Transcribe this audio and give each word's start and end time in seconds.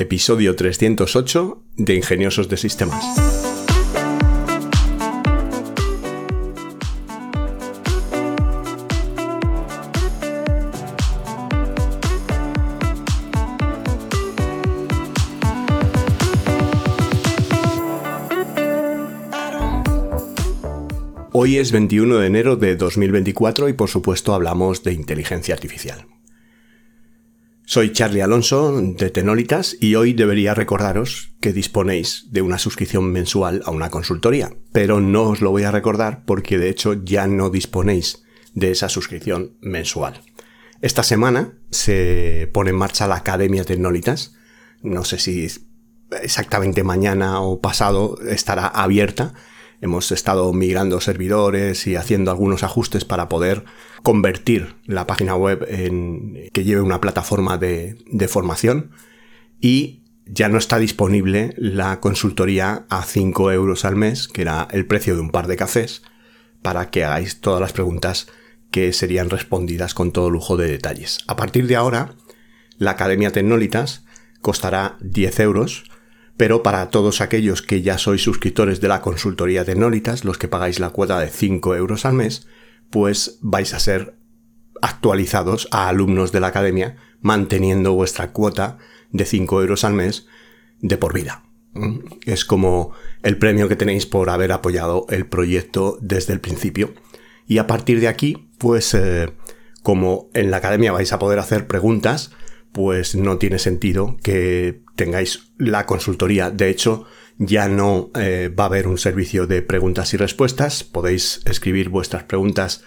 episodio 0.00 0.56
308 0.56 1.62
de 1.76 1.94
Ingeniosos 1.94 2.48
de 2.48 2.56
Sistemas. 2.56 3.04
Hoy 21.32 21.58
es 21.58 21.72
21 21.72 22.16
de 22.16 22.26
enero 22.26 22.56
de 22.56 22.76
2024 22.76 23.68
y 23.68 23.74
por 23.74 23.90
supuesto 23.90 24.32
hablamos 24.32 24.82
de 24.82 24.94
inteligencia 24.94 25.54
artificial. 25.54 26.06
Soy 27.70 27.92
Charlie 27.92 28.20
Alonso 28.20 28.82
de 28.82 29.10
Tenolitas 29.10 29.76
y 29.78 29.94
hoy 29.94 30.12
debería 30.12 30.54
recordaros 30.54 31.34
que 31.40 31.52
disponéis 31.52 32.26
de 32.32 32.42
una 32.42 32.58
suscripción 32.58 33.12
mensual 33.12 33.62
a 33.64 33.70
una 33.70 33.90
consultoría, 33.90 34.52
pero 34.72 35.00
no 35.00 35.22
os 35.22 35.40
lo 35.40 35.52
voy 35.52 35.62
a 35.62 35.70
recordar 35.70 36.24
porque 36.24 36.58
de 36.58 36.68
hecho 36.68 36.94
ya 36.94 37.28
no 37.28 37.48
disponéis 37.48 38.24
de 38.54 38.72
esa 38.72 38.88
suscripción 38.88 39.52
mensual. 39.60 40.20
Esta 40.80 41.04
semana 41.04 41.52
se 41.70 42.50
pone 42.52 42.70
en 42.70 42.76
marcha 42.76 43.06
la 43.06 43.14
Academia 43.14 43.62
Tecnolitas. 43.62 44.34
No 44.82 45.04
sé 45.04 45.20
si 45.20 45.46
exactamente 46.22 46.82
mañana 46.82 47.40
o 47.40 47.60
pasado 47.60 48.18
estará 48.28 48.66
abierta 48.66 49.32
Hemos 49.82 50.12
estado 50.12 50.52
migrando 50.52 51.00
servidores 51.00 51.86
y 51.86 51.96
haciendo 51.96 52.30
algunos 52.30 52.62
ajustes 52.62 53.04
para 53.04 53.28
poder 53.28 53.64
convertir 54.02 54.74
la 54.84 55.06
página 55.06 55.36
web 55.36 55.66
en 55.68 56.50
que 56.52 56.64
lleve 56.64 56.82
una 56.82 57.00
plataforma 57.00 57.56
de, 57.56 57.96
formación 58.28 58.90
y 59.58 60.02
ya 60.26 60.48
no 60.48 60.58
está 60.58 60.78
disponible 60.78 61.54
la 61.56 62.00
consultoría 62.00 62.84
a 62.90 63.02
5 63.02 63.52
euros 63.52 63.84
al 63.84 63.96
mes, 63.96 64.28
que 64.28 64.42
era 64.42 64.68
el 64.70 64.86
precio 64.86 65.14
de 65.14 65.22
un 65.22 65.30
par 65.30 65.46
de 65.46 65.56
cafés, 65.56 66.02
para 66.62 66.90
que 66.90 67.04
hagáis 67.04 67.40
todas 67.40 67.60
las 67.60 67.72
preguntas 67.72 68.28
que 68.70 68.92
serían 68.92 69.30
respondidas 69.30 69.94
con 69.94 70.12
todo 70.12 70.30
lujo 70.30 70.56
de 70.56 70.70
detalles. 70.70 71.18
A 71.26 71.36
partir 71.36 71.66
de 71.66 71.76
ahora, 71.76 72.14
la 72.76 72.92
Academia 72.92 73.32
Tecnolitas 73.32 74.04
costará 74.40 74.96
10 75.00 75.40
euros 75.40 75.84
pero 76.40 76.62
para 76.62 76.88
todos 76.88 77.20
aquellos 77.20 77.60
que 77.60 77.82
ya 77.82 77.98
sois 77.98 78.22
suscriptores 78.22 78.80
de 78.80 78.88
la 78.88 79.02
consultoría 79.02 79.66
Tecnolitas, 79.66 80.24
los 80.24 80.38
que 80.38 80.48
pagáis 80.48 80.80
la 80.80 80.88
cuota 80.88 81.20
de 81.20 81.28
5 81.28 81.76
euros 81.76 82.06
al 82.06 82.14
mes, 82.14 82.46
pues 82.88 83.36
vais 83.42 83.74
a 83.74 83.78
ser 83.78 84.16
actualizados 84.80 85.68
a 85.70 85.90
alumnos 85.90 86.32
de 86.32 86.40
la 86.40 86.46
academia 86.46 86.96
manteniendo 87.20 87.92
vuestra 87.92 88.32
cuota 88.32 88.78
de 89.10 89.26
5 89.26 89.60
euros 89.60 89.84
al 89.84 89.92
mes 89.92 90.28
de 90.80 90.96
por 90.96 91.12
vida. 91.12 91.44
¿Mm? 91.74 91.98
Es 92.24 92.46
como 92.46 92.92
el 93.22 93.36
premio 93.36 93.68
que 93.68 93.76
tenéis 93.76 94.06
por 94.06 94.30
haber 94.30 94.52
apoyado 94.52 95.04
el 95.10 95.26
proyecto 95.26 95.98
desde 96.00 96.32
el 96.32 96.40
principio. 96.40 96.94
Y 97.46 97.58
a 97.58 97.66
partir 97.66 98.00
de 98.00 98.08
aquí, 98.08 98.48
pues 98.56 98.94
eh, 98.94 99.30
como 99.82 100.30
en 100.32 100.50
la 100.50 100.56
academia 100.56 100.90
vais 100.90 101.12
a 101.12 101.18
poder 101.18 101.38
hacer 101.38 101.66
preguntas, 101.66 102.30
pues 102.72 103.14
no 103.14 103.38
tiene 103.38 103.58
sentido 103.58 104.18
que 104.22 104.82
tengáis 104.96 105.52
la 105.58 105.86
consultoría. 105.86 106.50
De 106.50 106.68
hecho, 106.68 107.06
ya 107.38 107.68
no 107.68 108.10
eh, 108.14 108.54
va 108.56 108.64
a 108.64 108.66
haber 108.66 108.86
un 108.86 108.98
servicio 108.98 109.46
de 109.46 109.62
preguntas 109.62 110.12
y 110.14 110.18
respuestas. 110.18 110.84
Podéis 110.84 111.40
escribir 111.46 111.88
vuestras 111.88 112.24
preguntas 112.24 112.84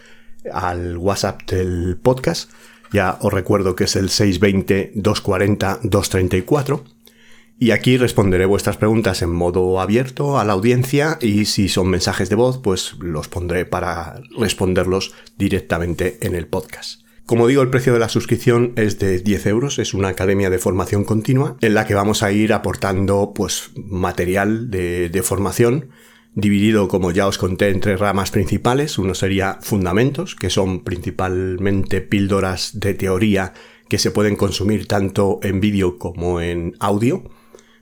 al 0.51 0.97
WhatsApp 0.97 1.41
del 1.49 1.97
podcast. 2.01 2.51
Ya 2.91 3.17
os 3.21 3.31
recuerdo 3.33 3.75
que 3.75 3.85
es 3.85 3.95
el 3.95 4.09
620-240-234. 4.09 6.83
Y 7.59 7.71
aquí 7.71 7.97
responderé 7.97 8.45
vuestras 8.45 8.77
preguntas 8.77 9.21
en 9.21 9.31
modo 9.31 9.79
abierto 9.79 10.37
a 10.37 10.43
la 10.43 10.53
audiencia 10.53 11.17
y 11.21 11.45
si 11.45 11.69
son 11.69 11.87
mensajes 11.87 12.29
de 12.29 12.35
voz, 12.35 12.59
pues 12.59 12.95
los 12.99 13.29
pondré 13.29 13.65
para 13.65 14.21
responderlos 14.37 15.13
directamente 15.37 16.17
en 16.21 16.35
el 16.35 16.47
podcast. 16.47 17.02
Como 17.25 17.47
digo, 17.47 17.61
el 17.61 17.69
precio 17.69 17.93
de 17.93 17.99
la 17.99 18.09
suscripción 18.09 18.73
es 18.75 18.99
de 18.99 19.19
10 19.19 19.45
euros, 19.45 19.79
es 19.79 19.93
una 19.93 20.09
academia 20.09 20.49
de 20.49 20.59
formación 20.59 21.05
continua 21.05 21.55
en 21.61 21.73
la 21.73 21.85
que 21.87 21.95
vamos 21.95 22.21
a 22.21 22.31
ir 22.31 22.51
aportando 22.51 23.31
pues 23.33 23.71
material 23.75 24.69
de, 24.69 25.09
de 25.09 25.23
formación 25.23 25.89
dividido, 26.35 26.87
como 26.87 27.11
ya 27.11 27.27
os 27.27 27.37
conté, 27.37 27.69
en 27.69 27.79
tres 27.79 27.99
ramas 27.99 28.31
principales. 28.31 28.97
Uno 28.97 29.13
sería 29.15 29.59
fundamentos, 29.61 30.35
que 30.35 30.49
son 30.49 30.83
principalmente 30.83 32.01
píldoras 32.01 32.79
de 32.79 32.93
teoría 32.93 33.53
que 33.87 33.99
se 33.99 34.11
pueden 34.11 34.35
consumir 34.35 34.87
tanto 34.87 35.39
en 35.43 35.59
vídeo 35.59 35.97
como 35.97 36.41
en 36.41 36.75
audio. 36.79 37.23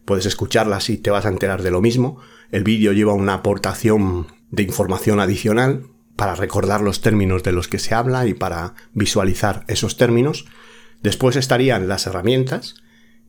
Puedes 0.06 0.26
escucharlas 0.26 0.90
y 0.90 0.98
te 0.98 1.12
vas 1.12 1.26
a 1.26 1.30
enterar 1.30 1.62
de 1.62 1.72
lo 1.72 1.82
mismo. 1.82 2.20
El 2.52 2.64
vídeo 2.64 2.92
lleva 2.92 3.14
una 3.14 3.36
aportación 3.36 4.28
de 4.50 4.64
información 4.64 5.20
adicional, 5.20 5.88
para 6.22 6.36
recordar 6.36 6.82
los 6.82 7.02
términos 7.02 7.42
de 7.42 7.52
los 7.52 7.68
que 7.68 7.80
se 7.80 7.96
habla 7.96 8.28
y 8.28 8.36
para 8.36 8.76
visualizar 8.94 9.66
esos 9.68 9.98
términos. 9.98 10.46
Después 11.02 11.36
estarían 11.36 11.88
las 11.88 12.06
herramientas, 12.06 12.76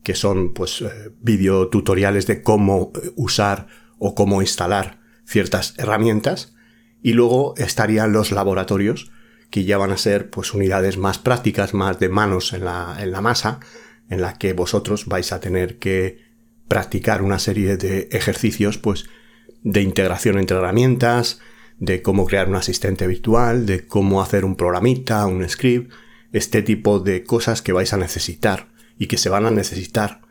que 0.03 0.13
son 0.13 0.53
pues 0.53 0.81
eh, 0.81 1.09
videotutoriales 1.19 2.27
de 2.27 2.43
cómo 2.43 2.91
eh, 2.93 3.09
usar 3.15 3.65
o 3.97 4.13
cómo 4.13 4.43
instalar 4.43 4.99
ciertas 5.25 5.73
herramientas. 5.79 6.53
Y 7.01 7.13
luego 7.13 7.55
estarían 7.57 8.13
los 8.13 8.31
laboratorios, 8.31 9.11
que 9.49 9.63
ya 9.63 9.79
van 9.79 9.89
a 9.89 9.97
ser 9.97 10.29
pues 10.29 10.53
unidades 10.53 10.99
más 10.99 11.17
prácticas, 11.17 11.73
más 11.73 11.97
de 11.97 12.09
manos 12.09 12.53
en 12.53 12.63
la, 12.63 12.97
en 12.99 13.11
la 13.11 13.21
masa, 13.21 13.59
en 14.07 14.21
la 14.21 14.37
que 14.37 14.53
vosotros 14.53 15.07
vais 15.07 15.31
a 15.31 15.39
tener 15.39 15.79
que 15.79 16.19
practicar 16.67 17.23
una 17.23 17.39
serie 17.39 17.75
de 17.75 18.07
ejercicios 18.11 18.77
pues 18.77 19.05
de 19.63 19.81
integración 19.81 20.37
entre 20.37 20.57
herramientas, 20.57 21.39
de 21.83 22.01
cómo 22.01 22.25
crear 22.25 22.47
un 22.47 22.55
asistente 22.55 23.07
virtual, 23.07 23.65
de 23.65 23.85
cómo 23.85 24.21
hacer 24.21 24.45
un 24.45 24.55
programita, 24.55 25.25
un 25.25 25.47
script, 25.49 25.91
este 26.31 26.61
tipo 26.61 26.99
de 26.99 27.25
cosas 27.25 27.61
que 27.61 27.73
vais 27.73 27.91
a 27.91 27.97
necesitar 27.97 28.69
y 28.97 29.07
que 29.07 29.17
se 29.17 29.29
van 29.29 29.45
a 29.45 29.51
necesitar 29.51 30.21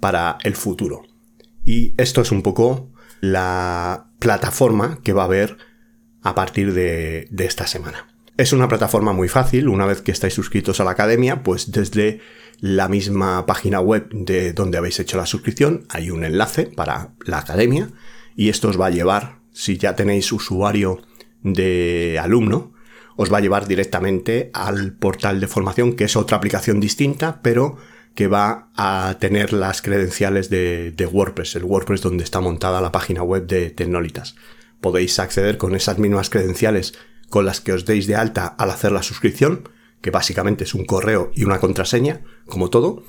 para 0.00 0.38
el 0.44 0.56
futuro. 0.56 1.02
Y 1.62 1.92
esto 1.98 2.22
es 2.22 2.32
un 2.32 2.40
poco 2.40 2.90
la 3.20 4.06
plataforma 4.18 5.00
que 5.02 5.12
va 5.12 5.22
a 5.22 5.26
haber 5.26 5.58
a 6.22 6.34
partir 6.34 6.72
de, 6.72 7.28
de 7.30 7.44
esta 7.44 7.66
semana. 7.66 8.08
Es 8.38 8.54
una 8.54 8.68
plataforma 8.68 9.12
muy 9.12 9.28
fácil, 9.28 9.68
una 9.68 9.84
vez 9.84 10.00
que 10.00 10.10
estáis 10.10 10.32
suscritos 10.32 10.80
a 10.80 10.84
la 10.84 10.92
academia, 10.92 11.42
pues 11.42 11.70
desde 11.70 12.20
la 12.60 12.88
misma 12.88 13.44
página 13.44 13.80
web 13.80 14.08
de 14.10 14.54
donde 14.54 14.78
habéis 14.78 14.98
hecho 15.00 15.18
la 15.18 15.26
suscripción 15.26 15.84
hay 15.90 16.10
un 16.10 16.24
enlace 16.24 16.64
para 16.64 17.10
la 17.26 17.38
academia 17.38 17.90
y 18.36 18.48
esto 18.48 18.68
os 18.68 18.80
va 18.80 18.86
a 18.86 18.90
llevar 18.90 19.43
si 19.54 19.78
ya 19.78 19.96
tenéis 19.96 20.30
usuario 20.32 21.00
de 21.42 22.18
alumno, 22.20 22.74
os 23.16 23.32
va 23.32 23.38
a 23.38 23.40
llevar 23.40 23.66
directamente 23.66 24.50
al 24.52 24.92
portal 24.92 25.40
de 25.40 25.46
formación, 25.46 25.94
que 25.94 26.04
es 26.04 26.16
otra 26.16 26.36
aplicación 26.36 26.80
distinta, 26.80 27.40
pero 27.40 27.78
que 28.14 28.26
va 28.26 28.68
a 28.76 29.16
tener 29.20 29.52
las 29.52 29.80
credenciales 29.80 30.50
de, 30.50 31.08
WordPress, 31.10 31.56
el 31.56 31.64
WordPress 31.64 32.02
donde 32.02 32.24
está 32.24 32.40
montada 32.40 32.80
la 32.80 32.92
página 32.92 33.22
web 33.22 33.46
de 33.46 33.70
Tecnolitas. 33.70 34.34
Podéis 34.80 35.18
acceder 35.18 35.56
con 35.56 35.74
esas 35.74 35.98
mismas 35.98 36.30
credenciales 36.30 36.94
con 37.30 37.46
las 37.46 37.60
que 37.60 37.72
os 37.72 37.84
deis 37.84 38.06
de 38.06 38.16
alta 38.16 38.46
al 38.46 38.70
hacer 38.70 38.92
la 38.92 39.02
suscripción, 39.02 39.68
que 40.00 40.10
básicamente 40.10 40.64
es 40.64 40.74
un 40.74 40.84
correo 40.84 41.30
y 41.34 41.44
una 41.44 41.58
contraseña, 41.58 42.20
como 42.46 42.70
todo, 42.70 43.04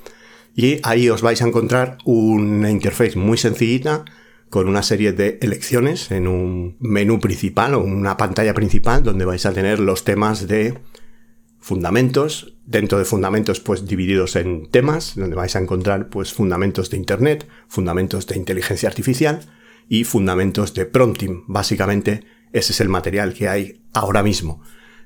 y 0.54 0.80
ahí 0.84 1.10
os 1.10 1.22
vais 1.22 1.42
a 1.42 1.46
encontrar 1.46 1.98
una 2.04 2.70
interface 2.70 3.18
muy 3.18 3.36
sencillita 3.36 4.04
con 4.50 4.68
una 4.68 4.82
serie 4.82 5.12
de 5.12 5.38
elecciones 5.42 6.10
en 6.10 6.28
un 6.28 6.76
menú 6.78 7.20
principal 7.20 7.74
o 7.74 7.80
una 7.80 8.16
pantalla 8.16 8.54
principal 8.54 9.02
donde 9.02 9.24
vais 9.24 9.44
a 9.46 9.52
tener 9.52 9.80
los 9.80 10.04
temas 10.04 10.46
de 10.46 10.78
fundamentos, 11.58 12.54
dentro 12.64 12.98
de 12.98 13.04
fundamentos 13.04 13.60
pues 13.60 13.86
divididos 13.86 14.36
en 14.36 14.70
temas, 14.70 15.14
donde 15.16 15.34
vais 15.34 15.56
a 15.56 15.58
encontrar 15.58 16.08
pues 16.08 16.32
fundamentos 16.32 16.90
de 16.90 16.96
internet, 16.96 17.48
fundamentos 17.66 18.26
de 18.26 18.36
inteligencia 18.36 18.88
artificial 18.88 19.40
y 19.88 20.04
fundamentos 20.04 20.74
de 20.74 20.86
prompting. 20.86 21.44
Básicamente 21.48 22.24
ese 22.52 22.72
es 22.72 22.80
el 22.80 22.88
material 22.88 23.34
que 23.34 23.48
hay 23.48 23.82
ahora 23.92 24.22
mismo 24.22 24.62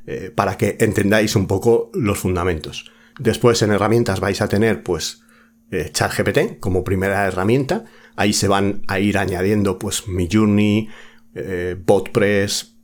eh, 0.06 0.30
para 0.34 0.56
que 0.56 0.76
entendáis 0.80 1.34
un 1.34 1.46
poco 1.46 1.90
los 1.94 2.18
fundamentos. 2.18 2.90
Después 3.18 3.62
en 3.62 3.72
herramientas 3.72 4.20
vais 4.20 4.40
a 4.40 4.48
tener 4.48 4.82
pues 4.82 5.22
eh, 5.70 5.90
ChatGPT 5.92 6.58
como 6.60 6.84
primera 6.84 7.26
herramienta 7.26 7.84
Ahí 8.20 8.34
se 8.34 8.48
van 8.48 8.82
a 8.86 9.00
ir 9.00 9.16
añadiendo 9.16 9.78
pues 9.78 10.06
mi 10.06 10.28
Journey, 10.30 10.90
eh, 11.34 11.74
BotPress, 11.86 12.76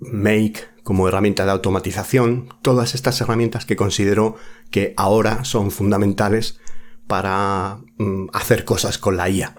Make 0.00 0.64
como 0.82 1.08
herramienta 1.08 1.46
de 1.46 1.52
automatización, 1.52 2.50
todas 2.60 2.94
estas 2.94 3.18
herramientas 3.22 3.64
que 3.64 3.74
considero 3.74 4.36
que 4.70 4.92
ahora 4.98 5.44
son 5.44 5.70
fundamentales 5.70 6.60
para 7.06 7.78
mm, 7.96 8.26
hacer 8.34 8.66
cosas 8.66 8.98
con 8.98 9.16
la 9.16 9.30
IA. 9.30 9.54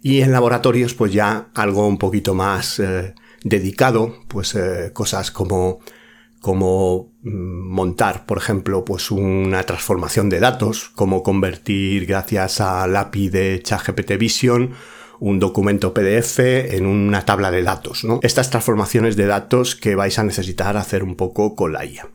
Y 0.00 0.22
en 0.22 0.32
laboratorios 0.32 0.94
pues 0.94 1.12
ya 1.12 1.50
algo 1.54 1.86
un 1.86 1.98
poquito 1.98 2.32
más 2.32 2.78
eh, 2.78 3.14
dedicado, 3.44 4.14
pues 4.28 4.54
eh, 4.54 4.92
cosas 4.94 5.30
como 5.30 5.80
como 6.42 7.14
mm, 7.22 7.70
montar, 7.70 8.26
por 8.26 8.36
ejemplo, 8.36 8.84
pues 8.84 9.10
una 9.10 9.62
transformación 9.62 10.28
de 10.28 10.40
datos, 10.40 10.90
como 10.94 11.22
convertir 11.22 12.04
gracias 12.04 12.60
al 12.60 12.94
API 12.94 13.30
de 13.30 13.60
ChatGPT 13.62 14.18
Vision 14.18 14.74
un 15.20 15.38
documento 15.38 15.94
PDF 15.94 16.40
en 16.40 16.84
una 16.84 17.24
tabla 17.24 17.52
de 17.52 17.62
datos, 17.62 18.02
¿no? 18.02 18.18
Estas 18.24 18.50
transformaciones 18.50 19.14
de 19.14 19.26
datos 19.26 19.76
que 19.76 19.94
vais 19.94 20.18
a 20.18 20.24
necesitar 20.24 20.76
hacer 20.76 21.04
un 21.04 21.14
poco 21.14 21.54
con 21.54 21.72
la 21.72 21.84
IA. 21.84 22.08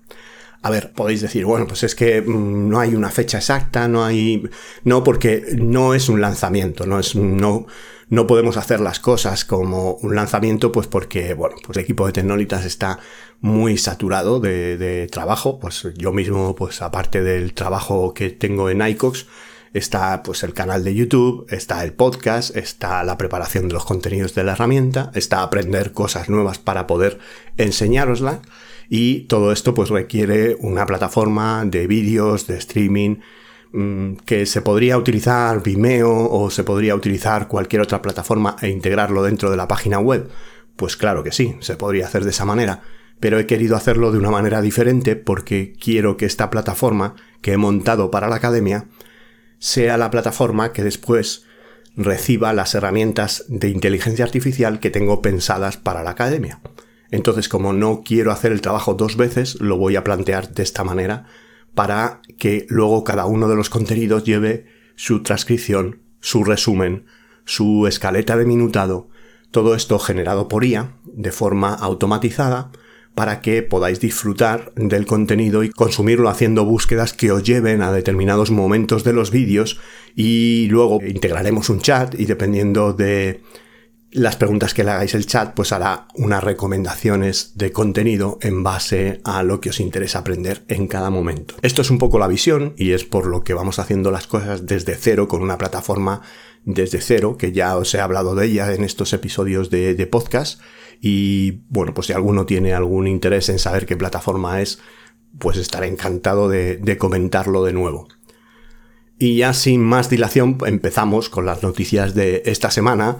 A 0.61 0.69
ver, 0.69 0.91
podéis 0.91 1.21
decir, 1.21 1.45
bueno, 1.45 1.65
pues 1.67 1.83
es 1.83 1.95
que 1.95 2.21
mm, 2.21 2.67
no 2.67 2.81
hay 2.81 2.95
una 2.95 3.09
fecha 3.09 3.37
exacta, 3.37 3.87
no 3.87 4.03
hay. 4.03 4.43
No, 4.83 5.05
porque 5.05 5.45
no 5.55 5.93
es 5.93 6.09
un 6.09 6.19
lanzamiento, 6.19 6.85
no 6.85 6.99
es. 6.99 7.15
No, 7.15 7.65
no 8.09 8.27
podemos 8.27 8.57
hacer 8.57 8.81
las 8.81 8.99
cosas 8.99 9.45
como 9.45 9.93
un 9.95 10.15
lanzamiento, 10.15 10.73
pues 10.73 10.87
porque, 10.87 11.33
bueno, 11.33 11.55
pues 11.65 11.77
el 11.77 11.83
equipo 11.83 12.05
de 12.05 12.13
Tecnolitas 12.13 12.65
está 12.65 12.99
muy 13.41 13.77
saturado 13.77 14.39
de, 14.39 15.07
trabajo. 15.11 15.59
Pues 15.59 15.87
yo 15.95 16.11
mismo, 16.11 16.55
pues 16.55 16.81
aparte 16.81 17.23
del 17.23 17.53
trabajo 17.53 18.13
que 18.13 18.29
tengo 18.29 18.69
en 18.69 18.81
ICOX, 18.81 19.27
está 19.73 20.23
pues 20.23 20.43
el 20.43 20.53
canal 20.53 20.83
de 20.83 20.95
YouTube, 20.95 21.45
está 21.49 21.83
el 21.83 21.93
podcast, 21.93 22.55
está 22.55 23.03
la 23.03 23.17
preparación 23.17 23.67
de 23.67 23.73
los 23.73 23.85
contenidos 23.85 24.33
de 24.33 24.43
la 24.43 24.53
herramienta, 24.53 25.11
está 25.13 25.43
aprender 25.43 25.91
cosas 25.93 26.29
nuevas 26.29 26.57
para 26.59 26.87
poder 26.87 27.19
enseñárosla 27.57 28.41
y 28.89 29.21
todo 29.21 29.51
esto 29.51 29.73
pues 29.73 29.89
requiere 29.89 30.55
una 30.59 30.85
plataforma 30.85 31.63
de 31.65 31.87
vídeos, 31.87 32.47
de 32.47 32.57
streaming, 32.57 33.17
mm, 33.73 34.15
que 34.25 34.45
se 34.45 34.61
podría 34.61 34.97
utilizar 34.97 35.61
Vimeo 35.61 36.29
o 36.31 36.49
se 36.49 36.63
podría 36.63 36.95
utilizar 36.95 37.47
cualquier 37.47 37.81
otra 37.81 38.01
plataforma 38.01 38.55
e 38.61 38.69
integrarlo 38.69 39.23
dentro 39.23 39.51
de 39.51 39.57
la 39.57 39.67
página 39.67 39.99
web. 39.99 40.29
Pues 40.75 40.95
claro 40.95 41.23
que 41.23 41.31
sí, 41.31 41.55
se 41.59 41.75
podría 41.75 42.05
hacer 42.05 42.23
de 42.23 42.29
esa 42.29 42.45
manera, 42.45 42.83
pero 43.19 43.39
he 43.39 43.45
querido 43.45 43.75
hacerlo 43.75 44.11
de 44.11 44.19
una 44.19 44.31
manera 44.31 44.61
diferente 44.61 45.15
porque 45.15 45.73
quiero 45.79 46.17
que 46.17 46.25
esta 46.25 46.49
plataforma 46.49 47.15
que 47.41 47.53
he 47.53 47.57
montado 47.57 48.11
para 48.11 48.29
la 48.29 48.35
academia 48.35 48.85
sea 49.59 49.97
la 49.97 50.11
plataforma 50.11 50.71
que 50.71 50.83
después 50.83 51.45
reciba 51.95 52.53
las 52.53 52.75
herramientas 52.75 53.45
de 53.47 53.69
inteligencia 53.69 54.23
artificial 54.23 54.79
que 54.79 54.91
tengo 54.91 55.21
pensadas 55.21 55.77
para 55.77 56.03
la 56.03 56.11
academia. 56.11 56.59
Entonces, 57.09 57.49
como 57.49 57.73
no 57.73 58.03
quiero 58.05 58.31
hacer 58.31 58.51
el 58.51 58.61
trabajo 58.61 58.93
dos 58.93 59.17
veces, 59.17 59.59
lo 59.59 59.77
voy 59.77 59.95
a 59.95 60.03
plantear 60.03 60.53
de 60.53 60.61
esta 60.61 60.83
manera 60.83 61.25
para 61.73 62.21
que 62.37 62.65
luego 62.69 63.03
cada 63.03 63.25
uno 63.25 63.47
de 63.47 63.55
los 63.55 63.69
contenidos 63.69 64.23
lleve 64.23 64.65
su 64.95 65.23
transcripción, 65.23 66.01
su 66.19 66.43
resumen, 66.43 67.05
su 67.45 67.87
escaleta 67.87 68.35
de 68.35 68.45
minutado, 68.45 69.09
todo 69.51 69.73
esto 69.73 69.97
generado 69.99 70.47
por 70.47 70.65
IA 70.65 70.93
de 71.05 71.31
forma 71.31 71.73
automatizada 71.73 72.71
para 73.17 73.41
que 73.41 73.63
podáis 73.63 73.99
disfrutar 73.99 74.71
del 74.75 75.07
contenido 75.07 75.63
y 75.63 75.71
consumirlo 75.71 76.29
haciendo 76.29 76.65
búsquedas 76.65 77.13
que 77.13 77.31
os 77.31 77.41
lleven 77.41 77.81
a 77.81 77.91
determinados 77.91 78.51
momentos 78.51 79.03
de 79.03 79.11
los 79.11 79.31
vídeos 79.31 79.79
y 80.15 80.67
luego 80.67 80.99
integraremos 81.03 81.71
un 81.71 81.81
chat 81.81 82.13
y 82.13 82.25
dependiendo 82.25 82.93
de 82.93 83.41
las 84.11 84.35
preguntas 84.35 84.75
que 84.75 84.83
le 84.83 84.91
hagáis 84.91 85.15
el 85.15 85.25
chat, 85.25 85.55
pues 85.55 85.71
hará 85.71 86.07
unas 86.13 86.43
recomendaciones 86.43 87.57
de 87.57 87.71
contenido 87.71 88.37
en 88.39 88.61
base 88.61 89.19
a 89.23 89.41
lo 89.41 89.61
que 89.61 89.71
os 89.71 89.79
interesa 89.79 90.19
aprender 90.19 90.63
en 90.67 90.87
cada 90.87 91.09
momento. 91.09 91.55
Esto 91.63 91.81
es 91.81 91.89
un 91.89 91.97
poco 91.97 92.19
la 92.19 92.27
visión 92.27 92.75
y 92.77 92.91
es 92.91 93.03
por 93.03 93.25
lo 93.25 93.43
que 93.43 93.55
vamos 93.55 93.79
haciendo 93.79 94.11
las 94.11 94.27
cosas 94.27 94.67
desde 94.67 94.93
cero 94.93 95.27
con 95.27 95.41
una 95.41 95.57
plataforma 95.57 96.21
desde 96.65 96.99
cero, 97.01 97.37
que 97.37 97.51
ya 97.51 97.77
os 97.77 97.95
he 97.95 97.99
hablado 97.99 98.35
de 98.35 98.45
ella 98.45 98.73
en 98.73 98.83
estos 98.83 99.13
episodios 99.13 99.69
de, 99.69 100.07
podcast. 100.11 100.61
Y 101.01 101.63
bueno, 101.69 101.93
pues 101.93 102.07
si 102.07 102.13
alguno 102.13 102.45
tiene 102.45 102.73
algún 102.73 103.07
interés 103.07 103.49
en 103.49 103.59
saber 103.59 103.85
qué 103.85 103.95
plataforma 103.95 104.61
es, 104.61 104.79
pues 105.39 105.57
estaré 105.57 105.87
encantado 105.87 106.49
de, 106.49 106.77
de 106.77 106.97
comentarlo 106.97 107.63
de 107.63 107.73
nuevo. 107.73 108.07
Y 109.19 109.37
ya 109.37 109.53
sin 109.53 109.83
más 109.83 110.09
dilación 110.09 110.57
empezamos 110.65 111.29
con 111.29 111.45
las 111.45 111.63
noticias 111.63 112.13
de 112.13 112.43
esta 112.45 112.69
semana 112.69 113.17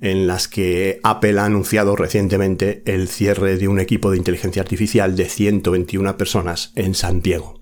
en 0.00 0.26
las 0.26 0.48
que 0.48 1.00
Apple 1.02 1.38
ha 1.38 1.44
anunciado 1.44 1.96
recientemente 1.96 2.82
el 2.86 3.08
cierre 3.08 3.56
de 3.56 3.68
un 3.68 3.80
equipo 3.80 4.10
de 4.10 4.16
inteligencia 4.16 4.62
artificial 4.62 5.16
de 5.16 5.28
121 5.28 6.16
personas 6.16 6.72
en 6.76 6.94
San 6.94 7.20
Diego. 7.20 7.60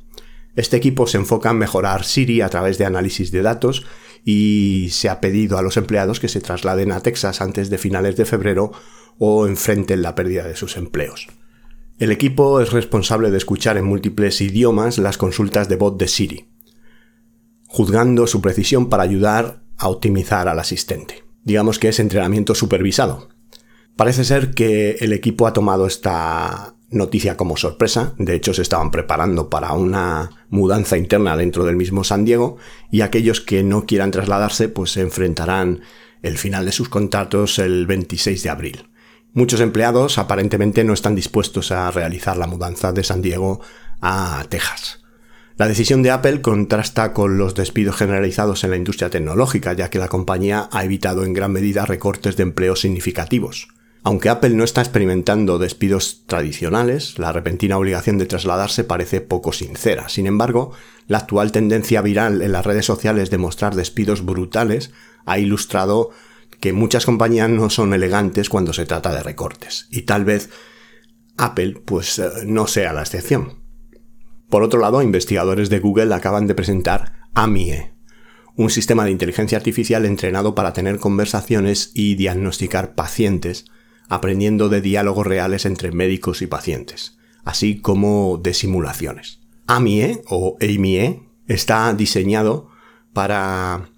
Este 0.55 0.77
equipo 0.77 1.07
se 1.07 1.19
enfoca 1.19 1.51
en 1.51 1.59
mejorar 1.59 2.05
Siri 2.05 2.41
a 2.41 2.49
través 2.49 2.79
de 2.79 2.87
análisis 2.87 3.31
de 3.31 3.43
datos 3.43 3.85
y 4.25 4.89
se 4.91 5.09
ha 5.09 5.21
pedido 5.21 5.59
a 5.59 5.63
los 5.63 5.77
empleados 5.77 6.19
que 6.19 6.29
se 6.29 6.41
trasladen 6.41 6.93
a 6.93 7.01
Texas 7.01 7.41
antes 7.41 7.71
de 7.71 7.79
finales 7.79 8.17
de 8.17 8.25
febrero 8.25 8.73
o 9.19 9.47
enfrenten 9.47 10.03
la 10.03 10.15
pérdida 10.15 10.45
de 10.47 10.57
sus 10.57 10.77
empleos. 10.77 11.29
El 11.99 12.13
equipo 12.13 12.61
es 12.61 12.73
responsable 12.73 13.31
de 13.31 13.39
escuchar 13.39 13.77
en 13.79 13.87
múltiples 13.87 14.41
idiomas 14.41 14.99
las 14.99 15.19
consultas 15.19 15.69
de 15.69 15.77
voz 15.77 15.97
de 15.97 16.09
Siri, 16.09 16.49
juzgando 17.67 18.27
su 18.27 18.41
precisión 18.41 18.89
para 18.89 19.03
ayudar 19.03 19.63
a 19.79 19.89
optimizar 19.89 20.49
al 20.49 20.59
asistente 20.59 21.27
digamos 21.47 21.79
que 21.79 21.89
es 21.89 22.01
entrenamiento 22.01 22.55
supervisado. 22.55 23.29
Parece 23.95 24.25
ser 24.25 24.51
que 24.51 24.97
el 25.01 25.13
equipo 25.15 25.47
ha 25.47 25.55
tomado 25.55 25.87
esta 25.87 26.75
noticia 26.91 27.37
como 27.37 27.57
sorpresa, 27.57 28.15
de 28.19 28.35
hecho 28.35 28.53
se 28.53 28.63
estaban 28.63 28.91
preparando 28.91 29.49
para 29.49 29.73
una 29.73 30.45
mudanza 30.51 30.99
interna 30.99 31.37
dentro 31.37 31.65
del 31.65 31.77
mismo 31.77 32.05
San 32.05 32.25
Diego 32.25 32.59
y 32.91 33.01
aquellos 33.01 33.41
que 33.41 33.63
no 33.63 33.87
quieran 33.87 34.11
trasladarse 34.11 34.69
pues 34.69 34.91
se 34.91 35.01
enfrentarán 35.01 35.83
el 36.23 36.37
final 36.37 36.67
de 36.67 36.73
sus 36.73 36.89
contratos 36.89 37.59
el 37.59 37.87
26 37.87 38.43
de 38.43 38.51
abril. 38.51 38.89
Muchos 39.37 39.61
empleados 39.61 40.17
aparentemente 40.17 40.83
no 40.83 40.95
están 40.95 41.15
dispuestos 41.15 41.71
a 41.71 41.91
realizar 41.91 42.39
la 42.39 42.47
mudanza 42.47 42.93
de 42.93 43.05
San 43.05 43.21
Diego 43.21 43.61
a 44.01 44.43
Texas. 44.49 45.05
La 45.59 45.69
decisión 45.69 46.03
de 46.03 46.11
Apple 46.11 46.41
contrasta 46.41 47.13
con 47.13 47.37
los 47.37 47.55
despidos 47.55 47.97
generalizados 47.97 48.65
en 48.65 48.71
la 48.71 48.79
industria 48.79 49.11
tecnológica, 49.11 49.75
ya 49.75 49.91
que 49.91 49.99
la 49.99 50.09
compañía 50.09 50.71
ha 50.73 50.85
evitado 50.87 51.23
en 51.23 51.35
gran 51.35 51.53
medida 51.53 51.85
recortes 51.85 52.39
de 52.39 52.45
empleo 52.45 52.77
significativos. 52.77 53.69
Aunque 54.05 54.31
Apple 54.31 54.55
no 54.55 54.65
está 54.65 54.81
experimentando 54.81 55.59
despidos 55.59 56.23
tradicionales, 56.25 57.19
la 57.19 57.31
repentina 57.31 57.77
obligación 57.77 58.17
de 58.17 58.25
trasladarse 58.25 58.85
parece 58.85 59.21
poco 59.21 59.53
sincera. 59.53 60.09
Sin 60.09 60.27
embargo, 60.27 60.73
la 61.09 61.19
actual 61.19 61.53
tendencia 61.53 62.01
viral 62.01 62.41
en 62.41 62.53
las 62.53 62.65
redes 62.65 62.87
sociales 62.87 63.29
de 63.29 63.37
mostrar 63.37 63.75
despidos 63.75 64.25
brutales 64.25 64.93
ha 65.27 65.39
ilustrado 65.39 66.13
que 66.61 66.73
muchas 66.73 67.07
compañías 67.07 67.51
no 67.51 67.71
son 67.71 67.95
elegantes 67.95 68.49
cuando 68.49 68.73
se 68.73 68.87
trata 68.87 69.15
de 69.15 69.23
recortes. 69.23 69.87
Y 69.91 70.03
tal 70.03 70.25
vez 70.25 70.51
Apple 71.37 71.83
pues 71.85 72.19
eh, 72.19 72.29
no 72.47 72.67
sea 72.67 72.93
la 72.93 73.03
excepción. 73.03 73.65
Por 74.49 74.63
otro 74.63 74.81
lado, 74.81 75.03
investigadores 75.03 75.71
de 75.71 75.81
Google 75.81 76.15
acaban 76.15 76.47
de 76.47 76.55
presentar 76.55 77.13
AMIE, 77.35 77.93
un 78.55 78.71
sistema 78.71 79.05
de 79.05 79.11
inteligencia 79.11 79.59
artificial 79.59 80.07
entrenado 80.07 80.55
para 80.55 80.73
tener 80.73 80.99
conversaciones 80.99 81.91
y 81.95 82.15
diagnosticar 82.15 82.95
pacientes, 82.95 83.67
aprendiendo 84.09 84.69
de 84.69 84.81
diálogos 84.81 85.27
reales 85.27 85.67
entre 85.67 85.91
médicos 85.91 86.43
y 86.43 86.47
pacientes, 86.47 87.19
así 87.45 87.81
como 87.81 88.39
de 88.43 88.55
simulaciones. 88.55 89.41
AMIE 89.67 90.23
o 90.29 90.57
AMIE 90.61 91.23
está 91.49 91.93
diseñado 91.93 92.71
para 93.13 93.91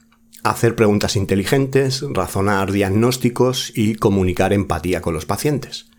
hacer 0.50 0.74
preguntas 0.74 1.16
inteligentes, 1.16 2.04
razonar 2.10 2.72
diagnósticos 2.72 3.72
y 3.74 3.94
comunicar 3.94 4.52
empatía 4.52 5.00
con 5.00 5.14
los 5.14 5.26
pacientes. 5.26 5.90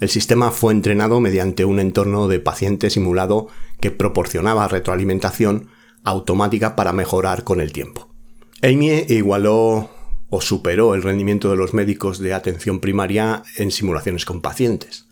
El 0.00 0.08
sistema 0.08 0.50
fue 0.50 0.72
entrenado 0.72 1.20
mediante 1.20 1.64
un 1.64 1.80
entorno 1.80 2.28
de 2.28 2.40
paciente 2.40 2.90
simulado 2.90 3.48
que 3.80 3.90
proporcionaba 3.90 4.68
retroalimentación 4.68 5.68
automática 6.04 6.76
para 6.76 6.92
mejorar 6.92 7.44
con 7.44 7.60
el 7.60 7.72
tiempo. 7.72 8.08
Amy 8.62 9.04
igualó 9.08 9.90
o 10.30 10.40
superó 10.40 10.94
el 10.94 11.02
rendimiento 11.02 11.50
de 11.50 11.56
los 11.56 11.74
médicos 11.74 12.18
de 12.18 12.34
atención 12.34 12.80
primaria 12.80 13.42
en 13.56 13.70
simulaciones 13.70 14.24
con 14.24 14.40
pacientes, 14.40 15.08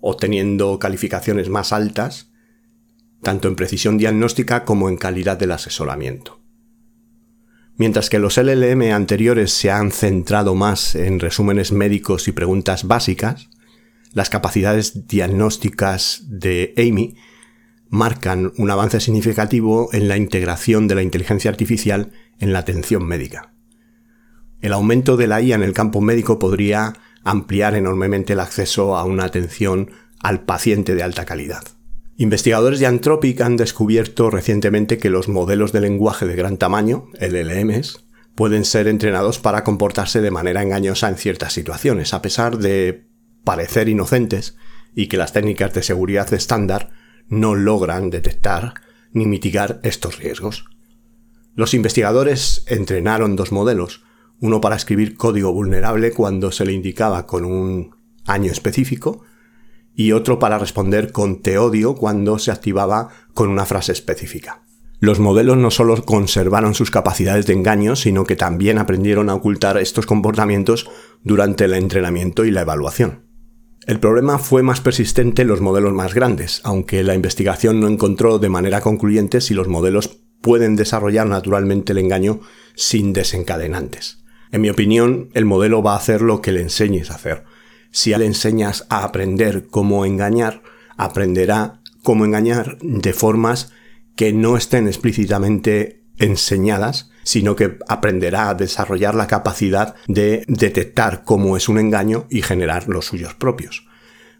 obteniendo 0.00 0.78
calificaciones 0.78 1.48
más 1.48 1.72
altas 1.72 2.30
tanto 3.22 3.48
en 3.48 3.56
precisión 3.56 3.98
diagnóstica 3.98 4.64
como 4.64 4.88
en 4.88 4.96
calidad 4.96 5.36
del 5.36 5.52
asesoramiento. 5.52 6.45
Mientras 7.78 8.08
que 8.08 8.18
los 8.18 8.38
LLM 8.38 8.92
anteriores 8.94 9.52
se 9.52 9.70
han 9.70 9.92
centrado 9.92 10.54
más 10.54 10.94
en 10.94 11.20
resúmenes 11.20 11.72
médicos 11.72 12.26
y 12.26 12.32
preguntas 12.32 12.84
básicas, 12.84 13.50
las 14.14 14.30
capacidades 14.30 15.06
diagnósticas 15.06 16.22
de 16.26 16.72
Amy 16.78 17.16
marcan 17.90 18.52
un 18.56 18.70
avance 18.70 18.98
significativo 19.00 19.90
en 19.92 20.08
la 20.08 20.16
integración 20.16 20.88
de 20.88 20.94
la 20.94 21.02
inteligencia 21.02 21.50
artificial 21.50 22.12
en 22.40 22.54
la 22.54 22.60
atención 22.60 23.06
médica. 23.06 23.52
El 24.62 24.72
aumento 24.72 25.18
de 25.18 25.26
la 25.26 25.42
IA 25.42 25.56
en 25.56 25.62
el 25.62 25.74
campo 25.74 26.00
médico 26.00 26.38
podría 26.38 26.94
ampliar 27.24 27.74
enormemente 27.74 28.32
el 28.32 28.40
acceso 28.40 28.96
a 28.96 29.04
una 29.04 29.24
atención 29.24 29.90
al 30.20 30.44
paciente 30.44 30.94
de 30.94 31.02
alta 31.02 31.26
calidad. 31.26 31.75
Investigadores 32.18 32.80
de 32.80 32.86
Anthropic 32.86 33.42
han 33.42 33.58
descubierto 33.58 34.30
recientemente 34.30 34.96
que 34.96 35.10
los 35.10 35.28
modelos 35.28 35.72
de 35.72 35.82
lenguaje 35.82 36.26
de 36.26 36.34
gran 36.34 36.56
tamaño, 36.56 37.08
LLMs, 37.20 38.06
pueden 38.34 38.64
ser 38.64 38.88
entrenados 38.88 39.38
para 39.38 39.64
comportarse 39.64 40.22
de 40.22 40.30
manera 40.30 40.62
engañosa 40.62 41.10
en 41.10 41.16
ciertas 41.16 41.52
situaciones, 41.52 42.14
a 42.14 42.22
pesar 42.22 42.56
de 42.56 43.06
parecer 43.44 43.90
inocentes 43.90 44.56
y 44.94 45.08
que 45.08 45.18
las 45.18 45.34
técnicas 45.34 45.74
de 45.74 45.82
seguridad 45.82 46.32
estándar 46.32 46.88
no 47.28 47.54
logran 47.54 48.08
detectar 48.08 48.74
ni 49.12 49.26
mitigar 49.26 49.80
estos 49.82 50.18
riesgos. 50.18 50.64
Los 51.54 51.74
investigadores 51.74 52.64
entrenaron 52.66 53.36
dos 53.36 53.52
modelos, 53.52 54.04
uno 54.40 54.62
para 54.62 54.76
escribir 54.76 55.16
código 55.16 55.52
vulnerable 55.52 56.12
cuando 56.12 56.50
se 56.50 56.64
le 56.64 56.72
indicaba 56.72 57.26
con 57.26 57.44
un 57.44 57.94
año 58.24 58.50
específico 58.50 59.22
y 59.96 60.12
otro 60.12 60.38
para 60.38 60.58
responder 60.58 61.10
con 61.10 61.40
te 61.40 61.58
odio 61.58 61.96
cuando 61.96 62.38
se 62.38 62.52
activaba 62.52 63.08
con 63.34 63.48
una 63.48 63.64
frase 63.64 63.92
específica. 63.92 64.62
Los 65.00 65.18
modelos 65.18 65.56
no 65.56 65.70
solo 65.70 66.02
conservaron 66.04 66.74
sus 66.74 66.90
capacidades 66.90 67.46
de 67.46 67.54
engaño, 67.54 67.96
sino 67.96 68.24
que 68.24 68.36
también 68.36 68.78
aprendieron 68.78 69.28
a 69.28 69.34
ocultar 69.34 69.76
estos 69.78 70.06
comportamientos 70.06 70.88
durante 71.22 71.64
el 71.64 71.74
entrenamiento 71.74 72.44
y 72.44 72.50
la 72.50 72.62
evaluación. 72.62 73.26
El 73.86 74.00
problema 74.00 74.38
fue 74.38 74.62
más 74.62 74.80
persistente 74.80 75.42
en 75.42 75.48
los 75.48 75.60
modelos 75.60 75.92
más 75.92 76.14
grandes, 76.14 76.60
aunque 76.64 77.02
la 77.02 77.14
investigación 77.14 77.80
no 77.80 77.88
encontró 77.88 78.38
de 78.38 78.48
manera 78.48 78.80
concluyente 78.80 79.40
si 79.40 79.54
los 79.54 79.68
modelos 79.68 80.18
pueden 80.40 80.76
desarrollar 80.76 81.26
naturalmente 81.26 81.92
el 81.92 81.98
engaño 81.98 82.40
sin 82.74 83.12
desencadenantes. 83.12 84.24
En 84.50 84.60
mi 84.60 84.70
opinión, 84.70 85.30
el 85.34 85.44
modelo 85.44 85.82
va 85.82 85.92
a 85.92 85.98
hacer 85.98 86.22
lo 86.22 86.40
que 86.40 86.52
le 86.52 86.62
enseñes 86.62 87.10
a 87.10 87.14
hacer. 87.14 87.44
Si 87.90 88.14
le 88.14 88.26
enseñas 88.26 88.86
a 88.88 89.04
aprender 89.04 89.66
cómo 89.68 90.04
engañar, 90.04 90.62
aprenderá 90.96 91.80
cómo 92.02 92.24
engañar 92.24 92.78
de 92.80 93.12
formas 93.12 93.72
que 94.14 94.32
no 94.32 94.56
estén 94.56 94.86
explícitamente 94.86 96.02
enseñadas, 96.18 97.10
sino 97.22 97.56
que 97.56 97.78
aprenderá 97.88 98.48
a 98.48 98.54
desarrollar 98.54 99.14
la 99.14 99.26
capacidad 99.26 99.94
de 100.06 100.44
detectar 100.46 101.24
cómo 101.24 101.56
es 101.56 101.68
un 101.68 101.78
engaño 101.78 102.26
y 102.30 102.42
generar 102.42 102.88
los 102.88 103.06
suyos 103.06 103.34
propios. 103.34 103.86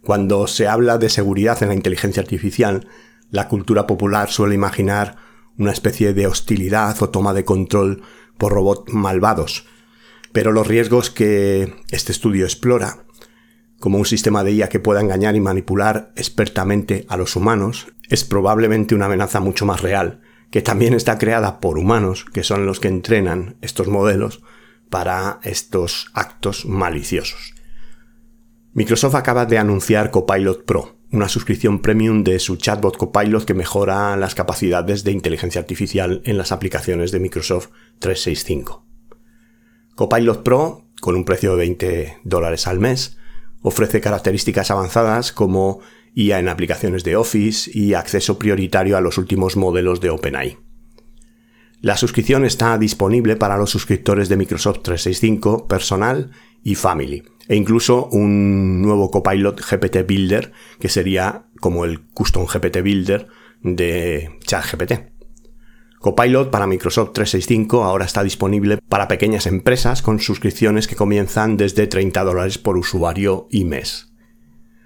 Cuando 0.03 0.47
se 0.47 0.69
habla 0.69 0.99
de 0.99 1.09
seguridad 1.09 1.62
en 1.62 1.69
la 1.69 1.75
inteligencia 1.75 2.23
artificial, 2.23 2.87
la 3.31 3.49
cultura 3.49 3.87
popular 3.87 4.31
suele 4.31 4.55
imaginar 4.55 5.17
una 5.59 5.73
especie 5.73 6.15
de 6.15 6.26
hostilidad 6.26 7.03
o 7.03 7.09
toma 7.11 7.35
de 7.35 7.45
control 7.45 8.03
por 8.38 8.53
robots 8.53 8.93
malvados, 8.93 9.67
pero 10.33 10.53
los 10.53 10.67
riesgos 10.67 11.11
que 11.11 11.75
este 11.91 12.12
estudio 12.12 12.45
explora, 12.45 13.05
como 13.78 13.99
un 13.99 14.06
sistema 14.06 14.42
de 14.42 14.52
IA 14.52 14.68
que 14.68 14.80
pueda 14.80 15.00
engañar 15.00 15.37
y 15.37 15.40
manipular 15.40 16.12
expertamente 16.16 17.04
a 17.09 17.16
los 17.16 17.37
humanos, 17.37 17.88
es 18.09 18.25
probablemente 18.25 18.95
una 18.95 19.06
amenaza 19.06 19.40
mucho 19.40 19.66
más 19.66 19.83
real, 19.83 20.21
que 20.50 20.62
también 20.62 20.95
está 20.95 21.18
creada 21.18 21.61
por 21.61 21.78
humanos, 21.78 22.25
que 22.25 22.42
son 22.42 22.66
los 22.66 22.80
que 22.80 22.88
entrenan 22.88 23.56
estos 23.61 23.88
modelos 23.88 24.42
para 24.90 25.40
estos 25.42 26.11
actos 26.14 26.64
maliciosos. 26.66 27.54
Microsoft 28.73 29.14
acaba 29.14 29.47
de 29.47 29.59
anunciar 29.59 30.11
Copilot 30.11 30.64
Pro, 30.64 30.97
una 31.11 31.28
suscripción 31.28 31.80
premium 31.80 32.25
de 32.25 32.38
su 32.38 32.56
chatbot 32.56 32.97
Copilot 32.97 33.45
que 33.45 33.54
mejora 33.54 34.16
las 34.16 34.35
capacidades 34.35 35.02
de 35.02 35.12
inteligencia 35.12 35.61
artificial 35.61 36.21
en 36.25 36.37
las 36.37 36.52
aplicaciones 36.52 37.11
de 37.11 37.21
Microsoft 37.21 37.68
365. 38.00 38.85
Copilot 39.95 40.42
Pro, 40.42 40.85
con 41.00 41.16
un 41.16 41.25
precio 41.25 41.52
de 41.52 41.56
20 41.56 42.18
dólares 42.25 42.66
al 42.66 42.78
mes, 42.78 43.16
ofrece 43.66 44.00
características 44.00 44.70
avanzadas 44.70 45.32
como 45.32 45.80
IA 46.14 46.38
en 46.38 46.49
aplicaciones 46.49 47.02
de 47.02 47.16
Office 47.16 47.68
y 47.75 47.94
acceso 47.94 48.38
prioritario 48.38 48.96
a 48.96 49.00
los 49.00 49.18
últimos 49.18 49.56
modelos 49.56 50.00
de 50.00 50.11
OpenAI. 50.11 50.56
La 51.80 51.96
suscripción 51.96 52.44
está 52.44 52.78
disponible 52.78 53.35
para 53.35 53.56
los 53.56 53.70
suscriptores 53.70 54.28
de 54.28 54.37
Microsoft 54.37 54.82
365 54.82 55.66
Personal 55.66 56.30
y 56.62 56.76
Family, 56.76 57.25
e 57.49 57.56
incluso 57.56 58.06
un 58.12 58.82
nuevo 58.82 59.11
copilot 59.11 59.61
GPT 59.61 60.06
Builder, 60.06 60.52
que 60.78 60.88
sería 60.88 61.46
como 61.61 61.85
el 61.85 62.06
Custom 62.11 62.46
GPT 62.46 62.82
Builder 62.82 63.26
de 63.62 64.30
ChatGPT. 64.46 65.15
Copilot 66.00 66.50
para 66.50 66.67
Microsoft 66.67 67.12
365 67.15 67.85
ahora 67.85 68.05
está 68.05 68.23
disponible 68.23 68.79
para 68.88 69.09
pequeñas 69.09 69.47
empresas 69.47 70.03
con 70.03 70.21
suscripciones 70.21 70.87
que 70.87 70.97
comienzan 70.97 71.57
desde 71.57 71.87
30 71.87 72.23
dólares 72.25 72.59
por 72.59 72.76
usuario 72.76 73.49
y 73.50 73.65
mes. 73.65 74.12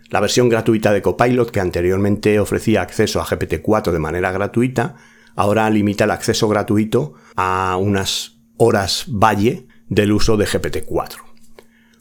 La 0.09 0.21
versión 0.21 0.49
gratuita 0.49 0.93
de 0.93 1.03
Copilot, 1.03 1.51
que 1.51 1.61
anteriormente 1.61 2.41
ofrecía 2.41 2.83
acceso 2.83 3.21
a 3.21 3.27
GPT-4 3.27 3.93
de 3.93 3.99
manera 3.99 4.33
gratuita, 4.33 4.97
ahora 5.37 5.71
limita 5.71 6.05
el 6.05 6.11
acceso 6.11 6.49
gratuito 6.49 7.15
a 7.37 7.77
unas 7.77 8.41
horas 8.57 9.07
valle 9.09 9.67
del 9.89 10.13
uso 10.13 10.37
de 10.37 10.47
GPT-4. 10.47 11.17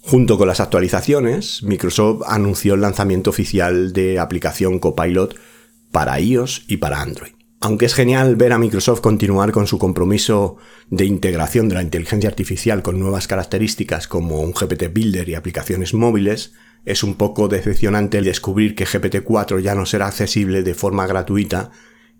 Junto 0.01 0.37
con 0.37 0.47
las 0.47 0.59
actualizaciones, 0.59 1.61
Microsoft 1.61 2.23
anunció 2.25 2.73
el 2.73 2.81
lanzamiento 2.81 3.29
oficial 3.29 3.93
de 3.93 4.17
aplicación 4.17 4.79
Copilot 4.79 5.35
para 5.91 6.19
iOS 6.19 6.63
y 6.67 6.77
para 6.77 7.01
Android. 7.01 7.38
Aunque 7.61 7.87
es 7.87 7.93
genial 7.93 8.37
ver 8.37 8.53
a 8.53 8.57
Microsoft 8.57 9.01
continuar 9.01 9.51
con 9.51 9.67
su 9.67 9.77
compromiso 9.77 10.55
de 10.89 11.03
integración 11.03 11.67
de 11.67 11.75
la 11.75 11.83
inteligencia 11.83 12.29
artificial 12.29 12.81
con 12.81 12.99
nuevas 12.99 13.27
características 13.27 14.07
como 14.07 14.39
un 14.39 14.53
GPT 14.53 14.93
Builder 14.93 15.27
y 15.27 15.35
aplicaciones 15.35 15.93
móviles, 15.93 16.53
es 16.85 17.03
un 17.03 17.15
poco 17.15 17.49
decepcionante 17.49 18.19
el 18.19 18.23
descubrir 18.23 18.75
que 18.75 18.85
GPT-4 18.85 19.59
ya 19.59 19.75
no 19.75 19.85
será 19.85 20.07
accesible 20.07 20.63
de 20.63 20.73
forma 20.73 21.05
gratuita 21.05 21.71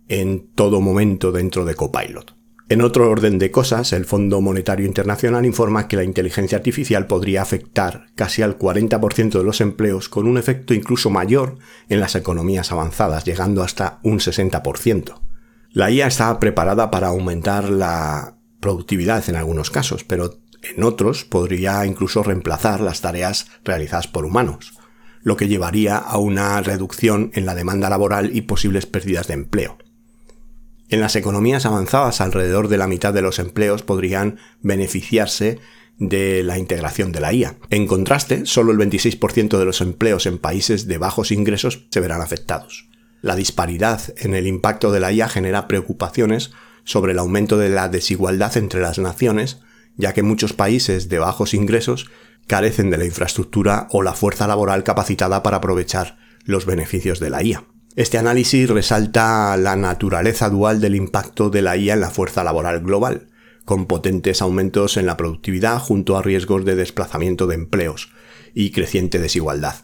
en 0.09 0.49
todo 0.55 0.81
momento 0.81 1.31
dentro 1.31 1.63
de 1.63 1.75
Copilot. 1.75 2.35
En 2.67 2.81
otro 2.81 3.09
orden 3.09 3.39
de 3.39 3.49
cosas, 3.49 3.93
el 3.93 4.05
Fondo 4.05 4.41
Monetario 4.41 4.85
Internacional 4.85 5.45
informa 5.45 5.87
que 5.87 5.95
la 5.95 6.03
inteligencia 6.03 6.57
artificial 6.57 7.07
podría 7.07 7.41
afectar 7.41 8.07
casi 8.13 8.41
al 8.41 8.59
40% 8.59 9.37
de 9.37 9.43
los 9.43 9.61
empleos 9.61 10.09
con 10.09 10.27
un 10.27 10.37
efecto 10.37 10.73
incluso 10.73 11.09
mayor 11.09 11.57
en 11.87 12.01
las 12.01 12.15
economías 12.15 12.73
avanzadas, 12.73 13.23
llegando 13.23 13.63
hasta 13.63 13.99
un 14.03 14.19
60%. 14.19 15.28
La 15.71 15.91
IA 15.91 16.07
está 16.07 16.39
preparada 16.39 16.89
para 16.89 17.07
aumentar 17.07 17.69
la 17.69 18.37
productividad 18.59 19.27
en 19.29 19.35
algunos 19.35 19.69
casos, 19.69 20.03
pero 20.03 20.39
en 20.63 20.83
otros 20.83 21.25
podría 21.25 21.85
incluso 21.85 22.23
reemplazar 22.23 22.81
las 22.81 23.01
tareas 23.01 23.47
realizadas 23.63 24.07
por 24.07 24.25
humanos, 24.25 24.73
lo 25.21 25.37
que 25.37 25.47
llevaría 25.47 25.97
a 25.97 26.17
una 26.17 26.59
reducción 26.61 27.31
en 27.33 27.45
la 27.45 27.55
demanda 27.55 27.89
laboral 27.89 28.35
y 28.35 28.41
posibles 28.41 28.85
pérdidas 28.85 29.27
de 29.27 29.35
empleo. 29.35 29.77
En 30.89 31.01
las 31.01 31.15
economías 31.15 31.67
avanzadas, 31.67 32.19
alrededor 32.19 32.67
de 32.67 32.77
la 32.77 32.87
mitad 32.87 33.13
de 33.13 33.21
los 33.21 33.37
empleos 33.37 33.83
podrían 33.83 34.39
beneficiarse 34.61 35.59
de 35.99 36.41
la 36.41 36.57
integración 36.57 37.11
de 37.11 37.19
la 37.19 37.31
IA. 37.31 37.57
En 37.69 37.85
contraste, 37.85 38.47
solo 38.47 38.71
el 38.71 38.79
26% 38.79 39.59
de 39.59 39.65
los 39.65 39.81
empleos 39.81 40.25
en 40.25 40.39
países 40.39 40.87
de 40.87 40.97
bajos 40.97 41.31
ingresos 41.31 41.85
se 41.91 41.99
verán 41.99 42.21
afectados. 42.21 42.89
La 43.21 43.35
disparidad 43.35 44.01
en 44.17 44.33
el 44.33 44.47
impacto 44.47 44.91
de 44.91 44.99
la 44.99 45.11
IA 45.11 45.29
genera 45.29 45.67
preocupaciones 45.67 46.51
sobre 46.83 47.11
el 47.11 47.19
aumento 47.19 47.57
de 47.57 47.69
la 47.69 47.89
desigualdad 47.89 48.55
entre 48.57 48.81
las 48.81 48.99
naciones 48.99 49.59
ya 49.99 50.13
que 50.13 50.23
muchos 50.23 50.53
países 50.53 51.09
de 51.09 51.19
bajos 51.19 51.53
ingresos 51.53 52.09
carecen 52.47 52.89
de 52.89 52.97
la 52.97 53.05
infraestructura 53.05 53.89
o 53.91 54.01
la 54.01 54.13
fuerza 54.13 54.47
laboral 54.47 54.83
capacitada 54.83 55.43
para 55.43 55.57
aprovechar 55.57 56.17
los 56.45 56.65
beneficios 56.65 57.19
de 57.19 57.29
la 57.29 57.43
IA. 57.43 57.65
Este 57.97 58.17
análisis 58.17 58.69
resalta 58.69 59.57
la 59.57 59.75
naturaleza 59.75 60.49
dual 60.49 60.79
del 60.79 60.95
impacto 60.95 61.49
de 61.49 61.61
la 61.61 61.75
IA 61.75 61.95
en 61.95 61.99
la 61.99 62.09
fuerza 62.09 62.45
laboral 62.45 62.79
global, 62.79 63.27
con 63.65 63.87
potentes 63.87 64.41
aumentos 64.41 64.95
en 64.95 65.05
la 65.05 65.17
productividad 65.17 65.79
junto 65.79 66.17
a 66.17 66.21
riesgos 66.21 66.63
de 66.63 66.75
desplazamiento 66.75 67.45
de 67.45 67.55
empleos 67.55 68.09
y 68.53 68.71
creciente 68.71 69.19
desigualdad. 69.19 69.75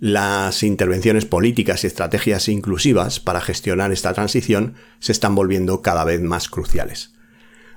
Las 0.00 0.62
intervenciones 0.62 1.24
políticas 1.24 1.82
y 1.82 1.88
estrategias 1.88 2.48
inclusivas 2.48 3.20
para 3.20 3.40
gestionar 3.40 3.92
esta 3.92 4.14
transición 4.14 4.74
se 5.00 5.12
están 5.12 5.34
volviendo 5.34 5.82
cada 5.82 6.04
vez 6.04 6.20
más 6.20 6.48
cruciales. 6.48 7.14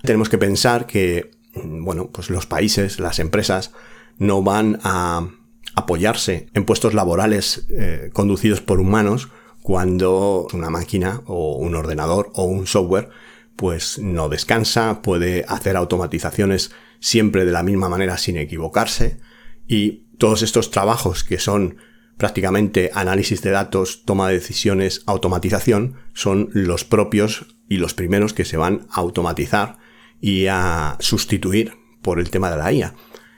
Tenemos 0.03 0.29
que 0.29 0.37
pensar 0.37 0.85
que 0.85 1.31
bueno, 1.53 2.09
pues 2.11 2.29
los 2.29 2.45
países, 2.45 2.99
las 2.99 3.19
empresas, 3.19 3.71
no 4.17 4.43
van 4.43 4.79
a 4.83 5.29
apoyarse 5.75 6.47
en 6.53 6.65
puestos 6.65 6.93
laborales 6.93 7.65
eh, 7.69 8.09
conducidos 8.13 8.61
por 8.61 8.79
humanos 8.79 9.29
cuando 9.61 10.47
una 10.53 10.69
máquina 10.69 11.21
o 11.25 11.55
un 11.55 11.75
ordenador 11.75 12.31
o 12.33 12.43
un 12.43 12.67
software 12.67 13.09
pues 13.55 13.99
no 13.99 14.27
descansa, 14.27 15.01
puede 15.01 15.45
hacer 15.47 15.77
automatizaciones 15.77 16.71
siempre 16.99 17.45
de 17.45 17.51
la 17.51 17.63
misma 17.63 17.89
manera 17.89 18.17
sin 18.17 18.37
equivocarse 18.37 19.19
y 19.67 20.07
todos 20.17 20.41
estos 20.41 20.71
trabajos 20.71 21.23
que 21.23 21.37
son 21.37 21.77
prácticamente 22.21 22.91
análisis 22.93 23.41
de 23.41 23.49
datos, 23.49 24.03
toma 24.05 24.27
de 24.27 24.35
decisiones, 24.35 25.01
automatización, 25.07 25.95
son 26.13 26.49
los 26.53 26.85
propios 26.85 27.47
y 27.67 27.77
los 27.77 27.95
primeros 27.95 28.35
que 28.35 28.45
se 28.45 28.57
van 28.57 28.85
a 28.91 28.99
automatizar 28.99 29.79
y 30.19 30.45
a 30.45 30.97
sustituir 30.99 31.73
por 32.03 32.19
el 32.19 32.29
tema 32.29 32.51
de 32.51 32.57
la 32.57 32.71
IA. 32.71 32.93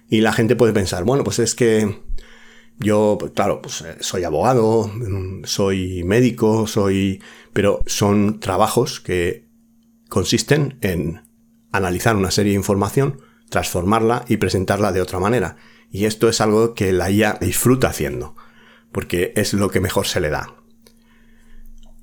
Y 0.09 0.19
la 0.19 0.33
gente 0.33 0.57
puede 0.57 0.73
pensar, 0.73 1.05
bueno, 1.05 1.23
pues 1.23 1.39
es 1.39 1.55
que 1.55 1.97
yo, 2.77 3.17
claro, 3.33 3.61
pues 3.61 3.83
eh, 3.83 3.95
soy 4.01 4.25
abogado, 4.25 4.91
mm, 4.93 5.45
soy 5.45 6.03
médico, 6.03 6.67
soy... 6.67 7.21
pero 7.53 7.79
son 7.85 8.41
trabajos 8.41 8.99
que 8.99 9.47
consisten 10.09 10.77
en 10.81 11.21
analizar 11.71 12.17
una 12.17 12.31
serie 12.31 12.51
de 12.51 12.57
información, 12.57 13.21
transformarla 13.47 14.25
y 14.27 14.35
presentarla 14.35 14.91
de 14.91 14.99
otra 14.99 15.19
manera. 15.19 15.55
Y 15.89 16.03
esto 16.03 16.27
es 16.27 16.41
algo 16.41 16.73
que 16.73 16.91
la 16.91 17.09
IA 17.09 17.37
disfruta 17.39 17.87
haciendo. 17.87 18.35
Porque 18.93 19.33
es 19.35 19.53
lo 19.53 19.69
que 19.69 19.81
mejor 19.81 20.07
se 20.07 20.21
le 20.21 20.29
da. 20.29 20.55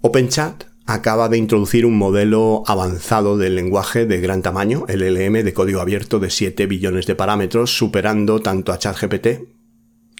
OpenChat 0.02 0.64
acaba 0.86 1.28
de 1.28 1.38
introducir 1.38 1.86
un 1.86 1.96
modelo 1.96 2.64
avanzado 2.66 3.38
del 3.38 3.54
lenguaje 3.54 4.06
de 4.06 4.20
gran 4.20 4.42
tamaño, 4.42 4.84
LLM, 4.88 5.44
de 5.44 5.52
código 5.54 5.80
abierto 5.80 6.18
de 6.18 6.30
7 6.30 6.66
billones 6.66 7.06
de 7.06 7.14
parámetros, 7.14 7.76
superando 7.76 8.40
tanto 8.40 8.72
a 8.72 8.78
ChatGPT 8.78 9.26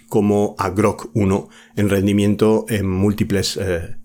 como 0.08 0.54
a 0.58 0.70
Grok 0.70 1.10
1 1.14 1.48
en 1.76 1.88
rendimiento 1.88 2.66
en 2.68 2.88
múltiples 2.88 3.56
eh, 3.56 3.96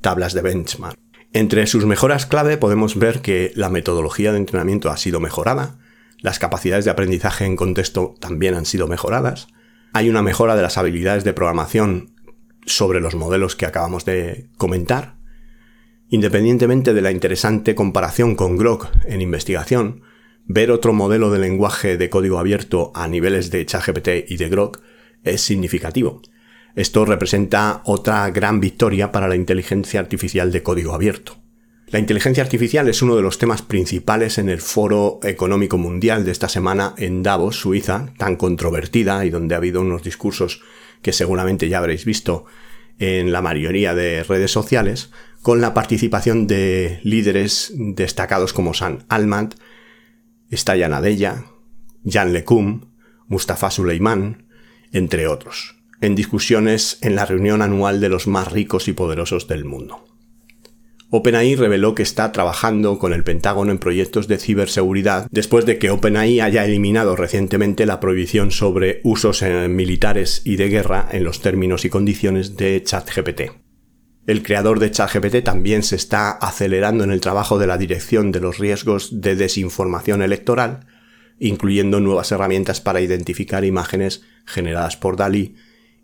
tablas 0.00 0.34
de 0.34 0.42
benchmark. 0.42 0.98
Entre 1.32 1.66
sus 1.66 1.84
mejoras 1.84 2.26
clave 2.26 2.56
podemos 2.56 2.96
ver 2.98 3.20
que 3.20 3.52
la 3.54 3.68
metodología 3.68 4.32
de 4.32 4.38
entrenamiento 4.38 4.90
ha 4.90 4.96
sido 4.96 5.20
mejorada, 5.20 5.78
las 6.20 6.38
capacidades 6.38 6.84
de 6.84 6.90
aprendizaje 6.90 7.44
en 7.44 7.54
contexto 7.54 8.14
también 8.18 8.54
han 8.54 8.64
sido 8.64 8.88
mejoradas, 8.88 9.48
hay 9.92 10.08
una 10.08 10.22
mejora 10.22 10.56
de 10.56 10.62
las 10.62 10.78
habilidades 10.78 11.24
de 11.24 11.32
programación 11.32 12.14
sobre 12.66 13.00
los 13.00 13.14
modelos 13.14 13.56
que 13.56 13.66
acabamos 13.66 14.04
de 14.04 14.50
comentar, 14.56 15.18
Independientemente 16.10 16.94
de 16.94 17.02
la 17.02 17.10
interesante 17.10 17.74
comparación 17.74 18.34
con 18.34 18.56
Grok 18.56 18.88
en 19.04 19.20
investigación, 19.20 20.02
ver 20.46 20.70
otro 20.70 20.94
modelo 20.94 21.30
de 21.30 21.38
lenguaje 21.38 21.98
de 21.98 22.08
código 22.08 22.38
abierto 22.38 22.92
a 22.94 23.08
niveles 23.08 23.50
de 23.50 23.66
ChatGPT 23.66 24.08
y 24.26 24.38
de 24.38 24.48
Grok 24.48 24.80
es 25.22 25.42
significativo. 25.42 26.22
Esto 26.74 27.04
representa 27.04 27.82
otra 27.84 28.30
gran 28.30 28.58
victoria 28.60 29.12
para 29.12 29.28
la 29.28 29.36
inteligencia 29.36 30.00
artificial 30.00 30.50
de 30.50 30.62
código 30.62 30.94
abierto. 30.94 31.36
La 31.90 31.98
inteligencia 31.98 32.42
artificial 32.42 32.86
es 32.90 33.00
uno 33.00 33.16
de 33.16 33.22
los 33.22 33.38
temas 33.38 33.62
principales 33.62 34.36
en 34.36 34.50
el 34.50 34.60
Foro 34.60 35.20
Económico 35.22 35.78
Mundial 35.78 36.22
de 36.22 36.32
esta 36.32 36.50
semana 36.50 36.94
en 36.98 37.22
Davos, 37.22 37.56
Suiza, 37.56 38.12
tan 38.18 38.36
controvertida 38.36 39.24
y 39.24 39.30
donde 39.30 39.54
ha 39.54 39.58
habido 39.58 39.80
unos 39.80 40.02
discursos 40.02 40.60
que 41.00 41.14
seguramente 41.14 41.70
ya 41.70 41.78
habréis 41.78 42.04
visto 42.04 42.44
en 42.98 43.32
la 43.32 43.40
mayoría 43.40 43.94
de 43.94 44.22
redes 44.22 44.50
sociales, 44.50 45.10
con 45.40 45.62
la 45.62 45.72
participación 45.72 46.46
de 46.46 47.00
líderes 47.04 47.72
destacados 47.74 48.52
como 48.52 48.74
San 48.74 49.06
Almad, 49.08 49.52
Staya 50.52 50.90
Nadella, 50.90 51.44
Jan 52.04 52.34
LeCun, 52.34 52.92
Mustafa 53.28 53.70
Suleiman, 53.70 54.46
entre 54.92 55.26
otros, 55.26 55.76
en 56.02 56.14
discusiones 56.14 56.98
en 57.00 57.14
la 57.14 57.24
reunión 57.24 57.62
anual 57.62 58.00
de 58.00 58.10
los 58.10 58.26
más 58.26 58.52
ricos 58.52 58.88
y 58.88 58.92
poderosos 58.92 59.48
del 59.48 59.64
mundo. 59.64 60.07
OpenAI 61.10 61.56
reveló 61.56 61.94
que 61.94 62.02
está 62.02 62.32
trabajando 62.32 62.98
con 62.98 63.14
el 63.14 63.24
Pentágono 63.24 63.70
en 63.70 63.78
proyectos 63.78 64.28
de 64.28 64.36
ciberseguridad 64.36 65.26
después 65.30 65.64
de 65.64 65.78
que 65.78 65.90
OpenAI 65.90 66.40
haya 66.40 66.66
eliminado 66.66 67.16
recientemente 67.16 67.86
la 67.86 67.98
prohibición 67.98 68.50
sobre 68.50 69.00
usos 69.04 69.42
militares 69.70 70.42
y 70.44 70.56
de 70.56 70.68
guerra 70.68 71.08
en 71.10 71.24
los 71.24 71.40
términos 71.40 71.86
y 71.86 71.88
condiciones 71.88 72.56
de 72.56 72.82
ChatGPT. 72.82 73.52
El 74.26 74.42
creador 74.42 74.80
de 74.80 74.90
ChatGPT 74.90 75.42
también 75.42 75.82
se 75.82 75.96
está 75.96 76.32
acelerando 76.32 77.04
en 77.04 77.10
el 77.10 77.22
trabajo 77.22 77.58
de 77.58 77.66
la 77.66 77.78
dirección 77.78 78.30
de 78.30 78.40
los 78.40 78.58
riesgos 78.58 79.22
de 79.22 79.34
desinformación 79.34 80.20
electoral, 80.20 80.80
incluyendo 81.38 82.00
nuevas 82.00 82.32
herramientas 82.32 82.82
para 82.82 83.00
identificar 83.00 83.64
imágenes 83.64 84.24
generadas 84.44 84.98
por 84.98 85.16
DALI 85.16 85.56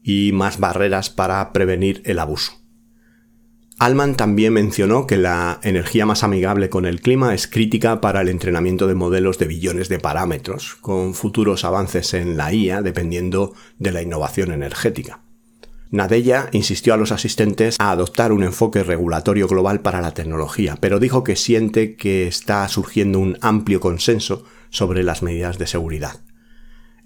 y 0.03 0.31
más 0.33 0.59
barreras 0.59 1.11
para 1.11 1.53
prevenir 1.53 2.01
el 2.07 2.19
abuso. 2.19 2.64
Alman 3.79 4.15
también 4.15 4.53
mencionó 4.53 5.07
que 5.07 5.17
la 5.17 5.59
energía 5.63 6.07
más 6.07 6.23
amigable 6.23 6.71
con 6.71 6.87
el 6.87 7.01
clima 7.01 7.35
es 7.35 7.49
crítica 7.49 8.01
para 8.01 8.21
el 8.21 8.29
entrenamiento 8.29 8.87
de 8.87 8.95
modelos 8.95 9.39
de 9.39 9.49
billones 9.49 9.89
de 9.89 9.99
parámetros, 9.99 10.77
con 10.81 11.15
futuros 11.15 11.65
avances 11.65 12.15
en 12.15 12.37
la 12.37 12.53
IA 12.53 12.83
dependiendo 12.83 13.53
de 13.79 13.91
la 13.91 14.01
innovación 14.01 14.53
energética. 14.53 15.23
Nadella 15.91 16.49
insistió 16.53 16.95
a 16.95 16.97
los 16.97 17.13
asistentes 17.13 17.77
a 17.79 17.91
adoptar 17.91 18.33
un 18.33 18.45
enfoque 18.45 18.83
regulatorio 18.83 19.49
global 19.49 19.81
para 19.81 20.01
la 20.01 20.15
tecnología, 20.15 20.77
pero 20.81 20.99
dijo 21.01 21.25
que 21.25 21.37
siente 21.37 21.97
que 21.97 22.27
está 22.27 22.67
surgiendo 22.69 23.19
un 23.19 23.39
amplio 23.43 23.81
consenso 23.81 24.45
sobre 24.71 25.03
las 25.03 25.23
medidas 25.23 25.59
de 25.59 25.67
seguridad. 25.67 26.21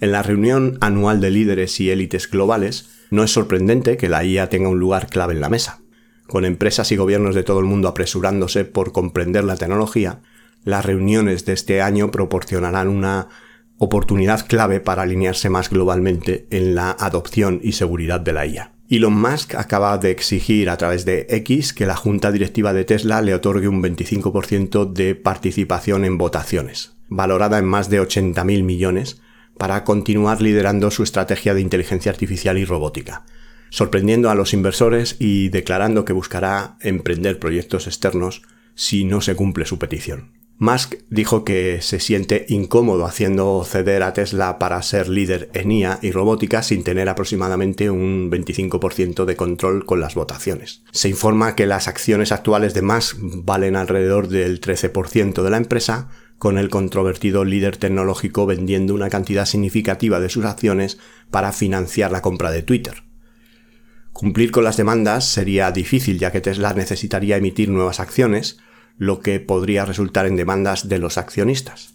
En 0.00 0.12
la 0.12 0.22
reunión 0.22 0.78
anual 0.80 1.20
de 1.20 1.30
líderes 1.30 1.80
y 1.80 1.90
élites 1.90 2.30
globales, 2.30 2.88
no 3.10 3.24
es 3.24 3.30
sorprendente 3.30 3.96
que 3.96 4.08
la 4.08 4.24
IA 4.24 4.48
tenga 4.48 4.68
un 4.68 4.78
lugar 4.78 5.08
clave 5.08 5.34
en 5.34 5.40
la 5.40 5.48
mesa. 5.48 5.80
Con 6.28 6.44
empresas 6.44 6.92
y 6.92 6.96
gobiernos 6.96 7.34
de 7.34 7.42
todo 7.42 7.58
el 7.58 7.64
mundo 7.64 7.88
apresurándose 7.88 8.66
por 8.66 8.92
comprender 8.92 9.44
la 9.44 9.56
tecnología, 9.56 10.20
las 10.62 10.84
reuniones 10.84 11.46
de 11.46 11.54
este 11.54 11.80
año 11.80 12.10
proporcionarán 12.10 12.88
una 12.88 13.28
oportunidad 13.78 14.46
clave 14.46 14.78
para 14.78 15.02
alinearse 15.02 15.48
más 15.48 15.70
globalmente 15.70 16.46
en 16.50 16.74
la 16.74 16.90
adopción 16.90 17.60
y 17.62 17.72
seguridad 17.72 18.20
de 18.20 18.32
la 18.34 18.46
IA. 18.46 18.72
Elon 18.90 19.18
Musk 19.18 19.54
acaba 19.54 19.96
de 19.96 20.10
exigir 20.10 20.68
a 20.68 20.76
través 20.76 21.06
de 21.06 21.26
X 21.30 21.72
que 21.72 21.86
la 21.86 21.96
junta 21.96 22.30
directiva 22.30 22.74
de 22.74 22.84
Tesla 22.84 23.22
le 23.22 23.34
otorgue 23.34 23.68
un 23.68 23.82
25% 23.82 24.92
de 24.92 25.14
participación 25.14 26.04
en 26.04 26.18
votaciones, 26.18 26.96
valorada 27.08 27.58
en 27.58 27.64
más 27.64 27.88
de 27.88 28.02
80.000 28.02 28.62
millones, 28.64 29.22
para 29.56 29.82
continuar 29.84 30.42
liderando 30.42 30.90
su 30.90 31.02
estrategia 31.02 31.54
de 31.54 31.62
inteligencia 31.62 32.12
artificial 32.12 32.58
y 32.58 32.66
robótica, 32.66 33.24
sorprendiendo 33.70 34.30
a 34.30 34.34
los 34.34 34.54
inversores 34.54 35.16
y 35.18 35.48
declarando 35.48 36.04
que 36.04 36.12
buscará 36.12 36.76
emprender 36.80 37.38
proyectos 37.38 37.86
externos 37.86 38.42
si 38.74 39.04
no 39.04 39.20
se 39.20 39.34
cumple 39.34 39.64
su 39.66 39.78
petición. 39.78 40.38
Musk 40.60 40.96
dijo 41.08 41.44
que 41.44 41.80
se 41.82 42.00
siente 42.00 42.44
incómodo 42.48 43.06
haciendo 43.06 43.64
ceder 43.64 44.02
a 44.02 44.12
Tesla 44.12 44.58
para 44.58 44.82
ser 44.82 45.08
líder 45.08 45.50
en 45.54 45.70
IA 45.70 46.00
y 46.02 46.10
robótica 46.10 46.64
sin 46.64 46.82
tener 46.82 47.08
aproximadamente 47.08 47.90
un 47.90 48.28
25% 48.28 49.24
de 49.24 49.36
control 49.36 49.84
con 49.86 50.00
las 50.00 50.16
votaciones. 50.16 50.82
Se 50.90 51.08
informa 51.08 51.54
que 51.54 51.66
las 51.66 51.86
acciones 51.86 52.32
actuales 52.32 52.74
de 52.74 52.82
Musk 52.82 53.18
valen 53.20 53.76
alrededor 53.76 54.26
del 54.26 54.60
13% 54.60 55.44
de 55.44 55.50
la 55.50 55.58
empresa, 55.58 56.08
con 56.38 56.58
el 56.58 56.70
controvertido 56.70 57.44
líder 57.44 57.76
tecnológico 57.76 58.44
vendiendo 58.44 58.94
una 58.94 59.10
cantidad 59.10 59.46
significativa 59.46 60.18
de 60.18 60.28
sus 60.28 60.44
acciones 60.44 60.98
para 61.30 61.52
financiar 61.52 62.10
la 62.10 62.22
compra 62.22 62.50
de 62.50 62.62
Twitter. 62.62 63.07
Cumplir 64.18 64.50
con 64.50 64.64
las 64.64 64.76
demandas 64.76 65.28
sería 65.28 65.70
difícil 65.70 66.18
ya 66.18 66.32
que 66.32 66.40
Tesla 66.40 66.74
necesitaría 66.74 67.36
emitir 67.36 67.68
nuevas 67.68 68.00
acciones, 68.00 68.58
lo 68.96 69.20
que 69.20 69.38
podría 69.38 69.84
resultar 69.84 70.26
en 70.26 70.34
demandas 70.34 70.88
de 70.88 70.98
los 70.98 71.18
accionistas. 71.18 71.94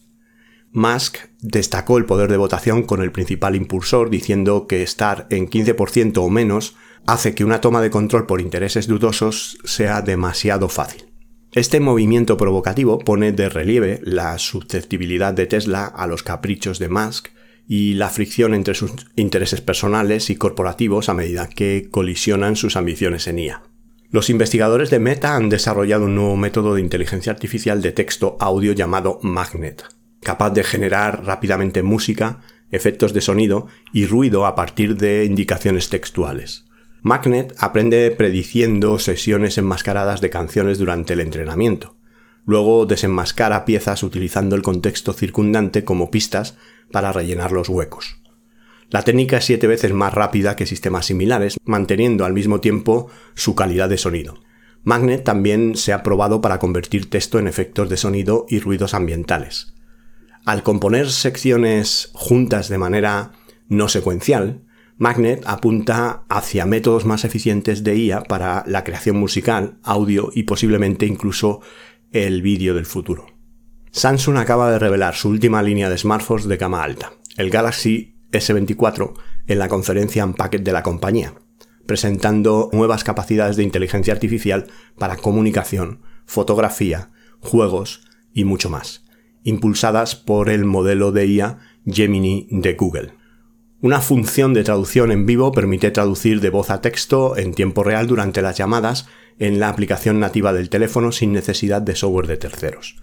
Musk 0.72 1.18
destacó 1.42 1.98
el 1.98 2.06
poder 2.06 2.32
de 2.32 2.38
votación 2.38 2.84
con 2.84 3.02
el 3.02 3.12
principal 3.12 3.58
impulsor 3.58 4.10
diciendo 4.10 4.68
que 4.68 4.84
estar 4.84 5.28
en 5.32 5.50
15% 5.50 6.20
o 6.20 6.30
menos 6.30 6.78
hace 7.06 7.36
que 7.36 7.44
una 7.44 7.60
toma 7.60 7.82
de 7.82 7.90
control 7.90 8.26
por 8.26 8.40
intereses 8.40 8.88
dudosos 8.88 9.58
sea 9.66 10.02
demasiado 10.02 10.70
fácil. 10.70 11.12
Este 11.52 11.82
movimiento 11.82 12.38
provocativo 12.38 13.00
pone 13.00 13.34
de 13.34 13.50
relieve 13.50 14.00
la 14.02 14.38
susceptibilidad 14.38 15.34
de 15.34 15.46
Tesla 15.46 15.88
a 15.88 16.08
los 16.08 16.24
caprichos 16.24 16.80
de 16.80 16.88
Musk 16.88 17.28
y 17.68 17.94
la 17.94 18.10
fricción 18.10 18.54
entre 18.54 18.76
sus 18.76 18.92
intereses 19.16 19.62
personales 19.62 20.30
y 20.30 20.36
corporativos 20.36 21.10
a 21.10 21.14
medida 21.14 21.50
que 21.50 21.88
colisionan 21.90 22.56
sus 22.56 22.76
ambiciones 22.76 23.28
en 23.28 23.40
IA. 23.40 23.64
Los 24.10 24.30
investigadores 24.30 24.90
de 24.90 25.00
Meta 25.00 25.36
han 25.36 25.50
desarrollado 25.50 26.06
un 26.06 26.16
nuevo 26.16 26.38
método 26.38 26.76
de 26.76 26.82
inteligencia 26.82 27.32
artificial 27.32 27.82
de 27.82 27.94
texto-audio 27.94 28.74
llamado 28.74 29.20
Magnet, 29.24 29.84
capaz 30.22 30.52
de 30.52 30.64
generar 30.64 31.26
rápidamente 31.26 31.82
música, 31.82 32.42
efectos 32.70 33.14
de 33.14 33.22
sonido 33.22 33.68
y 33.92 34.06
ruido 34.06 34.46
a 34.46 34.56
partir 34.56 34.98
de 34.98 35.26
indicaciones 35.26 35.90
textuales. 35.90 36.66
Magnet 37.02 37.54
aprende 37.58 38.12
prediciendo 38.12 38.98
sesiones 39.00 39.58
enmascaradas 39.58 40.22
de 40.22 40.30
canciones 40.30 40.78
durante 40.78 41.14
el 41.14 41.20
entrenamiento. 41.20 41.96
Luego 42.46 42.86
desenmascara 42.86 43.66
piezas 43.66 44.04
utilizando 44.04 44.56
el 44.56 44.62
contexto 44.62 45.14
circundante 45.14 45.84
como 45.84 46.12
pistas 46.12 46.56
para 46.94 47.12
rellenar 47.12 47.52
los 47.52 47.68
huecos. 47.68 48.22
La 48.90 49.02
técnica 49.02 49.38
es 49.38 49.46
siete 49.46 49.66
veces 49.66 49.92
más 49.92 50.14
rápida 50.14 50.56
que 50.56 50.68
sistemas 50.68 51.08
similares, 51.08 51.58
manteniendo 51.66 52.24
al 52.24 52.34
mismo 52.34 52.62
tiempo 52.62 53.10
su 53.34 53.56
calidad 53.56 53.90
de 53.90 53.98
sonido. 53.98 54.36
Magnet 54.84 55.24
también 55.24 55.76
se 55.76 55.94
ha 55.94 56.04
probado 56.04 56.42
para 56.42 56.60
convertir 56.60 57.10
texto 57.10 57.40
en 57.40 57.48
efectos 57.48 57.90
de 57.90 57.98
sonido 57.98 58.46
y 58.48 58.60
ruidos 58.60 58.94
ambientales. 58.94 59.74
Al 60.46 60.62
componer 60.62 61.10
secciones 61.10 62.12
juntas 62.14 62.70
de 62.70 62.78
manera 62.78 63.32
no 63.68 63.90
secuencial, 63.90 64.62
Magnet 64.98 65.42
apunta 65.48 66.26
hacia 66.30 66.68
métodos 66.68 67.06
más 67.06 67.26
eficientes 67.26 67.84
de 67.84 67.98
IA 67.98 68.24
para 68.24 68.64
la 68.68 68.84
creación 68.84 69.18
musical, 69.18 69.80
audio 69.82 70.30
y 70.36 70.44
posiblemente 70.44 71.08
incluso 71.08 71.62
el 72.12 72.44
vídeo 72.44 72.76
del 72.76 72.86
futuro. 72.86 73.33
Samsung 73.96 74.38
acaba 74.38 74.72
de 74.72 74.80
revelar 74.80 75.14
su 75.14 75.30
última 75.30 75.62
línea 75.62 75.88
de 75.88 76.00
smartphones 76.00 76.48
de 76.48 76.58
gama 76.58 76.84
alta, 76.84 77.14
el 77.38 77.52
Galaxy 77.52 78.16
S24 78.32 79.14
en 79.46 79.60
la 79.60 79.68
conferencia 79.68 80.26
Unpacked 80.26 80.62
de 80.62 80.74
la 80.74 80.82
compañía, 80.82 81.36
presentando 81.86 82.72
nuevas 82.74 83.04
capacidades 83.04 83.56
de 83.56 83.62
inteligencia 83.62 84.12
artificial 84.12 84.66
para 84.98 85.18
comunicación, 85.18 86.02
fotografía, 86.26 87.12
juegos 87.40 88.08
y 88.34 88.46
mucho 88.46 88.72
más, 88.72 89.06
impulsadas 89.44 90.16
por 90.16 90.50
el 90.50 90.66
modelo 90.66 91.12
de 91.12 91.28
IA 91.28 91.60
Gemini 91.86 92.48
de 92.50 92.74
Google. 92.74 93.14
Una 93.80 94.02
función 94.02 94.56
de 94.56 94.64
traducción 94.64 95.12
en 95.12 95.28
vivo 95.28 95.52
permite 95.52 95.92
traducir 95.92 96.42
de 96.42 96.50
voz 96.50 96.72
a 96.72 96.82
texto 96.82 97.38
en 97.38 97.54
tiempo 97.54 97.84
real 97.84 98.08
durante 98.08 98.42
las 98.42 98.58
llamadas 98.58 99.08
en 99.38 99.60
la 99.60 99.70
aplicación 99.70 100.20
nativa 100.20 100.52
del 100.52 100.70
teléfono 100.70 101.12
sin 101.12 101.32
necesidad 101.32 101.84
de 101.84 101.96
software 101.96 102.26
de 102.26 102.38
terceros, 102.38 102.96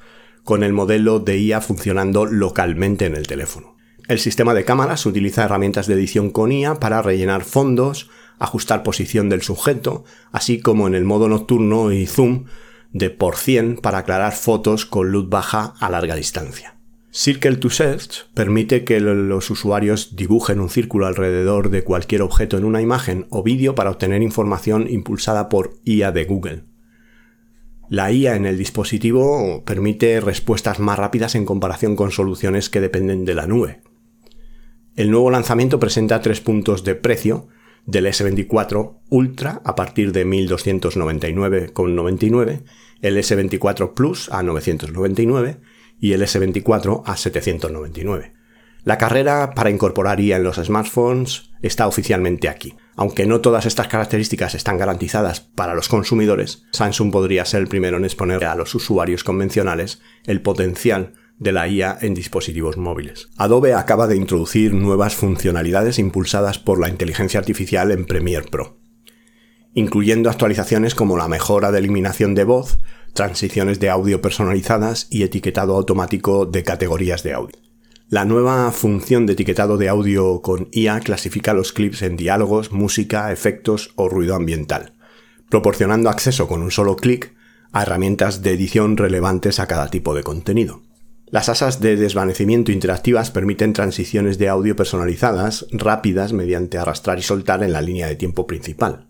con 0.44 0.62
el 0.62 0.72
modelo 0.72 1.20
de 1.20 1.38
IA 1.38 1.60
funcionando 1.60 2.26
localmente 2.26 3.06
en 3.06 3.16
el 3.16 3.26
teléfono. 3.26 3.76
El 4.08 4.18
sistema 4.18 4.54
de 4.54 4.64
cámaras 4.64 5.06
utiliza 5.06 5.44
herramientas 5.44 5.86
de 5.86 5.94
edición 5.94 6.30
con 6.30 6.50
IA 6.50 6.80
para 6.80 7.02
rellenar 7.02 7.44
fondos, 7.44 8.10
ajustar 8.38 8.82
posición 8.82 9.28
del 9.28 9.42
sujeto, 9.42 10.04
así 10.32 10.60
como 10.60 10.88
en 10.88 10.94
el 10.94 11.04
modo 11.04 11.28
nocturno 11.28 11.92
y 11.92 12.06
zoom 12.06 12.46
de 12.92 13.10
por 13.10 13.36
100 13.36 13.76
para 13.76 13.98
aclarar 13.98 14.32
fotos 14.32 14.84
con 14.84 15.12
luz 15.12 15.28
baja 15.28 15.74
a 15.78 15.90
larga 15.90 16.16
distancia. 16.16 16.76
Circle 17.12 17.56
to 17.56 17.70
Search 17.70 18.26
permite 18.34 18.84
que 18.84 19.00
los 19.00 19.50
usuarios 19.50 20.14
dibujen 20.14 20.60
un 20.60 20.70
círculo 20.70 21.06
alrededor 21.06 21.70
de 21.70 21.82
cualquier 21.82 22.22
objeto 22.22 22.56
en 22.56 22.64
una 22.64 22.82
imagen 22.82 23.26
o 23.30 23.42
vídeo 23.42 23.74
para 23.74 23.90
obtener 23.90 24.22
información 24.22 24.86
impulsada 24.88 25.48
por 25.48 25.74
IA 25.84 26.12
de 26.12 26.24
Google. 26.24 26.69
La 27.90 28.10
IA 28.12 28.36
en 28.36 28.46
el 28.46 28.56
dispositivo 28.56 29.62
permite 29.64 30.20
respuestas 30.20 30.78
más 30.78 30.96
rápidas 30.96 31.34
en 31.34 31.44
comparación 31.44 31.96
con 31.96 32.12
soluciones 32.12 32.70
que 32.70 32.80
dependen 32.80 33.24
de 33.24 33.34
la 33.34 33.48
nube. 33.48 33.80
El 34.94 35.10
nuevo 35.10 35.28
lanzamiento 35.28 35.80
presenta 35.80 36.22
tres 36.22 36.40
puntos 36.40 36.84
de 36.84 36.94
precio 36.94 37.48
del 37.86 38.06
S24 38.06 39.00
Ultra 39.08 39.60
a 39.64 39.74
partir 39.74 40.12
de 40.12 40.24
1299,99, 40.24 42.62
el 43.02 43.16
S24 43.16 43.92
Plus 43.92 44.30
a 44.30 44.44
999 44.44 45.56
y 45.98 46.12
el 46.12 46.22
S24 46.22 47.02
a 47.04 47.16
799. 47.16 48.34
La 48.84 48.96
carrera 48.96 49.52
para 49.54 49.70
incorporar 49.70 50.20
IA 50.20 50.36
en 50.36 50.44
los 50.44 50.56
smartphones 50.56 51.50
está 51.60 51.86
oficialmente 51.86 52.48
aquí. 52.48 52.74
Aunque 52.96 53.26
no 53.26 53.40
todas 53.40 53.66
estas 53.66 53.88
características 53.88 54.54
están 54.54 54.78
garantizadas 54.78 55.40
para 55.40 55.74
los 55.74 55.88
consumidores, 55.88 56.64
Samsung 56.72 57.12
podría 57.12 57.44
ser 57.44 57.60
el 57.60 57.68
primero 57.68 57.98
en 57.98 58.04
exponer 58.04 58.44
a 58.44 58.54
los 58.54 58.74
usuarios 58.74 59.24
convencionales 59.24 60.00
el 60.24 60.40
potencial 60.40 61.12
de 61.38 61.52
la 61.52 61.68
IA 61.68 61.98
en 62.00 62.14
dispositivos 62.14 62.76
móviles. 62.76 63.28
Adobe 63.36 63.74
acaba 63.74 64.06
de 64.06 64.16
introducir 64.16 64.74
nuevas 64.74 65.14
funcionalidades 65.14 65.98
impulsadas 65.98 66.58
por 66.58 66.78
la 66.78 66.88
inteligencia 66.88 67.40
artificial 67.40 67.90
en 67.90 68.04
Premiere 68.06 68.48
Pro, 68.50 68.78
incluyendo 69.74 70.30
actualizaciones 70.30 70.94
como 70.94 71.16
la 71.16 71.28
mejora 71.28 71.70
de 71.70 71.78
eliminación 71.78 72.34
de 72.34 72.44
voz, 72.44 72.78
transiciones 73.14 73.80
de 73.80 73.88
audio 73.90 74.20
personalizadas 74.20 75.06
y 75.10 75.22
etiquetado 75.22 75.76
automático 75.76 76.44
de 76.46 76.62
categorías 76.62 77.22
de 77.22 77.32
audio. 77.32 77.69
La 78.10 78.24
nueva 78.24 78.72
función 78.72 79.24
de 79.24 79.34
etiquetado 79.34 79.78
de 79.78 79.88
audio 79.88 80.42
con 80.42 80.68
IA 80.72 80.98
clasifica 80.98 81.54
los 81.54 81.72
clips 81.72 82.02
en 82.02 82.16
diálogos, 82.16 82.72
música, 82.72 83.30
efectos 83.30 83.92
o 83.94 84.08
ruido 84.08 84.34
ambiental, 84.34 84.94
proporcionando 85.48 86.10
acceso 86.10 86.48
con 86.48 86.60
un 86.60 86.72
solo 86.72 86.96
clic 86.96 87.36
a 87.70 87.82
herramientas 87.82 88.42
de 88.42 88.50
edición 88.50 88.96
relevantes 88.96 89.60
a 89.60 89.68
cada 89.68 89.90
tipo 89.90 90.12
de 90.12 90.24
contenido. 90.24 90.82
Las 91.26 91.48
asas 91.48 91.78
de 91.78 91.94
desvanecimiento 91.94 92.72
interactivas 92.72 93.30
permiten 93.30 93.74
transiciones 93.74 94.38
de 94.38 94.48
audio 94.48 94.74
personalizadas, 94.74 95.66
rápidas, 95.70 96.32
mediante 96.32 96.78
arrastrar 96.78 97.20
y 97.20 97.22
soltar 97.22 97.62
en 97.62 97.72
la 97.72 97.80
línea 97.80 98.08
de 98.08 98.16
tiempo 98.16 98.44
principal. 98.44 99.06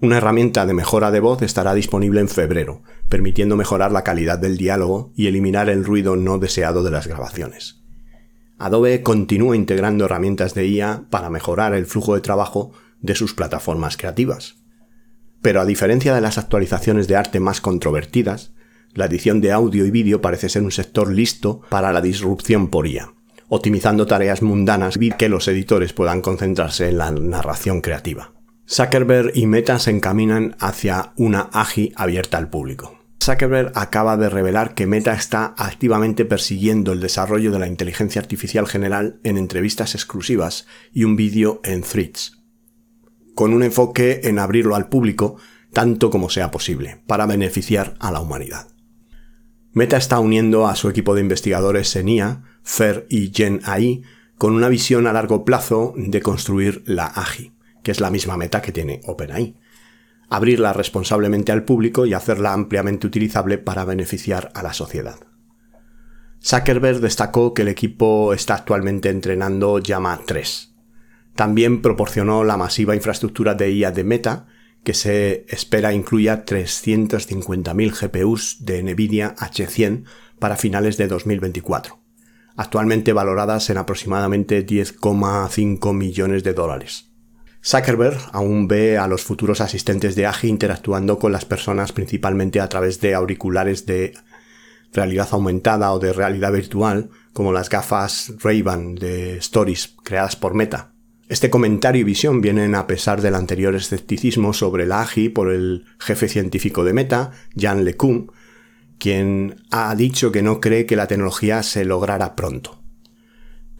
Una 0.00 0.16
herramienta 0.16 0.66
de 0.66 0.74
mejora 0.74 1.12
de 1.12 1.20
voz 1.20 1.40
estará 1.42 1.72
disponible 1.72 2.18
en 2.18 2.28
febrero, 2.28 2.82
permitiendo 3.08 3.54
mejorar 3.54 3.92
la 3.92 4.02
calidad 4.02 4.40
del 4.40 4.56
diálogo 4.56 5.12
y 5.14 5.28
eliminar 5.28 5.70
el 5.70 5.84
ruido 5.84 6.16
no 6.16 6.38
deseado 6.38 6.82
de 6.82 6.90
las 6.90 7.06
grabaciones. 7.06 7.78
Adobe 8.58 9.02
continúa 9.02 9.54
integrando 9.54 10.04
herramientas 10.04 10.54
de 10.54 10.66
IA 10.66 11.04
para 11.10 11.30
mejorar 11.30 11.74
el 11.74 11.86
flujo 11.86 12.14
de 12.14 12.20
trabajo 12.20 12.72
de 13.00 13.14
sus 13.14 13.32
plataformas 13.32 13.96
creativas. 13.96 14.56
Pero 15.40 15.60
a 15.60 15.64
diferencia 15.66 16.14
de 16.14 16.20
las 16.20 16.38
actualizaciones 16.38 17.06
de 17.06 17.16
arte 17.16 17.38
más 17.38 17.60
controvertidas, 17.60 18.52
la 18.94 19.04
edición 19.04 19.40
de 19.40 19.52
audio 19.52 19.86
y 19.86 19.92
vídeo 19.92 20.20
parece 20.20 20.48
ser 20.48 20.62
un 20.62 20.72
sector 20.72 21.12
listo 21.12 21.60
para 21.68 21.92
la 21.92 22.00
disrupción 22.00 22.68
por 22.68 22.88
IA, 22.88 23.14
optimizando 23.48 24.06
tareas 24.06 24.42
mundanas 24.42 24.96
y 25.00 25.12
que 25.12 25.28
los 25.28 25.46
editores 25.46 25.92
puedan 25.92 26.20
concentrarse 26.20 26.88
en 26.88 26.98
la 26.98 27.12
narración 27.12 27.80
creativa. 27.80 28.32
Zuckerberg 28.68 29.32
y 29.34 29.46
Meta 29.46 29.78
se 29.78 29.92
encaminan 29.92 30.56
hacia 30.58 31.12
una 31.16 31.48
AGI 31.52 31.92
abierta 31.96 32.38
al 32.38 32.50
público. 32.50 32.97
Zuckerberg 33.22 33.72
acaba 33.74 34.16
de 34.16 34.30
revelar 34.30 34.74
que 34.74 34.86
Meta 34.86 35.12
está 35.12 35.54
activamente 35.58 36.24
persiguiendo 36.24 36.92
el 36.92 37.00
desarrollo 37.00 37.50
de 37.50 37.58
la 37.58 37.66
inteligencia 37.66 38.20
artificial 38.20 38.66
general 38.66 39.20
en 39.24 39.36
entrevistas 39.36 39.94
exclusivas 39.94 40.66
y 40.92 41.04
un 41.04 41.16
vídeo 41.16 41.60
en 41.64 41.82
Threads, 41.82 42.38
con 43.34 43.52
un 43.54 43.62
enfoque 43.62 44.20
en 44.24 44.38
abrirlo 44.38 44.76
al 44.76 44.88
público 44.88 45.36
tanto 45.72 46.10
como 46.10 46.30
sea 46.30 46.50
posible, 46.50 47.02
para 47.06 47.26
beneficiar 47.26 47.94
a 48.00 48.10
la 48.10 48.20
humanidad. 48.20 48.68
Meta 49.72 49.98
está 49.98 50.18
uniendo 50.18 50.66
a 50.66 50.76
su 50.76 50.88
equipo 50.88 51.14
de 51.14 51.20
investigadores 51.20 51.94
ENIA, 51.94 52.42
FER 52.62 53.06
y 53.10 53.30
Gen 53.34 53.60
AI 53.64 54.02
con 54.38 54.54
una 54.54 54.68
visión 54.68 55.06
a 55.06 55.12
largo 55.12 55.44
plazo 55.44 55.92
de 55.96 56.22
construir 56.22 56.82
la 56.86 57.06
AGI 57.06 57.52
que 57.88 57.92
es 57.92 58.00
la 58.00 58.10
misma 58.10 58.36
meta 58.36 58.60
que 58.60 58.70
tiene 58.70 59.00
OpenAI. 59.06 59.56
Abrirla 60.30 60.72
responsablemente 60.72 61.52
al 61.52 61.64
público 61.64 62.06
y 62.06 62.14
hacerla 62.14 62.52
ampliamente 62.52 63.06
utilizable 63.06 63.58
para 63.58 63.84
beneficiar 63.84 64.50
a 64.54 64.62
la 64.62 64.72
sociedad. 64.72 65.18
Zuckerberg 66.42 67.00
destacó 67.00 67.54
que 67.54 67.62
el 67.62 67.68
equipo 67.68 68.32
está 68.32 68.54
actualmente 68.54 69.08
entrenando 69.08 69.78
Llama 69.78 70.20
3. 70.24 70.74
También 71.34 71.82
proporcionó 71.82 72.44
la 72.44 72.56
masiva 72.56 72.94
infraestructura 72.94 73.54
de 73.54 73.70
IA 73.70 73.90
de 73.90 74.04
Meta, 74.04 74.46
que 74.84 74.94
se 74.94 75.44
espera 75.48 75.92
incluya 75.92 76.44
350.000 76.44 77.92
GPUs 77.92 78.64
de 78.64 78.82
NVIDIA 78.82 79.34
H100 79.36 80.04
para 80.38 80.56
finales 80.56 80.96
de 80.96 81.08
2024, 81.08 81.98
actualmente 82.56 83.12
valoradas 83.12 83.70
en 83.70 83.78
aproximadamente 83.78 84.64
10,5 84.64 85.94
millones 85.94 86.44
de 86.44 86.54
dólares. 86.54 87.07
Zuckerberg 87.64 88.18
aún 88.32 88.68
ve 88.68 88.98
a 88.98 89.08
los 89.08 89.22
futuros 89.22 89.60
asistentes 89.60 90.14
de 90.14 90.26
AGI 90.26 90.48
interactuando 90.48 91.18
con 91.18 91.32
las 91.32 91.44
personas 91.44 91.92
principalmente 91.92 92.60
a 92.60 92.68
través 92.68 93.00
de 93.00 93.14
auriculares 93.14 93.84
de 93.86 94.14
realidad 94.92 95.28
aumentada 95.32 95.92
o 95.92 95.98
de 95.98 96.12
realidad 96.12 96.52
virtual, 96.52 97.10
como 97.32 97.52
las 97.52 97.68
gafas 97.68 98.32
Ray-Ban 98.40 98.94
de 98.94 99.36
Stories 99.38 99.94
creadas 100.02 100.36
por 100.36 100.54
Meta. 100.54 100.92
Este 101.28 101.50
comentario 101.50 102.00
y 102.00 102.04
visión 102.04 102.40
vienen 102.40 102.74
a 102.74 102.86
pesar 102.86 103.20
del 103.20 103.34
anterior 103.34 103.74
escepticismo 103.74 104.54
sobre 104.54 104.86
la 104.86 105.02
AGI 105.02 105.28
por 105.28 105.52
el 105.52 105.84
jefe 105.98 106.26
científico 106.26 106.84
de 106.84 106.94
Meta, 106.94 107.32
Jan 107.54 107.84
LeCun, 107.84 108.32
quien 108.98 109.56
ha 109.70 109.94
dicho 109.94 110.32
que 110.32 110.42
no 110.42 110.58
cree 110.60 110.86
que 110.86 110.96
la 110.96 111.06
tecnología 111.06 111.62
se 111.62 111.84
lograra 111.84 112.34
pronto. 112.34 112.82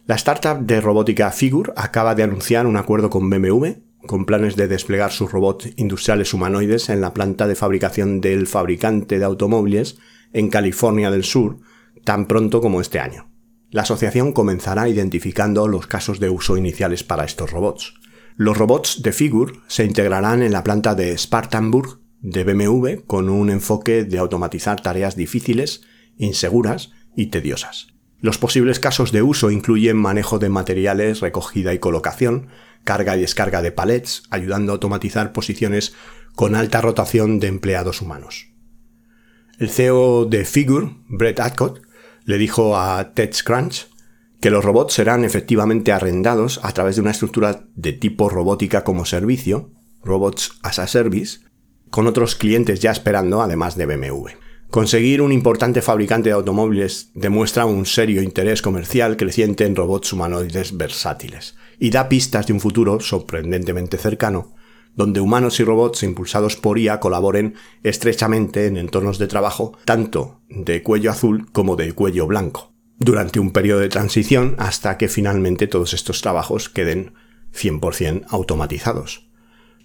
La 0.09 0.15
startup 0.15 0.65
de 0.65 0.81
robótica 0.81 1.29
Figure 1.29 1.71
acaba 1.75 2.15
de 2.15 2.23
anunciar 2.23 2.65
un 2.65 2.77
acuerdo 2.77 3.11
con 3.11 3.29
BMW, 3.29 3.73
con 4.07 4.25
planes 4.25 4.55
de 4.55 4.67
desplegar 4.67 5.11
sus 5.11 5.31
robots 5.31 5.69
industriales 5.75 6.33
humanoides 6.33 6.89
en 6.89 6.99
la 6.99 7.13
planta 7.13 7.45
de 7.45 7.53
fabricación 7.53 8.19
del 8.19 8.47
fabricante 8.47 9.19
de 9.19 9.25
automóviles 9.25 9.99
en 10.33 10.49
California 10.49 11.11
del 11.11 11.23
Sur, 11.23 11.57
tan 12.05 12.25
pronto 12.25 12.59
como 12.59 12.81
este 12.81 12.99
año. 12.99 13.29
La 13.69 13.83
asociación 13.83 14.33
comenzará 14.33 14.89
identificando 14.89 15.67
los 15.67 15.85
casos 15.85 16.19
de 16.19 16.31
uso 16.31 16.57
iniciales 16.57 17.03
para 17.03 17.23
estos 17.23 17.51
robots. 17.51 17.93
Los 18.35 18.57
robots 18.57 19.03
de 19.03 19.11
Figure 19.11 19.59
se 19.67 19.85
integrarán 19.85 20.41
en 20.41 20.53
la 20.53 20.63
planta 20.63 20.95
de 20.95 21.15
Spartanburg 21.15 21.99
de 22.21 22.43
BMW 22.45 23.05
con 23.05 23.29
un 23.29 23.51
enfoque 23.51 24.05
de 24.05 24.17
automatizar 24.17 24.81
tareas 24.81 25.15
difíciles, 25.15 25.83
inseguras 26.17 26.93
y 27.15 27.27
tediosas. 27.27 27.98
Los 28.21 28.37
posibles 28.37 28.79
casos 28.79 29.11
de 29.11 29.21
uso 29.21 29.49
incluyen 29.49 29.97
manejo 29.97 30.39
de 30.39 30.49
materiales, 30.49 31.21
recogida 31.21 31.73
y 31.73 31.79
colocación, 31.79 32.47
carga 32.83 33.15
y 33.15 33.21
descarga 33.21 33.61
de 33.61 33.71
palets, 33.71 34.23
ayudando 34.29 34.71
a 34.71 34.75
automatizar 34.75 35.31
posiciones 35.31 35.93
con 36.35 36.55
alta 36.55 36.81
rotación 36.81 37.39
de 37.39 37.47
empleados 37.47 38.01
humanos. 38.01 38.47
El 39.57 39.69
CEO 39.69 40.25
de 40.25 40.45
Figure, 40.45 40.95
Brett 41.07 41.39
Adcott, 41.39 41.81
le 42.25 42.37
dijo 42.37 42.77
a 42.77 43.13
TechCrunch 43.13 43.87
que 44.41 44.49
los 44.49 44.63
robots 44.63 44.93
serán 44.93 45.25
efectivamente 45.25 45.91
arrendados 45.91 46.59
a 46.63 46.71
través 46.71 46.95
de 46.95 47.01
una 47.01 47.11
estructura 47.11 47.65
de 47.75 47.93
tipo 47.93 48.29
robótica 48.29 48.83
como 48.83 49.05
servicio, 49.05 49.71
Robots 50.01 50.53
as 50.63 50.79
a 50.79 50.87
Service, 50.87 51.39
con 51.89 52.07
otros 52.07 52.35
clientes 52.35 52.79
ya 52.79 52.91
esperando 52.91 53.41
además 53.41 53.75
de 53.75 53.85
BMW. 53.85 54.29
Conseguir 54.69 55.23
un 55.23 55.31
importante 55.31 55.81
fabricante 55.81 56.29
de 56.29 56.35
automóviles 56.35 57.09
demuestra 57.15 57.65
un 57.65 57.87
serio 57.87 58.21
interés 58.21 58.61
comercial 58.61 59.17
creciente 59.17 59.65
en 59.65 59.75
robots 59.75 60.13
humanoides 60.13 60.77
versátiles 60.77 61.55
y 61.79 61.89
da 61.89 62.07
pistas 62.07 62.45
de 62.45 62.53
un 62.53 62.59
futuro 62.59 62.99
sorprendentemente 62.99 63.97
cercano, 63.97 64.53
donde 64.93 65.21
humanos 65.21 65.59
y 65.59 65.63
robots 65.63 66.03
impulsados 66.03 66.55
por 66.55 66.77
IA 66.77 66.99
colaboren 66.99 67.55
estrechamente 67.81 68.67
en 68.67 68.77
entornos 68.77 69.17
de 69.17 69.27
trabajo 69.27 69.75
tanto 69.85 70.41
de 70.49 70.83
cuello 70.83 71.09
azul 71.09 71.51
como 71.51 71.75
de 71.75 71.93
cuello 71.93 72.27
blanco. 72.27 72.69
durante 72.99 73.39
un 73.39 73.51
periodo 73.51 73.79
de 73.79 73.89
transición 73.89 74.55
hasta 74.59 74.97
que 74.97 75.07
finalmente 75.07 75.67
todos 75.67 75.93
estos 75.93 76.21
trabajos 76.21 76.69
queden 76.69 77.13
100% 77.53 78.25
automatizados. 78.27 79.28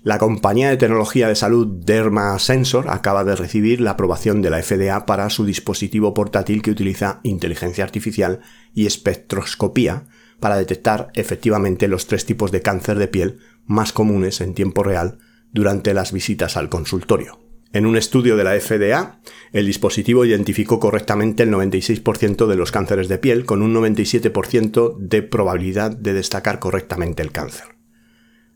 La 0.05 0.19
compañía 0.19 0.69
de 0.69 0.77
tecnología 0.77 1.29
de 1.29 1.35
salud 1.35 1.67
Derma 1.67 2.39
Sensor 2.39 2.91
acaba 2.91 3.25
de 3.25 3.37
recibir 3.37 3.81
la 3.81 3.93
aprobación 3.93 4.43
de 4.43 4.51
la 4.51 4.63
FDA 4.63 5.07
para 5.07 5.31
su 5.31 5.47
dispositivo 5.47 6.13
portátil 6.13 6.61
que 6.61 6.71
utiliza 6.71 7.21
inteligencia 7.23 7.85
artificial 7.85 8.41
y 8.75 8.85
espectroscopía 8.85 10.05
para 10.41 10.59
detectar 10.59 11.09
efectivamente 11.15 11.89
los 11.89 12.07
tres 12.07 12.27
tipos 12.27 12.53
de 12.53 12.61
cáncer 12.61 12.99
de 12.99 13.09
piel 13.09 13.39
más 13.65 13.95
comunes 13.95 14.43
en 14.43 14.53
tiempo 14.53 14.83
real 14.83 15.17
durante 15.55 15.95
las 15.95 16.13
visitas 16.13 16.59
al 16.59 16.69
consultorio. 16.69 17.41
En 17.73 17.87
un 17.87 17.97
estudio 17.97 18.37
de 18.37 18.45
la 18.45 18.61
FDA, 18.61 19.23
el 19.53 19.65
dispositivo 19.65 20.27
identificó 20.27 20.81
correctamente 20.81 21.45
el 21.45 21.51
96% 21.51 22.47
de 22.47 22.57
los 22.57 22.73
cánceres 22.73 23.09
de 23.09 23.17
piel 23.17 23.47
con 23.47 23.63
un 23.63 23.75
97% 23.75 24.99
de 24.99 25.23
probabilidad 25.23 25.93
de 25.93 26.13
destacar 26.13 26.59
correctamente 26.59 27.23
el 27.23 27.33
cáncer. 27.33 27.75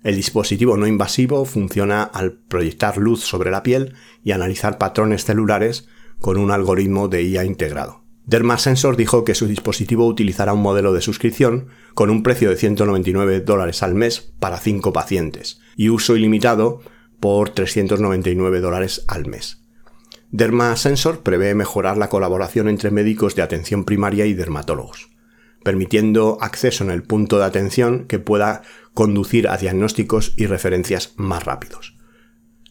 El 0.02 0.16
dispositivo 0.16 0.76
no 0.76 0.86
invasivo 0.86 1.44
funciona 1.44 2.02
al 2.02 2.32
proyectar 2.32 2.98
luz 2.98 3.20
sobre 3.20 3.50
la 3.50 3.62
piel 3.62 3.94
y 4.22 4.32
analizar 4.32 4.78
patrones 4.78 5.24
celulares 5.24 5.88
con 6.20 6.36
un 6.36 6.50
algoritmo 6.50 7.08
de 7.08 7.22
IA 7.22 7.44
integrado. 7.44 8.04
Derma 8.24 8.58
Sensor 8.58 8.96
dijo 8.96 9.24
que 9.24 9.34
su 9.34 9.46
dispositivo 9.46 10.06
utilizará 10.06 10.52
un 10.52 10.60
modelo 10.60 10.92
de 10.92 11.00
suscripción 11.00 11.68
con 11.94 12.10
un 12.10 12.22
precio 12.22 12.50
de 12.50 12.56
199 12.56 13.40
dólares 13.40 13.82
al 13.82 13.94
mes 13.94 14.34
para 14.38 14.58
5 14.58 14.92
pacientes 14.92 15.60
y 15.76 15.88
uso 15.88 16.14
ilimitado 16.14 16.82
por 17.20 17.50
399 17.50 18.60
dólares 18.60 19.04
al 19.08 19.26
mes. 19.26 19.62
Derma 20.30 20.76
Sensor 20.76 21.20
prevé 21.20 21.54
mejorar 21.54 21.96
la 21.96 22.10
colaboración 22.10 22.68
entre 22.68 22.90
médicos 22.90 23.34
de 23.34 23.40
atención 23.40 23.84
primaria 23.84 24.26
y 24.26 24.34
dermatólogos, 24.34 25.08
permitiendo 25.64 26.36
acceso 26.42 26.84
en 26.84 26.90
el 26.90 27.02
punto 27.02 27.38
de 27.38 27.46
atención 27.46 28.04
que 28.06 28.18
pueda 28.18 28.60
conducir 28.98 29.46
a 29.46 29.56
diagnósticos 29.56 30.34
y 30.36 30.46
referencias 30.46 31.12
más 31.14 31.44
rápidos. 31.44 31.96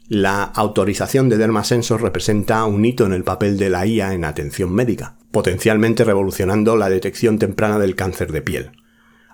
La 0.09 0.43
autorización 0.43 1.29
de 1.29 1.37
Dermasensor 1.37 2.01
representa 2.01 2.65
un 2.65 2.83
hito 2.83 3.05
en 3.05 3.13
el 3.13 3.23
papel 3.23 3.57
de 3.57 3.69
la 3.69 3.87
IA 3.87 4.13
en 4.13 4.25
atención 4.25 4.73
médica, 4.73 5.15
potencialmente 5.31 6.03
revolucionando 6.03 6.75
la 6.75 6.89
detección 6.89 7.39
temprana 7.39 7.79
del 7.79 7.95
cáncer 7.95 8.33
de 8.33 8.41
piel. 8.41 8.71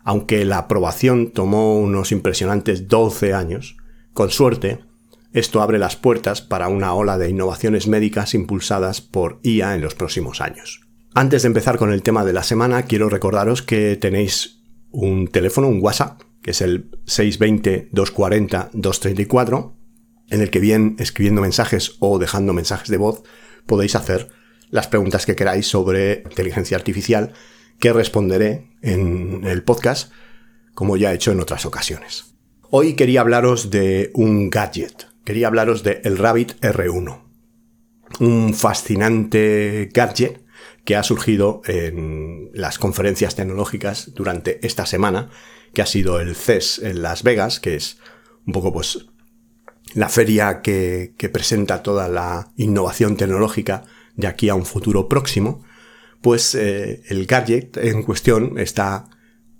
Aunque 0.03 0.45
la 0.45 0.59
aprobación 0.59 1.31
tomó 1.31 1.79
unos 1.79 2.11
impresionantes 2.11 2.87
12 2.87 3.33
años, 3.33 3.75
con 4.13 4.29
suerte, 4.29 4.81
esto 5.31 5.63
abre 5.63 5.79
las 5.79 5.95
puertas 5.95 6.43
para 6.43 6.67
una 6.67 6.93
ola 6.93 7.17
de 7.17 7.27
innovaciones 7.27 7.87
médicas 7.87 8.35
impulsadas 8.35 9.01
por 9.01 9.39
IA 9.41 9.73
en 9.73 9.81
los 9.81 9.95
próximos 9.95 10.41
años. 10.41 10.81
Antes 11.15 11.41
de 11.41 11.47
empezar 11.47 11.79
con 11.79 11.91
el 11.91 12.03
tema 12.03 12.23
de 12.23 12.33
la 12.33 12.43
semana, 12.43 12.83
quiero 12.83 13.09
recordaros 13.09 13.63
que 13.63 13.95
tenéis 13.95 14.61
un 14.91 15.27
teléfono, 15.27 15.69
un 15.69 15.81
WhatsApp, 15.81 16.21
que 16.43 16.51
es 16.51 16.61
el 16.61 16.91
620-240-234, 17.05 19.73
en 20.29 20.41
el 20.41 20.51
que 20.51 20.59
bien 20.59 20.95
escribiendo 20.99 21.41
mensajes 21.41 21.95
o 21.99 22.19
dejando 22.19 22.53
mensajes 22.53 22.89
de 22.89 22.97
voz 22.97 23.23
podéis 23.65 23.95
hacer 23.95 24.29
las 24.69 24.87
preguntas 24.87 25.25
que 25.25 25.35
queráis 25.35 25.67
sobre 25.67 26.23
inteligencia 26.29 26.77
artificial 26.77 27.33
que 27.79 27.91
responderé 27.93 28.69
en 28.81 29.45
el 29.45 29.63
podcast, 29.63 30.11
como 30.73 30.97
ya 30.97 31.11
he 31.11 31.15
hecho 31.15 31.31
en 31.31 31.39
otras 31.39 31.65
ocasiones. 31.65 32.35
Hoy 32.69 32.95
quería 32.95 33.21
hablaros 33.21 33.69
de 33.69 34.11
un 34.13 34.49
gadget, 34.49 35.07
quería 35.23 35.47
hablaros 35.47 35.83
de 35.83 36.01
el 36.03 36.17
Rabbit 36.17 36.59
R1, 36.61 37.21
un 38.19 38.53
fascinante 38.53 39.89
gadget 39.93 40.43
que 40.85 40.95
ha 40.95 41.03
surgido 41.03 41.61
en 41.65 42.49
las 42.53 42.79
conferencias 42.79 43.35
tecnológicas 43.35 44.13
durante 44.13 44.65
esta 44.65 44.85
semana 44.85 45.29
que 45.73 45.81
ha 45.81 45.85
sido 45.85 46.19
el 46.19 46.35
CES 46.35 46.79
en 46.79 47.01
Las 47.01 47.23
Vegas, 47.23 47.59
que 47.59 47.75
es 47.75 47.97
un 48.45 48.53
poco 48.53 48.71
pues 48.71 49.05
la 49.93 50.09
feria 50.09 50.61
que, 50.61 51.13
presenta 51.31 51.83
toda 51.83 52.07
la 52.07 52.51
innovación 52.57 53.15
tecnológica 53.17 53.83
de 54.15 54.27
aquí 54.27 54.49
a 54.49 54.55
un 54.55 54.65
futuro 54.65 55.07
próximo, 55.09 55.63
pues 56.21 56.55
eh, 56.55 57.03
el 57.09 57.25
gadget 57.25 57.77
en 57.77 58.03
cuestión 58.03 58.57
está 58.57 59.09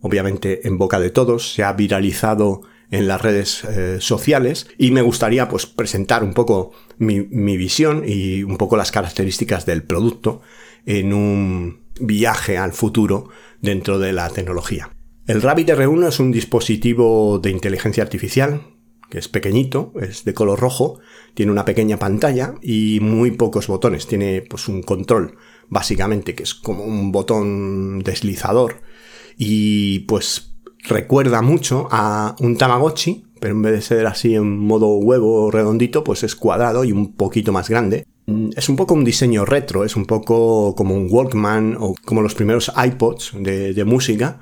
obviamente 0.01 0.67
en 0.67 0.77
boca 0.77 0.99
de 0.99 1.09
todos, 1.09 1.53
se 1.53 1.63
ha 1.63 1.73
viralizado 1.73 2.61
en 2.91 3.07
las 3.07 3.21
redes 3.21 3.63
eh, 3.63 3.97
sociales 3.99 4.67
y 4.77 4.91
me 4.91 5.01
gustaría 5.01 5.49
pues 5.49 5.65
presentar 5.65 6.23
un 6.23 6.33
poco 6.33 6.73
mi, 6.97 7.21
mi, 7.21 7.57
visión 7.57 8.03
y 8.05 8.43
un 8.43 8.57
poco 8.57 8.77
las 8.77 8.91
características 8.91 9.65
del 9.65 9.83
producto 9.83 10.41
en 10.85 11.13
un 11.13 11.83
viaje 11.99 12.57
al 12.57 12.73
futuro 12.73 13.29
dentro 13.61 13.97
de 13.97 14.13
la 14.13 14.29
tecnología. 14.29 14.92
El 15.25 15.41
Rabbit 15.41 15.69
R1 15.69 16.07
es 16.09 16.19
un 16.19 16.31
dispositivo 16.31 17.39
de 17.39 17.49
inteligencia 17.49 18.03
artificial 18.03 18.61
que 19.09 19.19
es 19.19 19.29
pequeñito, 19.29 19.93
es 20.01 20.25
de 20.25 20.33
color 20.33 20.59
rojo, 20.59 20.99
tiene 21.35 21.51
una 21.51 21.65
pequeña 21.65 21.97
pantalla 21.97 22.55
y 22.63 22.99
muy 22.99 23.29
pocos 23.29 23.67
botones. 23.67 24.07
Tiene 24.07 24.41
pues 24.41 24.67
un 24.67 24.81
control, 24.81 25.37
básicamente, 25.69 26.33
que 26.33 26.41
es 26.41 26.55
como 26.55 26.83
un 26.83 27.11
botón 27.11 27.99
deslizador 27.99 28.81
y 29.37 29.99
pues 29.99 30.55
recuerda 30.89 31.43
mucho 31.43 31.87
a 31.91 32.35
un 32.39 32.57
Tamagotchi, 32.57 33.27
pero 33.39 33.53
en 33.53 33.61
vez 33.61 33.73
de 33.73 33.81
ser 33.81 34.07
así 34.07 34.33
en 34.33 34.57
modo 34.57 34.95
huevo 34.95 35.51
redondito, 35.51 36.03
pues 36.03 36.23
es 36.23 36.35
cuadrado 36.35 36.83
y 36.83 36.91
un 36.91 37.13
poquito 37.13 37.51
más 37.51 37.69
grande. 37.69 38.07
Es 38.55 38.67
un 38.67 38.75
poco 38.75 38.95
un 38.95 39.05
diseño 39.05 39.45
retro, 39.45 39.85
es 39.85 39.95
un 39.95 40.05
poco 40.05 40.73
como 40.75 40.95
un 40.95 41.07
Walkman 41.09 41.77
o 41.79 41.93
como 42.03 42.23
los 42.23 42.33
primeros 42.33 42.71
iPods 42.75 43.33
de 43.35 43.83
música 43.85 44.39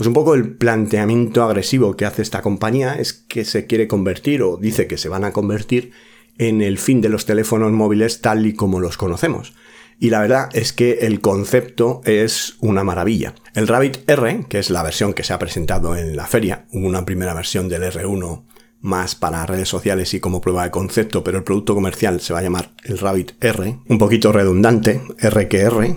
pues 0.00 0.08
un 0.08 0.14
poco 0.14 0.32
el 0.32 0.54
planteamiento 0.54 1.42
agresivo 1.42 1.94
que 1.94 2.06
hace 2.06 2.22
esta 2.22 2.40
compañía 2.40 2.94
es 2.94 3.12
que 3.12 3.44
se 3.44 3.66
quiere 3.66 3.86
convertir 3.86 4.42
o 4.42 4.56
dice 4.56 4.86
que 4.86 4.96
se 4.96 5.10
van 5.10 5.24
a 5.24 5.34
convertir 5.34 5.92
en 6.38 6.62
el 6.62 6.78
fin 6.78 7.02
de 7.02 7.10
los 7.10 7.26
teléfonos 7.26 7.70
móviles 7.70 8.22
tal 8.22 8.46
y 8.46 8.54
como 8.54 8.80
los 8.80 8.96
conocemos. 8.96 9.52
Y 9.98 10.08
la 10.08 10.20
verdad 10.20 10.48
es 10.54 10.72
que 10.72 11.00
el 11.02 11.20
concepto 11.20 12.00
es 12.06 12.56
una 12.60 12.82
maravilla. 12.82 13.34
El 13.54 13.68
Rabbit 13.68 14.08
R, 14.08 14.46
que 14.48 14.58
es 14.58 14.70
la 14.70 14.82
versión 14.82 15.12
que 15.12 15.22
se 15.22 15.34
ha 15.34 15.38
presentado 15.38 15.94
en 15.94 16.16
la 16.16 16.26
feria, 16.26 16.64
una 16.72 17.04
primera 17.04 17.34
versión 17.34 17.68
del 17.68 17.82
R1 17.82 18.44
más 18.80 19.14
para 19.14 19.44
redes 19.44 19.68
sociales 19.68 20.14
y 20.14 20.20
como 20.20 20.40
prueba 20.40 20.64
de 20.64 20.70
concepto, 20.70 21.22
pero 21.22 21.36
el 21.36 21.44
producto 21.44 21.74
comercial 21.74 22.22
se 22.22 22.32
va 22.32 22.38
a 22.38 22.42
llamar 22.42 22.72
el 22.84 22.96
Rabbit 22.96 23.32
R, 23.38 23.80
un 23.86 23.98
poquito 23.98 24.32
redundante, 24.32 25.02
R 25.18 25.46
que 25.48 25.58
R, 25.58 25.96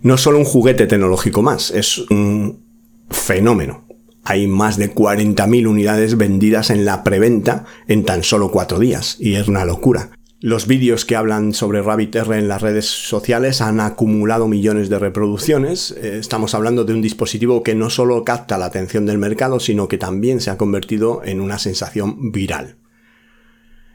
no 0.00 0.14
es 0.14 0.20
solo 0.22 0.38
un 0.38 0.44
juguete 0.44 0.86
tecnológico 0.86 1.42
más, 1.42 1.70
es 1.70 1.98
un 1.98 2.65
fenómeno. 3.10 3.86
Hay 4.24 4.46
más 4.48 4.76
de 4.76 4.92
40.000 4.92 5.68
unidades 5.68 6.16
vendidas 6.16 6.70
en 6.70 6.84
la 6.84 7.04
preventa 7.04 7.64
en 7.86 8.04
tan 8.04 8.24
solo 8.24 8.50
cuatro 8.50 8.78
días, 8.78 9.16
y 9.20 9.34
es 9.34 9.46
una 9.46 9.64
locura. 9.64 10.10
Los 10.40 10.66
vídeos 10.66 11.04
que 11.04 11.16
hablan 11.16 11.54
sobre 11.54 11.80
Rabbit 11.80 12.14
R 12.14 12.38
en 12.38 12.46
las 12.46 12.60
redes 12.60 12.86
sociales 12.86 13.62
han 13.62 13.80
acumulado 13.80 14.48
millones 14.48 14.90
de 14.90 14.98
reproducciones. 14.98 15.92
Eh, 15.92 16.18
estamos 16.20 16.54
hablando 16.54 16.84
de 16.84 16.92
un 16.92 17.00
dispositivo 17.00 17.62
que 17.62 17.74
no 17.74 17.88
solo 17.88 18.22
capta 18.22 18.58
la 18.58 18.66
atención 18.66 19.06
del 19.06 19.16
mercado, 19.16 19.60
sino 19.60 19.88
que 19.88 19.96
también 19.96 20.40
se 20.40 20.50
ha 20.50 20.58
convertido 20.58 21.22
en 21.24 21.40
una 21.40 21.58
sensación 21.58 22.32
viral. 22.32 22.76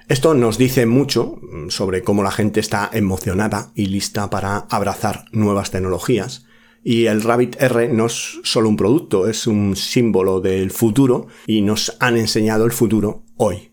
Esto 0.08 0.34
nos 0.34 0.58
dice 0.58 0.86
mucho 0.86 1.39
sobre 1.69 2.02
cómo 2.02 2.24
la 2.24 2.32
gente 2.32 2.60
está 2.60 2.89
emocionada 2.91 3.71
y 3.76 3.86
lista 3.86 4.30
para 4.30 4.58
abrazar 4.69 5.26
nuevas 5.32 5.71
tecnologías, 5.71 6.45
y 6.83 7.05
el 7.05 7.21
Rabbit 7.21 7.61
R 7.61 7.89
no 7.89 8.07
es 8.07 8.39
solo 8.43 8.69
un 8.69 8.77
producto, 8.77 9.27
es 9.27 9.47
un 9.47 9.75
símbolo 9.75 10.41
del 10.41 10.71
futuro 10.71 11.27
y 11.45 11.61
nos 11.61 11.95
han 11.99 12.17
enseñado 12.17 12.65
el 12.65 12.71
futuro 12.71 13.23
hoy. 13.37 13.71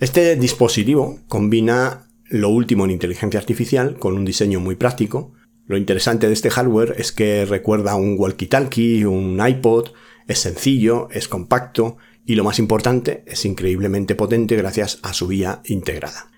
Este 0.00 0.36
dispositivo 0.36 1.18
combina 1.26 2.08
lo 2.26 2.50
último 2.50 2.84
en 2.84 2.92
inteligencia 2.92 3.40
artificial 3.40 3.98
con 3.98 4.14
un 4.14 4.24
diseño 4.24 4.60
muy 4.60 4.76
práctico. 4.76 5.32
Lo 5.66 5.76
interesante 5.76 6.28
de 6.28 6.34
este 6.34 6.50
hardware 6.50 6.94
es 6.98 7.10
que 7.10 7.44
recuerda 7.44 7.96
un 7.96 8.16
walkie-talkie, 8.16 9.04
un 9.04 9.44
iPod, 9.44 9.88
es 10.28 10.38
sencillo, 10.38 11.08
es 11.10 11.26
compacto 11.26 11.96
y 12.24 12.36
lo 12.36 12.44
más 12.44 12.58
importante, 12.58 13.24
es 13.26 13.44
increíblemente 13.44 14.14
potente 14.14 14.54
gracias 14.56 15.00
a 15.02 15.14
su 15.14 15.26
vía 15.26 15.62
integrada. 15.64 16.30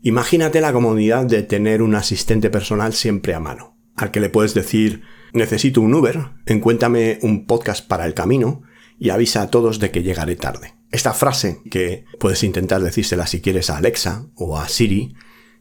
Imagínate 0.00 0.60
la 0.60 0.72
comodidad 0.72 1.26
de 1.26 1.42
tener 1.42 1.82
un 1.82 1.94
asistente 1.94 2.48
personal 2.48 2.92
siempre 2.92 3.34
a 3.34 3.40
mano 3.40 3.71
al 3.96 4.10
que 4.10 4.20
le 4.20 4.30
puedes 4.30 4.54
decir 4.54 5.02
necesito 5.32 5.80
un 5.80 5.94
Uber, 5.94 6.30
encuéntame 6.46 7.18
un 7.22 7.46
podcast 7.46 7.86
para 7.86 8.06
el 8.06 8.14
camino 8.14 8.62
y 8.98 9.10
avisa 9.10 9.42
a 9.42 9.50
todos 9.50 9.78
de 9.78 9.90
que 9.90 10.02
llegaré 10.02 10.36
tarde. 10.36 10.74
Esta 10.90 11.14
frase, 11.14 11.60
que 11.70 12.04
puedes 12.18 12.42
intentar 12.42 12.82
decírsela 12.82 13.26
si 13.26 13.40
quieres 13.40 13.70
a 13.70 13.78
Alexa 13.78 14.26
o 14.34 14.58
a 14.58 14.68
Siri, 14.68 15.14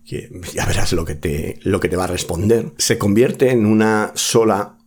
que 0.05 0.29
ya 0.53 0.65
verás 0.65 0.93
lo 0.93 1.05
que 1.05 1.15
te, 1.15 1.59
lo 1.63 1.79
que 1.79 1.89
te 1.89 1.95
va 1.95 2.03
a 2.03 2.07
responder, 2.07 2.73
se 2.77 2.97
convierte 2.97 3.51
en 3.51 3.65
una 3.65 4.11
sola 4.15 4.77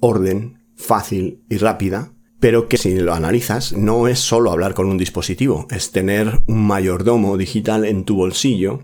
orden 0.00 0.58
fácil 0.76 1.42
y 1.48 1.56
rápida, 1.56 2.12
pero 2.38 2.68
que 2.68 2.76
si 2.76 2.94
lo 2.96 3.14
analizas 3.14 3.72
no 3.72 4.06
es 4.06 4.20
solo 4.20 4.52
hablar 4.52 4.74
con 4.74 4.86
un 4.86 4.98
dispositivo, 4.98 5.66
es 5.70 5.90
tener 5.90 6.42
un 6.46 6.66
mayordomo 6.66 7.36
digital 7.36 7.84
en 7.84 8.04
tu 8.04 8.16
bolsillo 8.16 8.80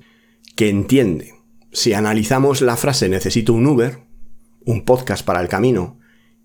que 0.57 0.71
entiende 0.71 1.35
si 1.74 1.92
analizamos 1.92 2.62
la 2.62 2.76
frase 2.76 3.08
necesito 3.08 3.52
un 3.52 3.66
Uber, 3.66 3.98
un 4.64 4.84
podcast 4.84 5.26
para 5.26 5.40
el 5.40 5.48
camino 5.48 5.98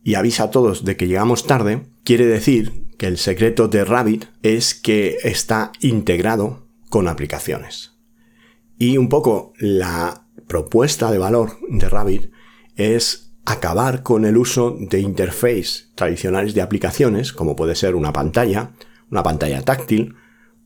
y 0.03 0.15
avisa 0.15 0.45
a 0.45 0.51
todos 0.51 0.83
de 0.83 0.97
que 0.97 1.07
llegamos 1.07 1.45
tarde, 1.45 1.83
quiere 2.03 2.25
decir 2.25 2.87
que 2.97 3.05
el 3.05 3.17
secreto 3.17 3.67
de 3.67 3.85
Rabbit 3.85 4.25
es 4.41 4.73
que 4.73 5.17
está 5.23 5.71
integrado 5.81 6.67
con 6.89 7.07
aplicaciones. 7.07 7.99
Y 8.79 8.97
un 8.97 9.07
poco 9.07 9.53
la 9.59 10.25
propuesta 10.47 11.11
de 11.11 11.19
valor 11.19 11.57
de 11.69 11.87
Rabbit 11.87 12.31
es 12.75 13.31
acabar 13.45 14.01
con 14.01 14.25
el 14.25 14.35
uso 14.35 14.75
de 14.79 14.99
interface 14.99 15.91
tradicionales 15.93 16.55
de 16.55 16.63
aplicaciones, 16.63 17.33
como 17.33 17.55
puede 17.55 17.75
ser 17.75 17.93
una 17.93 18.13
pantalla, 18.13 18.71
una 19.11 19.21
pantalla 19.21 19.61
táctil 19.61 20.15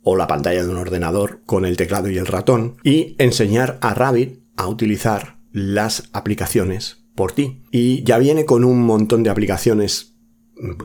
o 0.04 0.16
la 0.16 0.28
pantalla 0.28 0.64
de 0.64 0.70
un 0.70 0.78
ordenador 0.78 1.42
con 1.46 1.66
el 1.66 1.76
teclado 1.76 2.10
y 2.10 2.18
el 2.18 2.28
ratón, 2.28 2.78
y 2.84 3.16
enseñar 3.20 3.78
a 3.82 3.94
Rabbit 3.94 4.43
a 4.58 4.68
utilizar 4.68 5.40
las 5.52 6.10
aplicaciones 6.14 7.06
por 7.16 7.32
ti. 7.32 7.64
Y 7.72 8.04
ya 8.04 8.18
viene 8.18 8.46
con 8.46 8.64
un 8.64 8.82
montón 8.84 9.24
de 9.24 9.30
aplicaciones 9.30 10.16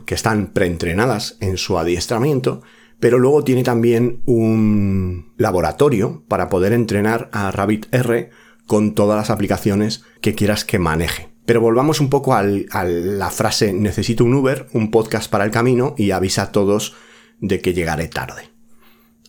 que 0.05 0.15
están 0.15 0.47
preentrenadas 0.47 1.37
en 1.41 1.57
su 1.57 1.77
adiestramiento, 1.77 2.61
pero 2.99 3.19
luego 3.19 3.43
tiene 3.43 3.63
también 3.63 4.21
un 4.25 5.33
laboratorio 5.37 6.23
para 6.27 6.49
poder 6.49 6.73
entrenar 6.73 7.29
a 7.31 7.51
Rabbit 7.51 7.93
R 7.93 8.29
con 8.67 8.93
todas 8.93 9.17
las 9.17 9.29
aplicaciones 9.29 10.03
que 10.21 10.35
quieras 10.35 10.65
que 10.65 10.79
maneje. 10.79 11.29
Pero 11.45 11.61
volvamos 11.61 11.99
un 11.99 12.09
poco 12.09 12.35
a 12.35 12.43
la 12.43 13.29
frase 13.31 13.73
necesito 13.73 14.23
un 14.23 14.35
Uber, 14.35 14.67
un 14.73 14.91
podcast 14.91 15.31
para 15.31 15.45
el 15.45 15.51
camino 15.51 15.95
y 15.97 16.11
avisa 16.11 16.43
a 16.43 16.51
todos 16.51 16.95
de 17.39 17.61
que 17.61 17.73
llegaré 17.73 18.07
tarde. 18.07 18.58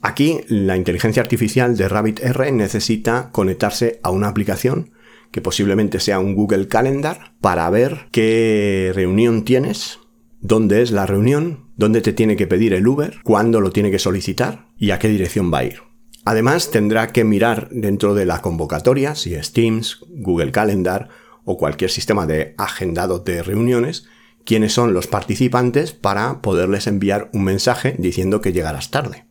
Aquí 0.02 0.40
la 0.48 0.76
inteligencia 0.76 1.22
artificial 1.22 1.76
de 1.76 1.88
Rabbit 1.88 2.20
R 2.20 2.52
necesita 2.52 3.30
conectarse 3.32 4.00
a 4.02 4.10
una 4.10 4.28
aplicación 4.28 4.92
que 5.30 5.40
posiblemente 5.40 6.00
sea 6.00 6.18
un 6.18 6.34
Google 6.34 6.68
Calendar, 6.68 7.34
para 7.40 7.68
ver 7.70 8.08
qué 8.10 8.92
reunión 8.94 9.44
tienes, 9.44 10.00
dónde 10.40 10.82
es 10.82 10.90
la 10.90 11.06
reunión, 11.06 11.66
dónde 11.76 12.00
te 12.00 12.12
tiene 12.12 12.36
que 12.36 12.46
pedir 12.46 12.74
el 12.74 12.86
Uber, 12.86 13.18
cuándo 13.22 13.60
lo 13.60 13.70
tiene 13.70 13.90
que 13.90 13.98
solicitar 13.98 14.66
y 14.76 14.90
a 14.90 14.98
qué 14.98 15.08
dirección 15.08 15.52
va 15.52 15.58
a 15.58 15.64
ir. 15.64 15.82
Además, 16.24 16.70
tendrá 16.70 17.12
que 17.12 17.24
mirar 17.24 17.68
dentro 17.70 18.14
de 18.14 18.26
la 18.26 18.42
convocatoria, 18.42 19.14
si 19.14 19.34
es 19.34 19.52
Teams, 19.52 20.00
Google 20.08 20.52
Calendar 20.52 21.08
o 21.44 21.56
cualquier 21.56 21.90
sistema 21.90 22.26
de 22.26 22.54
agendado 22.58 23.20
de 23.20 23.42
reuniones, 23.42 24.06
quiénes 24.44 24.72
son 24.72 24.92
los 24.92 25.06
participantes 25.06 25.92
para 25.92 26.42
poderles 26.42 26.86
enviar 26.86 27.30
un 27.32 27.44
mensaje 27.44 27.94
diciendo 27.98 28.40
que 28.40 28.52
llegarás 28.52 28.90
tarde. 28.90 29.29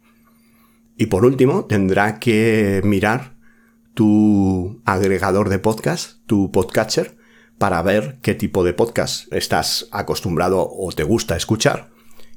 Y 0.99 1.05
por 1.05 1.23
último, 1.23 1.63
tendrá 1.63 2.19
que 2.19 2.81
mirar 2.83 3.37
tu 3.93 4.81
agregador 4.83 5.47
de 5.47 5.57
podcast, 5.57 6.19
tu 6.25 6.51
podcatcher, 6.51 7.15
para 7.57 7.81
ver 7.81 8.19
qué 8.21 8.35
tipo 8.35 8.65
de 8.65 8.73
podcast 8.73 9.31
estás 9.31 9.87
acostumbrado 9.93 10.69
o 10.69 10.91
te 10.91 11.03
gusta 11.03 11.37
escuchar 11.37 11.89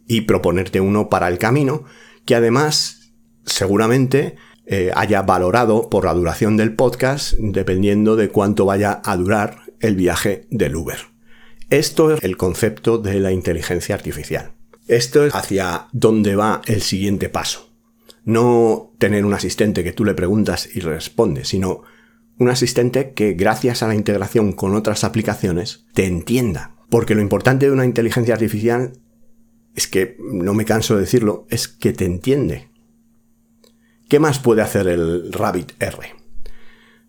y 0.07 0.21
proponerte 0.23 0.81
uno 0.81 1.09
para 1.09 1.27
el 1.27 1.39
camino 1.39 1.83
que 2.25 2.37
además 2.37 3.13
seguramente 3.45 4.37
eh, 4.67 4.93
haya 4.95 5.23
valorado 5.23 5.91
por 5.91 6.05
la 6.05 6.15
duración 6.15 6.57
del 6.57 6.77
podcast 6.77 7.33
dependiendo 7.33 8.15
de 8.15 8.29
cuánto 8.29 8.65
vaya 8.65 9.03
a 9.05 9.17
durar 9.17 9.63
el 9.81 9.97
viaje 9.97 10.47
del 10.51 10.77
Uber. 10.77 10.99
Esto 11.69 12.15
es 12.15 12.23
el 12.23 12.37
concepto 12.37 12.99
de 12.99 13.19
la 13.19 13.33
inteligencia 13.33 13.97
artificial. 13.97 14.53
Esto 14.87 15.27
es 15.27 15.35
hacia 15.35 15.89
dónde 15.91 16.37
va 16.37 16.63
el 16.67 16.81
siguiente 16.81 17.29
paso. 17.29 17.72
No 18.25 18.93
tener 18.99 19.25
un 19.25 19.35
asistente 19.35 19.83
que 19.83 19.93
tú 19.93 20.05
le 20.05 20.15
preguntas 20.15 20.69
y 20.75 20.81
responde, 20.81 21.45
sino 21.45 21.83
un 22.39 22.49
asistente 22.49 23.13
que 23.13 23.35
gracias 23.35 23.83
a 23.83 23.89
la 23.89 23.95
integración 23.95 24.53
con 24.53 24.75
otras 24.75 25.05
aplicaciones 25.05 25.87
te 25.95 26.07
entienda. 26.07 26.77
Porque 26.89 27.15
lo 27.15 27.23
importante 27.23 27.67
de 27.67 27.73
una 27.73 27.85
inteligencia 27.85 28.35
artificial 28.35 28.93
es 29.75 29.89
que, 29.89 30.17
no 30.19 30.55
me 30.55 30.65
canso 30.65 30.95
de 30.95 31.01
decirlo, 31.01 31.47
es 31.49 31.69
que 31.69 31.93
te 31.93 32.05
entiende. 32.05 32.69
¿Qué 34.09 34.19
más 34.19 34.39
puede 34.39 34.61
hacer 34.61 34.89
el 34.89 35.33
Rabbit 35.33 35.73
R? 35.81 36.15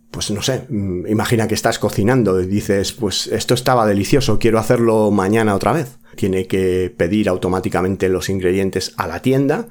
Pues 0.10 0.32
no 0.32 0.42
sé, 0.42 0.66
mm, 0.70 1.08
imagina 1.08 1.48
que 1.48 1.56
estás 1.56 1.80
cocinando 1.80 2.40
y 2.40 2.46
dices, 2.46 2.94
pues 2.94 3.28
esto 3.28 3.56
estaba 3.56 3.86
delicioso, 3.86 4.40
quiero 4.40 4.60
hacerlo 4.60 5.12
mañana 5.12 5.56
otra 5.56 5.74
vez. 5.74 5.98
Tiene 6.16 6.48
que 6.48 6.94
pedir 6.96 7.28
automáticamente 7.28 8.08
los 8.08 8.30
ingredientes 8.30 8.94
a 8.96 9.08
la 9.08 9.22
tienda, 9.22 9.68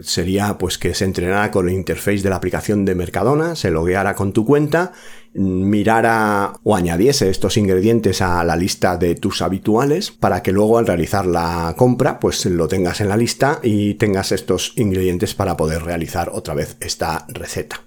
sería 0.00 0.58
pues 0.58 0.78
que 0.78 0.94
se 0.94 1.04
entrenara 1.04 1.50
con 1.52 1.68
el 1.68 1.74
interface 1.74 2.22
de 2.22 2.30
la 2.30 2.36
aplicación 2.36 2.84
de 2.84 2.96
Mercadona, 2.96 3.54
se 3.54 3.70
logueara 3.70 4.14
con 4.14 4.32
tu 4.32 4.44
cuenta, 4.44 4.92
mm, 5.34 5.68
mirara 5.68 6.54
o 6.64 6.74
añadiese 6.74 7.30
estos 7.30 7.56
ingredientes 7.56 8.20
a 8.20 8.42
la 8.42 8.56
lista 8.56 8.96
de 8.96 9.14
tus 9.14 9.42
habituales 9.42 10.10
para 10.10 10.42
que 10.42 10.50
luego 10.50 10.78
al 10.78 10.86
realizar 10.86 11.24
la 11.26 11.74
compra 11.76 12.18
pues 12.18 12.44
lo 12.46 12.66
tengas 12.66 13.00
en 13.00 13.08
la 13.08 13.16
lista 13.16 13.60
y 13.62 13.94
tengas 13.94 14.32
estos 14.32 14.72
ingredientes 14.76 15.34
para 15.34 15.56
poder 15.56 15.84
realizar 15.84 16.30
otra 16.32 16.54
vez 16.54 16.76
esta 16.80 17.24
receta. 17.28 17.82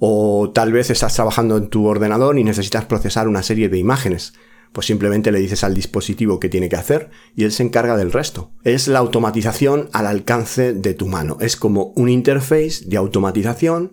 O 0.00 0.50
tal 0.52 0.72
vez 0.72 0.90
estás 0.90 1.14
trabajando 1.14 1.56
en 1.56 1.68
tu 1.68 1.86
ordenador 1.86 2.36
y 2.38 2.42
necesitas 2.42 2.86
procesar 2.86 3.28
una 3.28 3.42
serie 3.42 3.68
de 3.68 3.78
imágenes 3.78 4.32
pues 4.72 4.86
simplemente 4.86 5.32
le 5.32 5.40
dices 5.40 5.64
al 5.64 5.74
dispositivo 5.74 6.38
qué 6.38 6.48
tiene 6.48 6.68
que 6.68 6.76
hacer 6.76 7.10
y 7.34 7.44
él 7.44 7.52
se 7.52 7.62
encarga 7.62 7.96
del 7.96 8.12
resto. 8.12 8.52
Es 8.64 8.88
la 8.88 9.00
automatización 9.00 9.88
al 9.92 10.06
alcance 10.06 10.72
de 10.72 10.94
tu 10.94 11.06
mano. 11.06 11.38
Es 11.40 11.56
como 11.56 11.92
un 11.96 12.08
interface 12.08 12.84
de 12.86 12.96
automatización 12.96 13.92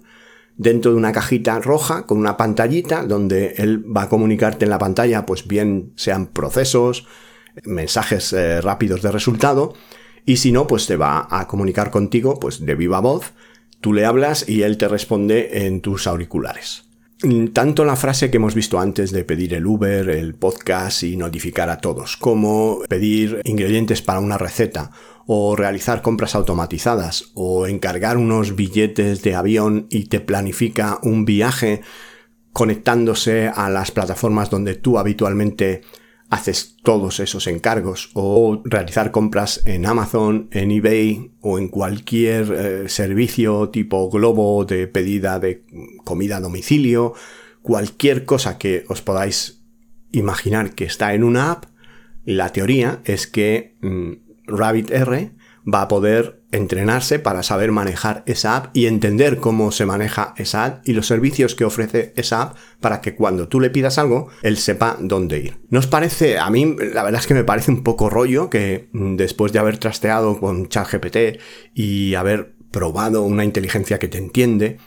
dentro 0.56 0.92
de 0.92 0.98
una 0.98 1.12
cajita 1.12 1.60
roja 1.60 2.06
con 2.06 2.18
una 2.18 2.38
pantallita 2.38 3.04
donde 3.04 3.56
él 3.58 3.84
va 3.96 4.04
a 4.04 4.10
comunicarte 4.10 4.66
en 4.66 4.72
la 4.72 4.80
pantalla, 4.80 5.26
pues 5.26 5.48
bien 5.48 5.94
sean 5.96 6.28
procesos, 6.28 7.06
mensajes 7.64 8.34
eh, 8.34 8.62
rápidos 8.62 9.02
de 9.02 9.12
resultado, 9.12 9.74
y 10.26 10.38
si 10.38 10.52
no, 10.52 10.68
pues 10.68 10.88
te 10.88 10.98
va 10.98 11.28
a 11.30 11.48
comunicar 11.48 11.90
contigo, 11.90 12.40
pues 12.40 12.66
de 12.66 12.76
viva 12.76 13.00
voz, 13.00 13.34
tú 13.80 13.94
le 13.94 14.06
hablas 14.06 14.50
y 14.50 14.64
él 14.64 14.78
te 14.78 14.88
responde 14.88 15.66
en 15.66 15.82
tus 15.82 16.06
auriculares. 16.06 16.87
Tanto 17.52 17.84
la 17.84 17.96
frase 17.96 18.30
que 18.30 18.38
hemos 18.38 18.54
visto 18.54 18.80
antes 18.80 19.12
de 19.12 19.24
pedir 19.24 19.56
el 19.56 19.66
Uber, 19.66 20.08
el 20.12 20.36
podcast 20.36 21.02
y 21.02 21.18
notificar 21.18 21.68
a 21.72 21.80
todos, 21.80 22.16
como 22.16 22.82
pedir 22.88 23.42
ingredientes 23.44 24.04
para 24.04 24.20
una 24.20 24.38
receta, 24.38 24.92
o 25.26 25.56
realizar 25.56 26.04
compras 26.04 26.36
automatizadas, 26.36 27.32
o 27.34 27.66
encargar 27.66 28.18
unos 28.18 28.56
billetes 28.56 29.24
de 29.24 29.34
avión 29.34 29.88
y 29.90 30.06
te 30.06 30.20
planifica 30.20 31.00
un 31.02 31.26
viaje 31.26 31.82
conectándose 32.54 33.48
a 33.48 33.68
las 33.72 33.90
plataformas 33.90 34.52
donde 34.52 34.76
tú 34.76 35.00
habitualmente 35.00 35.82
haces 36.30 36.78
todos 36.84 37.20
esos 37.20 37.48
encargos 37.48 38.10
o 38.14 38.62
realizar 38.66 39.12
compras 39.12 39.62
en 39.66 39.86
Amazon, 39.86 40.50
en 40.52 40.72
eBay 40.72 41.32
o 41.42 41.58
en 41.58 41.70
cualquier 41.70 42.52
eh, 42.52 42.90
servicio 42.90 43.70
tipo 43.70 44.10
globo 44.10 44.66
de 44.66 44.88
pedida 44.88 45.40
de 45.40 45.64
comida 46.04 46.38
a 46.38 46.42
domicilio, 46.42 47.14
cualquier 47.62 48.26
cosa 48.26 48.58
que 48.58 48.84
os 48.90 49.02
podáis 49.02 49.64
imaginar 50.12 50.74
que 50.76 50.86
está 50.86 51.14
en 51.14 51.24
una 51.24 51.52
app, 51.52 51.66
la 52.26 52.52
teoría 52.52 53.02
es 53.06 53.28
que 53.28 53.78
mm, 53.82 54.12
RabbitR 54.48 55.32
va 55.72 55.82
a 55.82 55.88
poder 55.88 56.42
entrenarse 56.52 57.20
para 57.20 57.44
saber 57.44 57.72
manejar 57.72 58.24
esa 58.26 58.56
app 58.56 58.76
y 58.76 58.86
entender 58.86 59.38
cómo 59.38 59.72
se 59.72 59.86
maneja 59.86 60.34
esa 60.38 60.66
app 60.66 60.88
y 60.88 60.94
los 60.94 61.08
servicios 61.08 61.56
que 61.56 61.66
ofrece 61.66 62.14
esa 62.16 62.42
app 62.42 62.58
para 62.80 63.02
que 63.02 63.16
cuando 63.16 63.48
tú 63.48 63.60
le 63.60 63.70
pidas 63.70 63.98
algo, 63.98 64.30
él 64.44 64.58
sepa 64.58 64.98
dónde 65.00 65.40
ir. 65.40 65.58
¿Nos 65.70 65.88
parece? 65.88 66.40
A 66.40 66.50
mí 66.50 66.76
la 66.94 67.04
verdad 67.04 67.20
es 67.20 67.28
que 67.28 67.34
me 67.34 67.44
parece 67.44 67.72
un 67.72 67.84
poco 67.84 68.10
rollo 68.10 68.50
que 68.50 68.90
mm, 68.94 69.16
después 69.18 69.52
de 69.52 69.60
haber 69.60 69.78
trasteado 69.78 70.40
con 70.40 70.70
ChatGPT 70.70 71.40
y 71.74 72.16
haber 72.16 72.56
probado 72.72 73.24
una 73.24 73.44
inteligencia 73.44 74.00
que 74.00 74.08
te 74.08 74.18
entiende, 74.18 74.78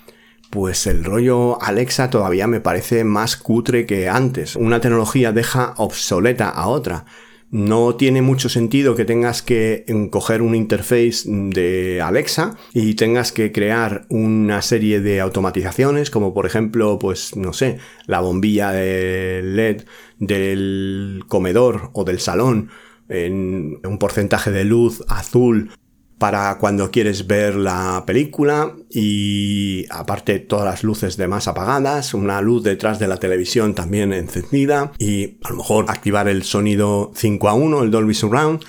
pues 0.50 0.86
el 0.86 1.04
rollo 1.04 1.62
Alexa 1.62 2.10
todavía 2.10 2.46
me 2.46 2.60
parece 2.60 3.04
más 3.04 3.36
cutre 3.36 3.86
que 3.86 4.08
antes. 4.08 4.56
Una 4.56 4.80
tecnología 4.80 5.32
deja 5.32 5.74
obsoleta 5.76 6.48
a 6.48 6.68
otra. 6.68 7.04
No 7.52 7.96
tiene 7.96 8.22
mucho 8.22 8.48
sentido 8.48 8.94
que 8.94 9.04
tengas 9.04 9.42
que 9.42 9.84
coger 10.10 10.40
un 10.40 10.54
interface 10.54 11.24
de 11.26 12.00
Alexa 12.00 12.56
y 12.72 12.94
tengas 12.94 13.32
que 13.32 13.50
crear 13.50 14.06
una 14.08 14.62
serie 14.62 15.00
de 15.00 15.20
automatizaciones, 15.20 16.10
como 16.10 16.32
por 16.32 16.46
ejemplo, 16.46 17.01
pues 17.01 17.34
no 17.34 17.53
sé, 17.53 17.78
la 18.07 18.20
bombilla 18.20 18.70
de 18.70 19.42
LED 19.42 19.82
del 20.18 21.24
comedor 21.26 21.90
o 21.92 22.05
del 22.05 22.20
salón 22.20 22.70
en 23.09 23.80
un 23.84 23.98
porcentaje 23.98 24.53
de 24.53 24.64
luz 24.64 25.03
azul 25.09 25.72
para 26.20 26.58
cuando 26.58 26.90
quieres 26.90 27.26
ver 27.26 27.56
la 27.56 28.04
película 28.06 28.76
y 28.90 29.86
aparte 29.88 30.38
todas 30.38 30.66
las 30.66 30.84
luces 30.84 31.16
de 31.16 31.26
más 31.26 31.48
apagadas, 31.48 32.12
una 32.12 32.42
luz 32.42 32.62
detrás 32.62 32.98
de 32.98 33.08
la 33.08 33.16
televisión 33.16 33.74
también 33.74 34.12
encendida 34.12 34.92
y 34.98 35.38
a 35.42 35.48
lo 35.48 35.56
mejor 35.56 35.86
activar 35.88 36.28
el 36.28 36.42
sonido 36.42 37.10
5 37.14 37.48
a 37.48 37.54
1, 37.54 37.82
el 37.84 37.90
Dolby 37.90 38.12
Surround. 38.12 38.62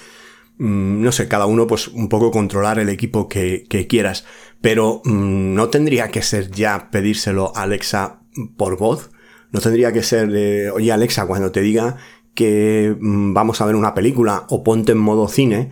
Mm, 0.60 1.04
no 1.04 1.12
sé, 1.12 1.28
cada 1.28 1.46
uno 1.46 1.68
pues 1.68 1.90
un 1.90 2.08
poco 2.08 2.32
controlar 2.32 2.80
el 2.80 2.88
equipo 2.88 3.28
que, 3.28 3.68
quieras, 3.90 4.24
pero 4.62 5.02
mm, 5.04 5.54
no 5.54 5.68
tendría 5.68 6.08
que 6.08 6.22
ser 6.22 6.52
ya 6.52 6.90
pedírselo 6.90 7.52
a 7.54 7.64
Alexa 7.64 8.22
por 8.56 8.78
voz 8.78 9.12
No 9.52 9.60
tendría 9.60 9.92
que 9.92 10.04
ser 10.04 10.32
de, 10.32 10.72
oye 10.72 10.94
Alexa, 10.94 11.26
cuando 11.26 11.52
te 11.52 11.60
diga 11.60 11.98
que 12.34 12.96
mm, 12.98 13.34
vamos 13.34 13.60
a 13.60 13.66
ver 13.66 13.76
una 13.76 13.94
película 13.94 14.46
o 14.48 14.64
ponte 14.64 14.94
en 14.94 15.00
modo 15.00 15.28
cine, 15.28 15.72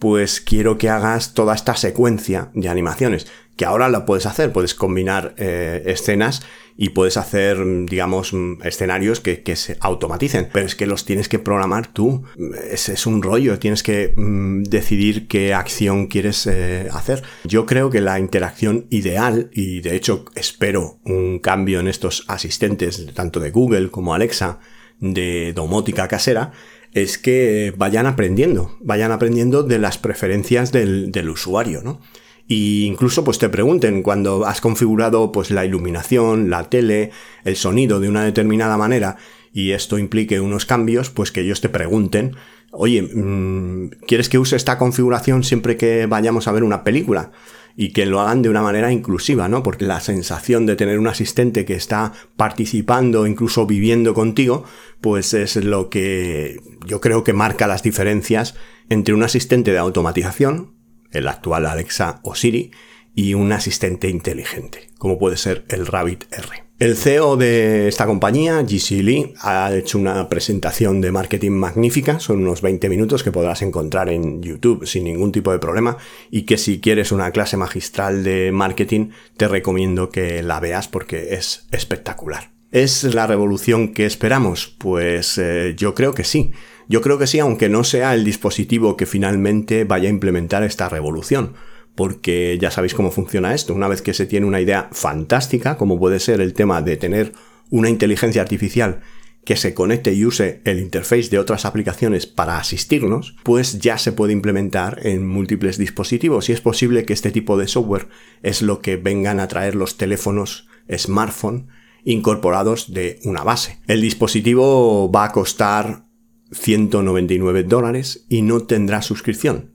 pues 0.00 0.40
quiero 0.40 0.78
que 0.78 0.88
hagas 0.88 1.34
toda 1.34 1.54
esta 1.54 1.76
secuencia 1.76 2.50
de 2.54 2.68
animaciones, 2.68 3.28
que 3.56 3.66
ahora 3.66 3.88
la 3.88 4.06
puedes 4.06 4.26
hacer, 4.26 4.52
puedes 4.52 4.74
combinar 4.74 5.34
eh, 5.36 5.82
escenas 5.86 6.42
y 6.78 6.88
puedes 6.88 7.18
hacer, 7.18 7.58
digamos, 7.84 8.32
escenarios 8.64 9.20
que, 9.20 9.42
se 9.54 9.76
automaticen, 9.80 10.48
pero 10.50 10.64
es 10.64 10.74
que 10.74 10.86
los 10.86 11.04
tienes 11.04 11.28
que 11.28 11.38
programar 11.38 11.92
tú, 11.92 12.24
es, 12.70 12.88
es 12.88 13.06
un 13.06 13.22
rollo, 13.22 13.58
tienes 13.58 13.82
que 13.82 14.14
mm, 14.16 14.62
decidir 14.62 15.28
qué 15.28 15.52
acción 15.52 16.06
quieres 16.06 16.46
eh, 16.46 16.88
hacer. 16.90 17.22
Yo 17.44 17.66
creo 17.66 17.90
que 17.90 18.00
la 18.00 18.18
interacción 18.18 18.86
ideal, 18.88 19.50
y 19.52 19.82
de 19.82 19.94
hecho 19.94 20.24
espero 20.34 20.98
un 21.04 21.38
cambio 21.40 21.80
en 21.80 21.88
estos 21.88 22.24
asistentes, 22.28 23.12
tanto 23.12 23.40
de 23.40 23.50
Google 23.50 23.90
como 23.90 24.14
Alexa, 24.14 24.60
de 25.00 25.52
domótica 25.52 26.08
casera, 26.08 26.52
es 26.92 27.18
que 27.18 27.72
vayan 27.76 28.06
aprendiendo, 28.06 28.76
vayan 28.80 29.12
aprendiendo 29.12 29.62
de 29.62 29.78
las 29.78 29.98
preferencias 29.98 30.72
del, 30.72 31.12
del 31.12 31.30
usuario, 31.30 31.82
¿no? 31.82 32.00
Y 32.46 32.84
incluso 32.86 33.22
pues 33.22 33.38
te 33.38 33.48
pregunten 33.48 34.02
cuando 34.02 34.44
has 34.44 34.60
configurado 34.60 35.30
pues 35.30 35.52
la 35.52 35.64
iluminación, 35.64 36.50
la 36.50 36.68
tele, 36.68 37.12
el 37.44 37.54
sonido 37.54 38.00
de 38.00 38.08
una 38.08 38.24
determinada 38.24 38.76
manera 38.76 39.18
y 39.52 39.70
esto 39.70 39.98
implique 39.98 40.40
unos 40.40 40.66
cambios, 40.66 41.10
pues 41.10 41.32
que 41.32 41.42
ellos 41.42 41.60
te 41.60 41.68
pregunten, 41.68 42.36
oye, 42.72 43.02
mm, 43.02 43.90
¿quieres 44.06 44.28
que 44.28 44.38
use 44.38 44.56
esta 44.56 44.78
configuración 44.78 45.44
siempre 45.44 45.76
que 45.76 46.06
vayamos 46.06 46.48
a 46.48 46.52
ver 46.52 46.64
una 46.64 46.84
película? 46.84 47.32
Y 47.76 47.92
que 47.92 48.06
lo 48.06 48.20
hagan 48.20 48.42
de 48.42 48.48
una 48.48 48.62
manera 48.62 48.92
inclusiva, 48.92 49.48
¿no? 49.48 49.62
Porque 49.62 49.84
la 49.84 50.00
sensación 50.00 50.66
de 50.66 50.76
tener 50.76 50.98
un 50.98 51.06
asistente 51.06 51.64
que 51.64 51.74
está 51.74 52.12
participando, 52.36 53.26
incluso 53.26 53.66
viviendo 53.66 54.14
contigo, 54.14 54.64
pues 55.00 55.34
es 55.34 55.56
lo 55.56 55.88
que 55.88 56.60
yo 56.86 57.00
creo 57.00 57.24
que 57.24 57.32
marca 57.32 57.66
las 57.66 57.82
diferencias 57.82 58.54
entre 58.88 59.14
un 59.14 59.22
asistente 59.22 59.72
de 59.72 59.78
automatización, 59.78 60.74
el 61.12 61.28
actual 61.28 61.66
Alexa 61.66 62.20
o 62.22 62.34
Siri, 62.34 62.72
y 63.14 63.34
un 63.34 63.52
asistente 63.52 64.08
inteligente, 64.08 64.90
como 64.98 65.18
puede 65.18 65.36
ser 65.36 65.64
el 65.68 65.86
Rabbit 65.86 66.24
R. 66.32 66.69
El 66.80 66.96
CEO 66.96 67.36
de 67.36 67.88
esta 67.88 68.06
compañía, 68.06 68.62
GC 68.62 69.02
Lee, 69.02 69.34
ha 69.42 69.70
hecho 69.74 69.98
una 69.98 70.30
presentación 70.30 71.02
de 71.02 71.12
marketing 71.12 71.50
magnífica, 71.50 72.20
son 72.20 72.40
unos 72.40 72.62
20 72.62 72.88
minutos 72.88 73.22
que 73.22 73.30
podrás 73.30 73.60
encontrar 73.60 74.08
en 74.08 74.42
YouTube 74.42 74.86
sin 74.86 75.04
ningún 75.04 75.30
tipo 75.30 75.52
de 75.52 75.58
problema 75.58 75.98
y 76.30 76.46
que 76.46 76.56
si 76.56 76.80
quieres 76.80 77.12
una 77.12 77.32
clase 77.32 77.58
magistral 77.58 78.24
de 78.24 78.50
marketing 78.50 79.10
te 79.36 79.46
recomiendo 79.46 80.08
que 80.08 80.42
la 80.42 80.58
veas 80.58 80.88
porque 80.88 81.34
es 81.34 81.66
espectacular. 81.70 82.48
¿Es 82.72 83.04
la 83.04 83.26
revolución 83.26 83.92
que 83.92 84.06
esperamos? 84.06 84.74
Pues 84.78 85.36
eh, 85.36 85.74
yo 85.76 85.94
creo 85.94 86.14
que 86.14 86.24
sí. 86.24 86.52
Yo 86.88 87.02
creo 87.02 87.18
que 87.18 87.26
sí, 87.26 87.40
aunque 87.40 87.68
no 87.68 87.84
sea 87.84 88.14
el 88.14 88.24
dispositivo 88.24 88.96
que 88.96 89.04
finalmente 89.04 89.84
vaya 89.84 90.08
a 90.08 90.12
implementar 90.12 90.62
esta 90.62 90.88
revolución. 90.88 91.52
Porque 91.94 92.58
ya 92.60 92.70
sabéis 92.70 92.94
cómo 92.94 93.10
funciona 93.10 93.54
esto. 93.54 93.74
Una 93.74 93.88
vez 93.88 94.02
que 94.02 94.14
se 94.14 94.26
tiene 94.26 94.46
una 94.46 94.60
idea 94.60 94.88
fantástica, 94.92 95.76
como 95.76 95.98
puede 95.98 96.20
ser 96.20 96.40
el 96.40 96.54
tema 96.54 96.82
de 96.82 96.96
tener 96.96 97.32
una 97.70 97.88
inteligencia 97.88 98.42
artificial 98.42 99.00
que 99.44 99.56
se 99.56 99.74
conecte 99.74 100.12
y 100.12 100.24
use 100.24 100.60
el 100.64 100.80
interface 100.80 101.30
de 101.30 101.38
otras 101.38 101.64
aplicaciones 101.64 102.26
para 102.26 102.58
asistirnos, 102.58 103.36
pues 103.42 103.78
ya 103.78 103.96
se 103.98 104.12
puede 104.12 104.32
implementar 104.32 105.00
en 105.06 105.26
múltiples 105.26 105.78
dispositivos 105.78 106.48
y 106.48 106.52
es 106.52 106.60
posible 106.60 107.04
que 107.04 107.14
este 107.14 107.30
tipo 107.30 107.56
de 107.56 107.66
software 107.66 108.08
es 108.42 108.62
lo 108.62 108.80
que 108.80 108.96
vengan 108.96 109.40
a 109.40 109.48
traer 109.48 109.74
los 109.74 109.96
teléfonos 109.96 110.68
smartphone 110.94 111.68
incorporados 112.04 112.92
de 112.92 113.18
una 113.24 113.42
base. 113.42 113.80
El 113.86 114.02
dispositivo 114.02 115.10
va 115.10 115.24
a 115.24 115.32
costar 115.32 116.06
199 116.52 117.64
dólares 117.64 118.26
y 118.28 118.42
no 118.42 118.60
tendrá 118.60 119.02
suscripción. 119.02 119.69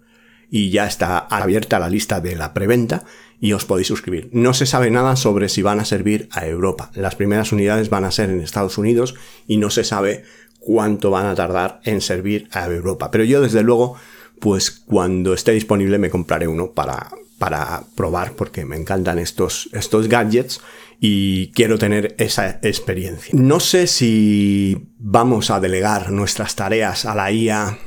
Y 0.55 0.69
ya 0.69 0.87
está 0.87 1.17
abierta 1.17 1.79
la 1.79 1.89
lista 1.89 2.21
de 2.21 2.33
la 2.37 2.53
preventa 2.53 3.03
y 3.41 3.51
os 3.51 3.65
podéis 3.65 3.87
suscribir. 3.87 4.29
No 4.31 4.53
se 4.53 4.65
sabe 4.65 4.89
nada 4.89 5.17
sobre 5.17 5.49
si 5.49 5.61
van 5.61 5.81
a 5.81 5.83
servir 5.83 6.29
a 6.31 6.47
Europa. 6.47 6.91
Las 6.95 7.15
primeras 7.15 7.51
unidades 7.51 7.89
van 7.89 8.05
a 8.05 8.11
ser 8.11 8.29
en 8.29 8.39
Estados 8.39 8.77
Unidos 8.77 9.15
y 9.47 9.57
no 9.57 9.69
se 9.69 9.83
sabe 9.83 10.23
cuánto 10.61 11.11
van 11.11 11.25
a 11.25 11.35
tardar 11.35 11.81
en 11.83 11.99
servir 11.99 12.47
a 12.53 12.67
Europa. 12.67 13.11
Pero 13.11 13.25
yo 13.25 13.41
desde 13.41 13.63
luego, 13.63 13.97
pues 14.39 14.71
cuando 14.71 15.33
esté 15.33 15.51
disponible 15.51 15.97
me 15.97 16.09
compraré 16.09 16.47
uno 16.47 16.71
para, 16.71 17.09
para 17.37 17.83
probar 17.93 18.31
porque 18.31 18.63
me 18.63 18.77
encantan 18.77 19.19
estos, 19.19 19.69
estos 19.73 20.07
gadgets 20.07 20.61
y 21.01 21.47
quiero 21.47 21.77
tener 21.77 22.15
esa 22.17 22.59
experiencia. 22.61 23.33
No 23.33 23.59
sé 23.59 23.87
si 23.87 24.87
vamos 24.99 25.49
a 25.49 25.59
delegar 25.59 26.11
nuestras 26.11 26.55
tareas 26.55 27.05
a 27.05 27.13
la 27.13 27.29
IA 27.29 27.77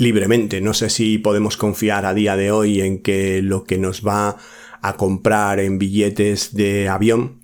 libremente, 0.00 0.62
no 0.62 0.72
sé 0.72 0.88
si 0.88 1.18
podemos 1.18 1.58
confiar 1.58 2.06
a 2.06 2.14
día 2.14 2.34
de 2.34 2.50
hoy 2.50 2.80
en 2.80 3.02
que 3.02 3.42
lo 3.42 3.64
que 3.64 3.76
nos 3.76 4.04
va 4.04 4.38
a 4.80 4.96
comprar 4.96 5.60
en 5.60 5.78
billetes 5.78 6.54
de 6.54 6.88
avión 6.88 7.40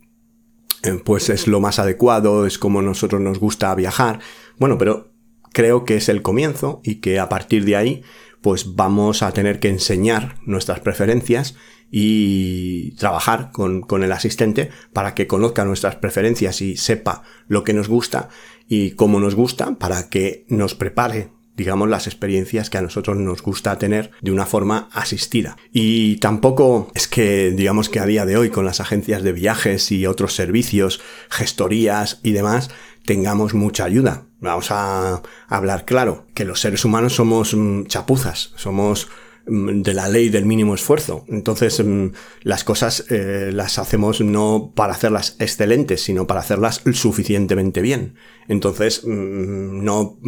eh, 0.83 0.99
pues 1.05 1.29
es 1.29 1.47
lo 1.49 1.61
más 1.61 1.79
adecuado, 1.79 2.47
es 2.47 2.59
como 2.59 2.81
nosotros 2.81 3.21
nos 3.21 3.39
gusta 3.39 3.75
viajar. 3.75 4.21
Bueno, 4.59 4.79
pero 4.79 5.13
creo 5.53 5.85
que 5.85 5.97
es 5.97 6.09
el 6.09 6.23
comienzo 6.23 6.81
y 6.83 6.97
que 6.97 7.19
a 7.19 7.29
partir 7.29 7.65
de 7.67 7.77
ahí 7.77 8.03
pues 8.41 8.75
vamos 8.75 9.23
a 9.23 9.33
tener 9.33 9.61
que 9.61 9.69
enseñar 9.69 10.37
nuestras 10.47 10.81
preferencias 10.81 11.57
y 11.91 12.93
trabajar 12.93 13.51
con, 13.53 13.83
con, 13.83 14.03
el 14.03 14.13
asistente 14.13 14.71
para 14.95 15.15
que 15.15 15.27
conozca 15.27 15.65
nuestras 15.65 15.97
preferencias 15.97 16.63
y 16.63 16.77
sepa 16.77 17.23
lo 17.49 17.65
que 17.65 17.75
nos 17.75 17.89
gusta 17.89 18.29
y 18.67 18.93
cómo 18.93 19.21
nos 19.21 19.35
gusta 19.35 19.79
para 19.79 20.09
que 20.09 20.47
nos 20.49 20.75
prepare 20.75 21.36
digamos, 21.57 21.89
las 21.89 22.07
experiencias 22.07 22.71
que 22.71 22.79
a 22.79 22.83
nosotros 22.83 23.17
nos 23.17 23.43
gusta 23.43 23.79
tener 23.79 24.11
de 24.21 24.31
una 24.31 24.47
forma 24.47 24.89
asistida. 24.93 25.57
Y 25.73 26.17
tampoco 26.17 26.91
es 26.95 27.09
que, 27.09 27.51
digamos 27.51 27.89
que 27.89 28.01
a 28.01 28.07
día 28.07 28.27
de 28.27 28.37
hoy, 28.37 28.51
con 28.51 28.65
las 28.65 28.81
agencias 28.81 29.23
de 29.23 29.33
viajes 29.33 29.91
y 29.93 30.07
otros 30.07 30.35
servicios, 30.35 31.01
gestorías 31.31 32.21
y 32.23 32.33
demás, 32.33 32.71
tengamos 33.05 33.55
mucha 33.55 33.85
ayuda. 33.85 34.27
Vamos 34.41 34.71
a 34.71 35.23
hablar 35.49 35.85
claro, 35.85 36.27
que 36.35 36.45
los 36.45 36.61
seres 36.61 36.85
humanos 36.85 37.15
somos 37.15 37.55
mm, 37.55 37.87
chapuzas, 37.87 38.53
somos 38.57 39.09
Mm, 39.47 39.83
de 39.83 39.95
la 39.95 40.09
ley 40.09 40.29
del 40.29 40.45
mínimo 40.45 40.75
esfuerzo. 40.75 41.25
Entonces, 41.29 41.83
mm, 41.85 42.09
las 42.43 42.65
cosas 42.65 43.05
eh, 43.11 43.51
las 43.53 43.79
hacemos 43.79 44.21
no 44.21 44.73
para 44.75 44.93
hacerlas 44.93 45.37
excelentes, 45.39 46.03
sino 46.03 46.27
para 46.27 46.41
hacerlas 46.41 46.83
suficientemente 46.93 47.81
bien. 47.81 48.17
Entonces, 48.49 49.05
no 49.05 50.19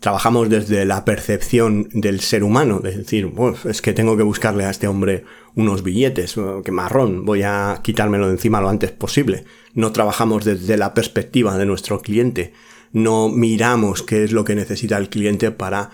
trabajamos 0.00 0.48
desde 0.48 0.84
la 0.84 1.04
percepción 1.04 1.88
del 1.92 2.20
ser 2.20 2.44
humano, 2.44 2.80
de 2.80 2.96
decir, 2.96 3.32
es 3.68 3.82
que 3.82 3.92
tengo 3.92 4.16
que 4.16 4.22
buscarle 4.22 4.64
a 4.64 4.70
este 4.70 4.88
hombre 4.88 5.24
unos 5.54 5.82
billetes, 5.82 6.36
que 6.64 6.72
marrón, 6.72 7.24
voy 7.24 7.42
a 7.42 7.80
quitármelo 7.82 8.26
de 8.26 8.32
encima 8.32 8.60
lo 8.60 8.68
antes 8.68 8.92
posible. 8.92 9.44
No 9.74 9.92
trabajamos 9.92 10.44
desde 10.44 10.76
la 10.76 10.94
perspectiva 10.94 11.56
de 11.56 11.66
nuestro 11.66 12.00
cliente, 12.00 12.52
no 12.92 13.28
miramos 13.28 14.02
qué 14.02 14.24
es 14.24 14.32
lo 14.32 14.44
que 14.44 14.54
necesita 14.54 14.96
el 14.96 15.08
cliente 15.08 15.50
para 15.50 15.90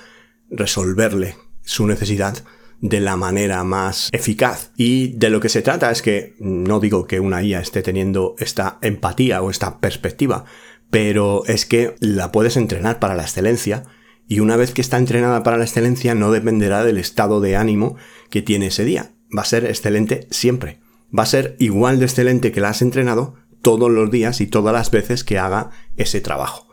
resolverle 0.50 1.36
su 1.62 1.86
necesidad 1.86 2.44
de 2.82 3.00
la 3.00 3.16
manera 3.16 3.62
más 3.64 4.08
eficaz. 4.12 4.72
Y 4.76 5.12
de 5.16 5.30
lo 5.30 5.40
que 5.40 5.48
se 5.48 5.62
trata 5.62 5.90
es 5.90 6.02
que 6.02 6.34
no 6.40 6.80
digo 6.80 7.06
que 7.06 7.20
una 7.20 7.42
IA 7.42 7.60
esté 7.60 7.80
teniendo 7.80 8.34
esta 8.38 8.78
empatía 8.82 9.40
o 9.40 9.50
esta 9.50 9.78
perspectiva, 9.78 10.44
pero 10.92 11.42
es 11.46 11.64
que 11.64 11.96
la 12.00 12.32
puedes 12.32 12.58
entrenar 12.58 12.98
para 12.98 13.14
la 13.14 13.22
excelencia 13.22 13.84
y 14.28 14.40
una 14.40 14.56
vez 14.56 14.74
que 14.74 14.82
está 14.82 14.98
entrenada 14.98 15.42
para 15.42 15.56
la 15.56 15.64
excelencia 15.64 16.14
no 16.14 16.30
dependerá 16.30 16.84
del 16.84 16.98
estado 16.98 17.40
de 17.40 17.56
ánimo 17.56 17.96
que 18.28 18.42
tiene 18.42 18.66
ese 18.66 18.84
día. 18.84 19.14
Va 19.34 19.40
a 19.40 19.46
ser 19.46 19.64
excelente 19.64 20.26
siempre. 20.30 20.80
Va 21.18 21.22
a 21.22 21.26
ser 21.26 21.56
igual 21.58 21.98
de 21.98 22.04
excelente 22.04 22.52
que 22.52 22.60
la 22.60 22.68
has 22.68 22.82
entrenado 22.82 23.36
todos 23.62 23.90
los 23.90 24.10
días 24.10 24.42
y 24.42 24.46
todas 24.46 24.74
las 24.74 24.90
veces 24.90 25.24
que 25.24 25.38
haga 25.38 25.70
ese 25.96 26.20
trabajo. 26.20 26.68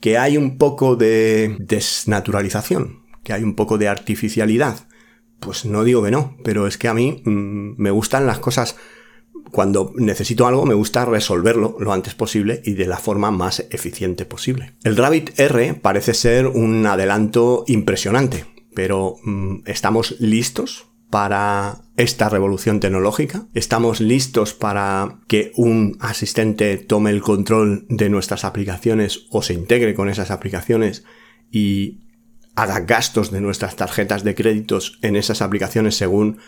Que 0.00 0.18
hay 0.18 0.36
un 0.36 0.58
poco 0.58 0.96
de 0.96 1.56
desnaturalización, 1.58 3.06
que 3.24 3.32
hay 3.32 3.42
un 3.42 3.54
poco 3.54 3.78
de 3.78 3.88
artificialidad. 3.88 4.86
Pues 5.40 5.64
no 5.64 5.82
digo 5.82 6.02
que 6.02 6.10
no, 6.10 6.36
pero 6.44 6.66
es 6.66 6.76
que 6.76 6.88
a 6.88 6.94
mí 6.94 7.22
mm, 7.24 7.80
me 7.80 7.90
gustan 7.90 8.26
las 8.26 8.38
cosas 8.38 8.76
cuando 9.50 9.92
necesito 9.96 10.46
algo 10.46 10.64
me 10.66 10.74
gusta 10.74 11.04
resolverlo 11.04 11.76
lo 11.78 11.92
antes 11.92 12.14
posible 12.14 12.62
y 12.64 12.74
de 12.74 12.86
la 12.86 12.98
forma 12.98 13.30
más 13.30 13.66
eficiente 13.70 14.24
posible. 14.24 14.72
El 14.84 14.96
Rabbit 14.96 15.38
R 15.38 15.74
parece 15.74 16.14
ser 16.14 16.46
un 16.46 16.86
adelanto 16.86 17.64
impresionante, 17.66 18.46
pero 18.74 19.16
mm, 19.24 19.62
¿estamos 19.66 20.16
listos 20.20 20.86
para 21.10 21.82
esta 21.98 22.30
revolución 22.30 22.80
tecnológica? 22.80 23.46
¿Estamos 23.52 24.00
listos 24.00 24.54
para 24.54 25.20
que 25.28 25.52
un 25.56 25.98
asistente 26.00 26.78
tome 26.78 27.10
el 27.10 27.20
control 27.20 27.84
de 27.90 28.08
nuestras 28.08 28.46
aplicaciones 28.46 29.26
o 29.30 29.42
se 29.42 29.52
integre 29.52 29.94
con 29.94 30.08
esas 30.08 30.30
aplicaciones 30.30 31.04
y 31.50 32.00
haga 32.54 32.80
gastos 32.80 33.30
de 33.30 33.42
nuestras 33.42 33.76
tarjetas 33.76 34.24
de 34.24 34.34
créditos 34.34 34.98
en 35.02 35.16
esas 35.16 35.42
aplicaciones 35.42 35.96
según 35.96 36.38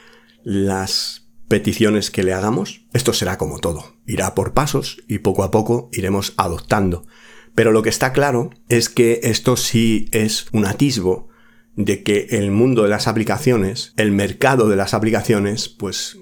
las 0.42 1.23
peticiones 1.48 2.10
que 2.10 2.22
le 2.22 2.32
hagamos. 2.32 2.86
Esto 2.92 3.12
será 3.12 3.38
como 3.38 3.58
todo, 3.58 3.96
irá 4.06 4.34
por 4.34 4.54
pasos 4.54 5.02
y 5.08 5.18
poco 5.18 5.42
a 5.42 5.50
poco 5.50 5.88
iremos 5.92 6.34
adoptando. 6.36 7.06
Pero 7.54 7.72
lo 7.72 7.82
que 7.82 7.90
está 7.90 8.12
claro 8.12 8.50
es 8.68 8.88
que 8.88 9.20
esto 9.22 9.56
sí 9.56 10.08
es 10.12 10.46
un 10.52 10.66
atisbo 10.66 11.28
de 11.76 12.02
que 12.02 12.26
el 12.30 12.50
mundo 12.50 12.82
de 12.82 12.88
las 12.88 13.08
aplicaciones, 13.08 13.92
el 13.96 14.12
mercado 14.12 14.68
de 14.68 14.76
las 14.76 14.94
aplicaciones, 14.94 15.68
pues 15.68 16.16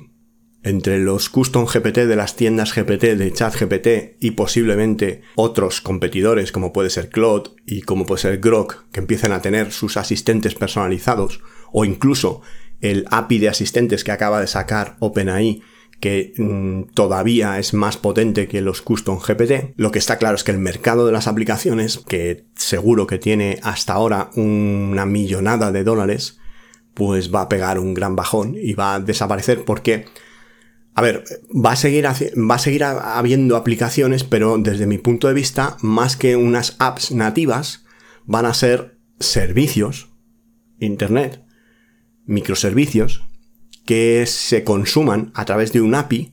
entre 0.62 0.98
los 0.98 1.28
custom 1.28 1.66
GPT 1.66 2.06
de 2.06 2.16
las 2.16 2.36
tiendas 2.36 2.72
GPT 2.72 3.16
de 3.16 3.32
chat 3.32 3.54
GPT 3.54 4.16
y 4.20 4.32
posiblemente 4.32 5.22
otros 5.34 5.80
competidores 5.80 6.52
como 6.52 6.72
puede 6.72 6.90
ser 6.90 7.10
Claude 7.10 7.50
y 7.66 7.82
como 7.82 8.06
puede 8.06 8.22
ser 8.22 8.38
Grok 8.38 8.84
que 8.92 9.00
empiecen 9.00 9.32
a 9.32 9.42
tener 9.42 9.72
sus 9.72 9.96
asistentes 9.96 10.54
personalizados 10.54 11.40
o 11.72 11.84
incluso 11.84 12.42
el 12.82 13.06
API 13.10 13.38
de 13.38 13.48
asistentes 13.48 14.04
que 14.04 14.12
acaba 14.12 14.40
de 14.40 14.46
sacar 14.46 14.96
OpenAI 14.98 15.62
que 16.00 16.34
mm, 16.36 16.94
todavía 16.94 17.60
es 17.60 17.74
más 17.74 17.96
potente 17.96 18.48
que 18.48 18.60
los 18.60 18.82
custom 18.82 19.20
GPT. 19.20 19.72
Lo 19.76 19.92
que 19.92 20.00
está 20.00 20.18
claro 20.18 20.34
es 20.34 20.42
que 20.42 20.50
el 20.50 20.58
mercado 20.58 21.06
de 21.06 21.12
las 21.12 21.28
aplicaciones, 21.28 21.98
que 21.98 22.44
seguro 22.56 23.06
que 23.06 23.18
tiene 23.18 23.60
hasta 23.62 23.92
ahora 23.92 24.30
una 24.34 25.06
millonada 25.06 25.70
de 25.70 25.84
dólares, 25.84 26.40
pues 26.92 27.32
va 27.32 27.42
a 27.42 27.48
pegar 27.48 27.78
un 27.78 27.94
gran 27.94 28.16
bajón 28.16 28.56
y 28.60 28.74
va 28.74 28.94
a 28.94 29.00
desaparecer 29.00 29.64
porque 29.64 30.06
a 30.94 31.02
ver, 31.02 31.24
va 31.54 31.72
a 31.72 31.76
seguir, 31.76 32.04
va 32.04 32.54
a 32.54 32.58
seguir 32.58 32.84
habiendo 32.84 33.56
aplicaciones, 33.56 34.24
pero 34.24 34.58
desde 34.58 34.86
mi 34.86 34.98
punto 34.98 35.28
de 35.28 35.34
vista, 35.34 35.76
más 35.80 36.16
que 36.16 36.36
unas 36.36 36.76
apps 36.80 37.12
nativas, 37.12 37.84
van 38.26 38.44
a 38.44 38.54
ser 38.54 38.98
servicios, 39.18 40.10
Internet, 40.80 41.42
microservicios, 42.26 43.22
que 43.84 44.24
se 44.26 44.64
consuman 44.64 45.32
a 45.34 45.44
través 45.44 45.72
de 45.72 45.80
un 45.80 45.94
API, 45.94 46.32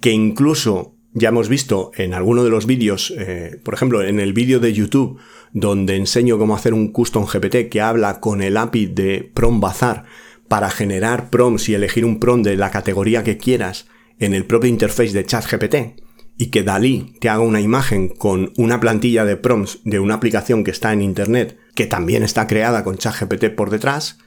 que 0.00 0.12
incluso 0.12 0.96
ya 1.12 1.30
hemos 1.30 1.48
visto 1.48 1.92
en 1.96 2.12
alguno 2.12 2.44
de 2.44 2.50
los 2.50 2.66
vídeos, 2.66 3.12
eh, 3.16 3.58
por 3.64 3.72
ejemplo, 3.72 4.02
en 4.02 4.20
el 4.20 4.34
vídeo 4.34 4.60
de 4.60 4.74
YouTube, 4.74 5.18
donde 5.52 5.96
enseño 5.96 6.38
cómo 6.38 6.54
hacer 6.54 6.74
un 6.74 6.92
custom 6.92 7.24
GPT 7.24 7.70
que 7.70 7.80
habla 7.80 8.20
con 8.20 8.42
el 8.42 8.58
API 8.58 8.86
de 8.86 9.30
Prom 9.32 9.60
Bazar, 9.60 10.04
para 10.48 10.70
generar 10.70 11.30
prompts 11.30 11.68
y 11.68 11.74
elegir 11.74 12.04
un 12.04 12.20
prompt 12.20 12.46
de 12.46 12.56
la 12.56 12.70
categoría 12.70 13.24
que 13.24 13.38
quieras 13.38 13.86
en 14.18 14.34
el 14.34 14.44
propio 14.44 14.70
interface 14.70 15.12
de 15.12 15.24
ChatGPT 15.24 16.02
y 16.38 16.46
que 16.50 16.62
Dalí 16.62 17.14
te 17.20 17.28
haga 17.28 17.40
una 17.40 17.60
imagen 17.60 18.08
con 18.08 18.52
una 18.56 18.78
plantilla 18.78 19.24
de 19.24 19.36
prompts 19.36 19.80
de 19.84 19.98
una 19.98 20.14
aplicación 20.14 20.64
que 20.64 20.70
está 20.70 20.92
en 20.92 21.02
internet 21.02 21.58
que 21.74 21.86
también 21.86 22.22
está 22.22 22.46
creada 22.46 22.84
con 22.84 22.96
ChatGPT 22.96 23.54
por 23.54 23.70
detrás, 23.70 24.18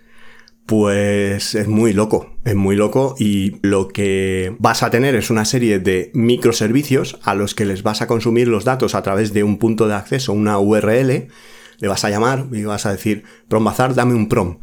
pues 0.70 1.56
es 1.56 1.68
muy 1.68 1.94
loco, 1.94 2.38
es 2.46 2.56
muy 2.56 2.76
loco 2.76 3.16
y 3.18 3.58
lo 3.62 3.88
que 3.88 4.56
vas 4.60 4.84
a 4.84 4.92
tener 4.92 5.16
es 5.16 5.30
una 5.30 5.44
serie 5.44 5.80
de 5.80 6.12
microservicios 6.14 7.20
a 7.24 7.34
los 7.34 7.56
que 7.56 7.66
les 7.66 7.82
vas 7.84 8.02
a 8.04 8.08
consumir 8.08 8.48
los 8.48 8.66
datos 8.66 8.94
a 8.94 9.02
través 9.02 9.34
de 9.34 9.44
un 9.44 9.58
punto 9.58 9.88
de 9.88 9.96
acceso, 9.96 10.32
una 10.32 10.60
URL, 10.60 11.28
le 11.80 11.88
vas 11.88 12.06
a 12.06 12.10
llamar 12.12 12.46
y 12.52 12.64
vas 12.64 12.86
a 12.86 12.92
decir, 12.92 13.24
Prombazar, 13.48 13.96
dame 13.96 14.14
un 14.14 14.30
prom 14.30 14.60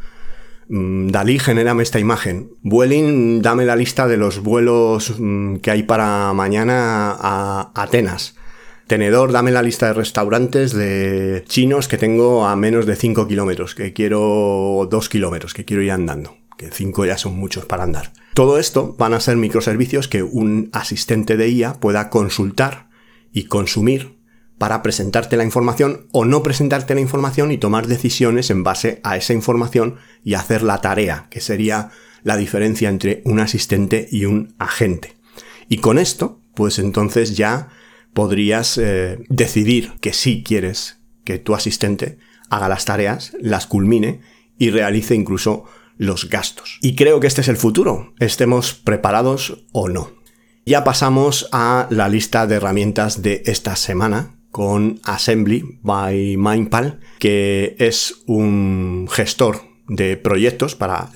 Mm, 0.68 1.08
Dalí, 1.08 1.38
genérame 1.38 1.82
esta 1.82 1.98
imagen. 1.98 2.50
Vueling, 2.62 3.40
dame 3.42 3.64
la 3.64 3.76
lista 3.76 4.06
de 4.08 4.16
los 4.16 4.40
vuelos 4.40 5.14
mm, 5.18 5.56
que 5.56 5.70
hay 5.70 5.82
para 5.84 6.32
mañana 6.32 7.12
a 7.12 7.70
Atenas. 7.74 8.35
Tenedor, 8.86 9.32
dame 9.32 9.50
la 9.50 9.62
lista 9.62 9.86
de 9.86 9.94
restaurantes 9.94 10.72
de 10.72 11.44
chinos 11.48 11.88
que 11.88 11.98
tengo 11.98 12.46
a 12.46 12.54
menos 12.54 12.86
de 12.86 12.94
5 12.94 13.26
kilómetros, 13.26 13.74
que 13.74 13.92
quiero 13.92 14.86
2 14.88 15.08
kilómetros, 15.08 15.54
que 15.54 15.64
quiero 15.64 15.82
ir 15.82 15.90
andando, 15.90 16.36
que 16.56 16.70
5 16.70 17.04
ya 17.04 17.18
son 17.18 17.36
muchos 17.36 17.64
para 17.64 17.82
andar. 17.82 18.12
Todo 18.34 18.60
esto 18.60 18.94
van 18.96 19.12
a 19.12 19.20
ser 19.20 19.38
microservicios 19.38 20.06
que 20.06 20.22
un 20.22 20.70
asistente 20.72 21.36
de 21.36 21.48
IA 21.48 21.80
pueda 21.80 22.10
consultar 22.10 22.88
y 23.32 23.44
consumir 23.44 24.18
para 24.56 24.82
presentarte 24.82 25.36
la 25.36 25.44
información 25.44 26.06
o 26.12 26.24
no 26.24 26.44
presentarte 26.44 26.94
la 26.94 27.00
información 27.00 27.50
y 27.50 27.58
tomar 27.58 27.88
decisiones 27.88 28.50
en 28.50 28.62
base 28.62 29.00
a 29.02 29.16
esa 29.16 29.32
información 29.32 29.96
y 30.22 30.34
hacer 30.34 30.62
la 30.62 30.80
tarea, 30.80 31.26
que 31.28 31.40
sería 31.40 31.90
la 32.22 32.36
diferencia 32.36 32.88
entre 32.88 33.20
un 33.24 33.40
asistente 33.40 34.06
y 34.12 34.26
un 34.26 34.54
agente. 34.58 35.16
Y 35.68 35.78
con 35.78 35.98
esto, 35.98 36.40
pues 36.54 36.78
entonces 36.78 37.36
ya 37.36 37.68
podrías 38.16 38.78
eh, 38.78 39.18
decidir 39.28 39.92
que 40.00 40.14
sí 40.14 40.42
quieres 40.42 41.02
que 41.22 41.38
tu 41.38 41.54
asistente 41.54 42.16
haga 42.48 42.66
las 42.66 42.86
tareas, 42.86 43.36
las 43.38 43.66
culmine 43.66 44.20
y 44.58 44.70
realice 44.70 45.14
incluso 45.14 45.64
los 45.98 46.30
gastos. 46.30 46.78
Y 46.80 46.96
creo 46.96 47.20
que 47.20 47.26
este 47.26 47.42
es 47.42 47.48
el 47.48 47.58
futuro, 47.58 48.14
estemos 48.18 48.72
preparados 48.72 49.66
o 49.72 49.90
no. 49.90 50.12
Ya 50.64 50.82
pasamos 50.82 51.46
a 51.52 51.88
la 51.90 52.08
lista 52.08 52.46
de 52.46 52.54
herramientas 52.54 53.20
de 53.20 53.42
esta 53.44 53.76
semana, 53.76 54.38
con 54.50 54.98
Assembly 55.04 55.78
by 55.82 56.38
Mindpal, 56.38 57.00
que 57.18 57.76
es 57.78 58.22
un 58.26 59.08
gestor 59.10 59.60
de 59.88 60.16
proyectos 60.16 60.74
para, 60.74 61.10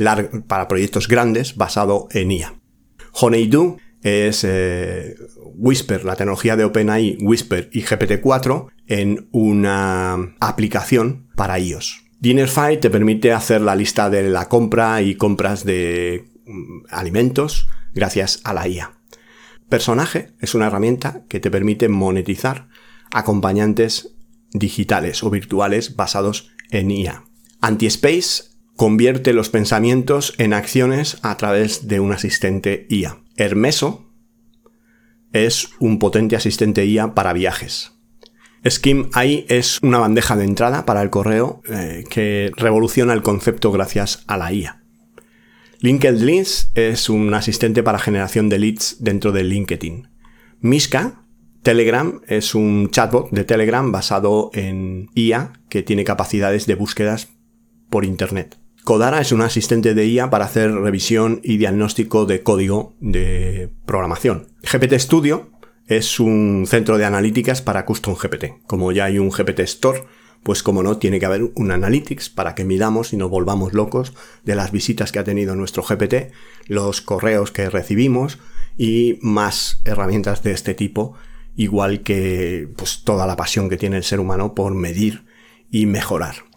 para 0.46 0.68
proyectos 0.68 1.09
grandes 1.09 1.57
basado 1.57 2.09
en 2.12 2.30
IA. 2.30 2.61
Honeydew 3.12 3.78
es 4.03 4.44
eh, 4.44 5.16
Whisper, 5.55 6.05
la 6.05 6.16
tecnología 6.16 6.57
de 6.57 6.64
OpenAI 6.64 7.18
Whisper 7.20 7.68
y 7.72 7.82
GPT-4 7.82 8.70
en 8.86 9.28
una 9.32 10.34
aplicación 10.40 11.28
para 11.36 11.59
iOS. 11.59 12.03
Dinnerfy 12.20 12.78
te 12.80 12.90
permite 12.90 13.32
hacer 13.32 13.61
la 13.61 13.74
lista 13.74 14.11
de 14.11 14.28
la 14.28 14.48
compra 14.48 15.01
y 15.03 15.14
compras 15.14 15.64
de 15.64 16.24
mm, 16.46 16.86
alimentos 16.90 17.68
gracias 17.94 18.40
a 18.44 18.53
la 18.53 18.68
IA. 18.68 18.92
Personaje 19.68 20.32
es 20.40 20.55
una 20.55 20.66
herramienta 20.66 21.24
que 21.28 21.40
te 21.40 21.51
permite 21.51 21.88
monetizar 21.88 22.68
acompañantes 23.12 24.16
digitales 24.53 25.22
o 25.22 25.30
virtuales 25.30 25.96
basados 25.96 26.51
en 26.70 26.90
IA. 26.90 27.24
Anti-Space 27.61 28.51
convierte 28.76 29.32
los 29.32 29.51
pensamientos 29.51 30.34
en 30.38 30.55
acciones 30.55 31.18
a 31.22 31.36
través 31.36 31.86
de 31.86 32.01
un 32.01 32.12
asistente 32.12 32.86
IA. 32.88 33.18
Hermeso 33.41 34.12
es 35.32 35.70
un 35.78 35.99
potente 35.99 36.36
asistente 36.36 36.84
IA 36.84 37.14
para 37.14 37.32
viajes. 37.32 37.93
Skim 38.68 39.09
AI 39.14 39.47
es 39.49 39.78
una 39.82 39.99
bandeja 39.99 40.36
de 40.36 40.45
entrada 40.45 40.84
para 40.84 41.01
el 41.01 41.09
correo 41.09 41.62
eh, 41.66 42.05
que 42.11 42.53
revoluciona 42.57 43.14
el 43.14 43.22
concepto 43.22 43.72
gracias 43.72 44.24
a 44.26 44.36
la 44.36 44.53
IA. 44.53 44.84
LinkedIn 45.80 46.45
es 46.74 47.09
un 47.09 47.32
asistente 47.32 47.82
para 47.82 47.99
generación 47.99 48.51
de 48.51 48.59
leads 48.59 48.97
dentro 49.01 49.32
de 49.32 49.45
LinkedIn. 49.45 50.09
Mishka 50.61 51.24
Telegram 51.62 52.20
es 52.26 52.55
un 52.55 52.91
chatbot 52.91 53.30
de 53.30 53.45
Telegram 53.45 53.91
basado 53.91 54.51
en 54.53 55.09
IA 55.14 55.55
que 55.70 55.82
tiene 55.82 56.05
capacidades 56.05 56.66
de 56.66 56.74
búsquedas 56.74 57.28
por 57.88 58.05
Internet. 58.05 58.59
Codara 58.85 59.20
es 59.20 59.33
un 59.33 59.43
asistente 59.43 59.95
de 59.95 60.07
IA 60.07 60.31
para 60.31 60.47
hacer 60.47 60.72
revisión 60.72 61.41
y 61.43 61.59
diagnóstico 61.59 62.24
de 62.26 62.43
código 62.43 62.95
de 63.01 63.70
programación. 63.85 64.49
GPT 64.62 64.95
Studio 64.95 65.51
es 65.87 66.20
un 66.20 66.64
centro 66.66 66.99
de 66.99 67.05
analíticas 67.05 67.62
para 67.62 67.85
Custom 67.85 68.14
GPT. 68.14 68.64
Como 68.66 68.93
ya 68.93 69.05
hay 69.05 69.18
un 69.18 69.31
GPT 69.31 69.61
Store, 69.61 70.05
pues 70.43 70.62
como 70.62 70.83
no, 70.83 70.97
tiene 70.97 71.20
que 71.20 71.26
haber 71.26 71.51
un 71.55 71.70
Analytics 71.70 72.31
para 72.31 72.55
que 72.55 72.64
midamos 72.64 73.12
y 73.12 73.16
nos 73.16 73.28
volvamos 73.28 73.74
locos 73.74 74.14
de 74.45 74.55
las 74.55 74.72
visitas 74.72 75.12
que 75.12 75.18
ha 75.18 75.24
tenido 75.24 75.55
nuestro 75.57 75.83
GPT, 75.83 76.33
los 76.66 77.01
correos 77.03 77.51
que 77.51 77.68
recibimos 77.68 78.39
y 78.78 79.18
más 79.20 79.83
herramientas 79.85 80.43
de 80.43 80.53
este 80.53 80.74
tipo 80.74 81.14
igual 81.57 82.03
que 82.03 82.68
pues, 82.76 83.03
toda 83.05 83.26
la 83.26 83.37
pasión 83.37 83.68
que 83.68 83.76
tiene 83.76 83.99
el 83.99 84.05
ser 84.05 84.20
humano 84.20 84.55
por 84.55 84.74
medir 84.74 85.24
y 85.70 85.87
mejorar. 85.87 86.49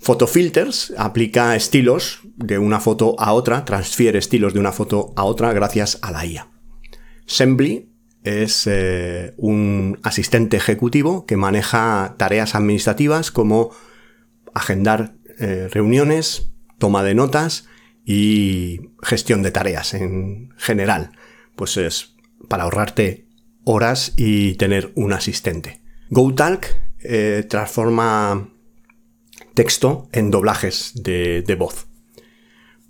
Photofilters 0.00 0.94
aplica 0.96 1.56
estilos 1.56 2.20
de 2.36 2.58
una 2.58 2.80
foto 2.80 3.16
a 3.18 3.32
otra, 3.32 3.64
transfiere 3.64 4.18
estilos 4.18 4.54
de 4.54 4.60
una 4.60 4.72
foto 4.72 5.12
a 5.16 5.24
otra 5.24 5.52
gracias 5.52 5.98
a 6.02 6.10
la 6.12 6.24
IA. 6.24 6.48
Sembly 7.26 7.90
es 8.22 8.66
eh, 8.66 9.34
un 9.36 9.98
asistente 10.02 10.56
ejecutivo 10.56 11.26
que 11.26 11.36
maneja 11.36 12.14
tareas 12.16 12.54
administrativas 12.54 13.30
como 13.30 13.70
agendar 14.54 15.14
eh, 15.38 15.68
reuniones, 15.70 16.52
toma 16.78 17.02
de 17.02 17.14
notas 17.14 17.66
y 18.04 18.80
gestión 19.02 19.42
de 19.42 19.50
tareas 19.50 19.94
en 19.94 20.54
general. 20.56 21.10
Pues 21.56 21.76
es 21.76 22.16
para 22.48 22.64
ahorrarte 22.64 23.26
horas 23.64 24.14
y 24.16 24.54
tener 24.54 24.92
un 24.94 25.12
asistente. 25.12 25.82
GoTalk 26.10 26.74
eh, 27.00 27.44
transforma 27.48 28.48
texto 29.58 30.08
en 30.12 30.30
doblajes 30.30 30.92
de, 30.94 31.56
voz. 31.58 31.88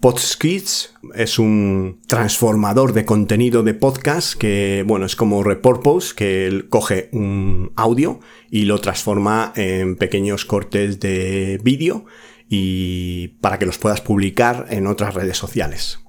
Podscripts 0.01 0.93
es 1.15 1.39
un 1.39 2.03
transformador 2.07 2.93
de 2.93 3.07
contenido 3.07 3.63
de 3.63 3.73
podcast 3.73 4.35
que, 4.35 4.85
bueno, 4.87 5.07
es 5.07 5.17
como 5.17 5.43
Repurpose, 5.43 6.15
que 6.15 6.67
coge 6.69 7.09
un 7.13 7.73
audio 7.75 8.21
y 8.51 8.67
lo 8.67 8.83
transforma 8.83 9.55
en 9.57 9.97
pequeños 9.97 10.45
cortes 10.45 11.01
de 11.01 11.59
vídeo 11.65 12.05
y 12.51 13.29
para 13.41 13.59
que 13.59 13.65
los 13.65 13.79
puedas 13.79 14.03
publicar 14.03 14.67
en 14.69 14.87
otras 14.87 15.15
redes 15.15 15.39
sociales. 15.39 16.01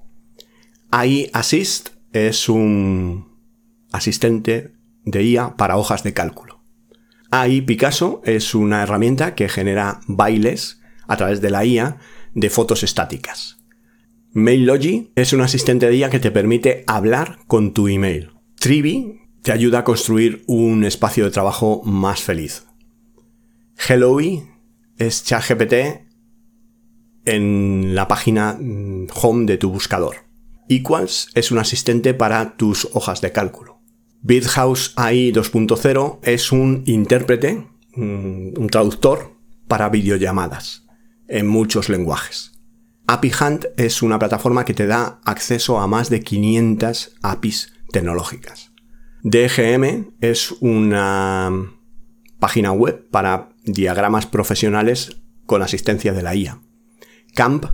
AI 0.90 1.30
Assist 1.32 1.88
es 2.12 2.50
un 2.50 3.38
asistente 3.92 4.74
de 5.06 5.22
IA 5.22 5.56
para 5.56 5.78
hojas 5.78 6.02
de 6.02 6.12
cálculo. 6.12 6.59
AI 7.30 7.60
Picasso 7.60 8.22
es 8.24 8.54
una 8.54 8.82
herramienta 8.82 9.34
que 9.34 9.48
genera 9.48 10.00
bailes 10.06 10.80
a 11.06 11.16
través 11.16 11.40
de 11.40 11.50
la 11.50 11.64
IA 11.64 11.98
de 12.34 12.50
fotos 12.50 12.82
estáticas. 12.82 13.58
MailLogy 14.32 15.12
es 15.14 15.32
un 15.32 15.40
asistente 15.40 15.88
de 15.88 15.96
IA 15.96 16.10
que 16.10 16.20
te 16.20 16.30
permite 16.30 16.84
hablar 16.86 17.38
con 17.46 17.72
tu 17.72 17.88
email. 17.88 18.30
Trivi 18.58 19.20
te 19.42 19.52
ayuda 19.52 19.80
a 19.80 19.84
construir 19.84 20.42
un 20.46 20.84
espacio 20.84 21.24
de 21.24 21.30
trabajo 21.30 21.82
más 21.84 22.20
feliz. 22.20 22.66
Helloy 23.88 24.44
es 24.98 25.24
ChatGPT 25.24 25.74
en 27.24 27.94
la 27.94 28.08
página 28.08 28.56
mm, 28.60 29.06
home 29.14 29.46
de 29.46 29.56
tu 29.56 29.70
buscador. 29.70 30.16
Equals 30.68 31.30
es 31.34 31.50
un 31.50 31.58
asistente 31.58 32.12
para 32.12 32.56
tus 32.56 32.88
hojas 32.92 33.20
de 33.20 33.32
cálculo. 33.32 33.79
BitHouse 34.22 34.92
AI 34.96 35.32
2.0 35.32 36.18
es 36.22 36.52
un 36.52 36.82
intérprete, 36.86 37.66
mm, 37.94 38.58
un 38.58 38.68
traductor 38.70 39.36
para 39.66 39.88
videollamadas 39.88 40.86
en 41.26 41.46
muchos 41.46 41.88
lenguajes. 41.88 42.52
API 43.06 43.32
Hunt 43.40 43.64
es 43.76 44.02
una 44.02 44.18
plataforma 44.18 44.64
que 44.64 44.74
te 44.74 44.86
da 44.86 45.20
acceso 45.24 45.80
a 45.80 45.86
más 45.86 46.10
de 46.10 46.20
500 46.20 47.16
APIs 47.22 47.72
tecnológicas. 47.92 48.72
DGM 49.22 50.12
es 50.20 50.52
una 50.60 51.50
página 52.38 52.72
web 52.72 53.08
para 53.10 53.50
diagramas 53.64 54.26
profesionales 54.26 55.22
con 55.46 55.62
asistencia 55.62 56.12
de 56.12 56.22
la 56.22 56.34
IA. 56.34 56.60
Camp 57.34 57.66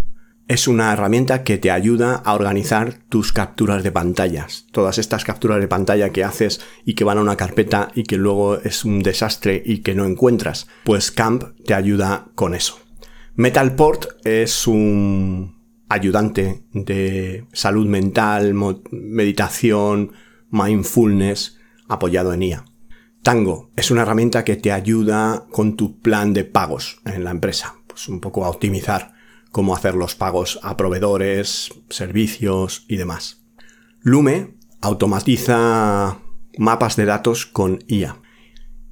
es 0.49 0.68
una 0.68 0.92
herramienta 0.92 1.42
que 1.42 1.59
te 1.59 1.72
ayuda 1.72 2.14
a 2.14 2.34
organizar 2.34 3.01
tus 3.09 3.32
capturas 3.32 3.82
de 3.82 3.90
pantallas. 3.90 4.66
Todas 4.70 4.99
estas 4.99 5.24
capturas 5.24 5.61
de 5.61 5.66
pantalla 5.66 6.11
que 6.11 6.22
haces 6.22 6.61
y 6.84 6.94
que 6.94 7.05
van 7.05 7.18
a 7.18 7.22
una 7.22 7.36
carpeta 7.36 7.90
y 7.94 8.05
que 8.05 8.16
luego 8.16 8.57
es 8.61 8.84
un 8.84 9.03
desastre 9.03 9.61
y 9.64 9.78
que 9.78 9.94
no 9.94 10.05
encuentras, 10.05 10.68
pues 10.84 11.11
Camp 11.11 11.44
te 11.64 11.74
ayuda 11.74 12.28
con 12.34 12.55
eso. 12.55 12.78
Metalport 13.34 14.24
es 14.24 14.66
un 14.68 15.57
ayudante 15.88 16.64
de 16.72 17.47
salud 17.53 17.86
mental, 17.86 18.55
meditación, 18.92 20.12
mindfulness 20.51 21.59
apoyado 21.88 22.32
en 22.32 22.42
IA. 22.44 22.64
Tango 23.22 23.72
es 23.74 23.90
una 23.90 24.03
herramienta 24.03 24.44
que 24.44 24.55
te 24.55 24.70
ayuda 24.70 25.47
con 25.51 25.76
tu 25.76 26.01
plan 26.01 26.32
de 26.32 26.44
pagos 26.44 27.01
en 27.05 27.24
la 27.24 27.32
empresa, 27.32 27.74
pues 27.88 28.09
un 28.09 28.20
poco 28.20 28.44
a 28.44 28.49
optimizar 28.49 29.16
cómo 29.57 29.75
hacer 29.75 29.95
los 29.95 30.15
pagos 30.15 30.61
a 30.63 30.77
proveedores, 30.77 31.73
servicios 31.89 32.85
y 32.89 32.97
demás. 32.97 33.47
Lume 34.03 34.59
automatiza 34.83 36.19
mapas 36.59 36.97
de 36.97 37.07
datos 37.07 37.47
con 37.47 37.79
IA. 37.89 38.21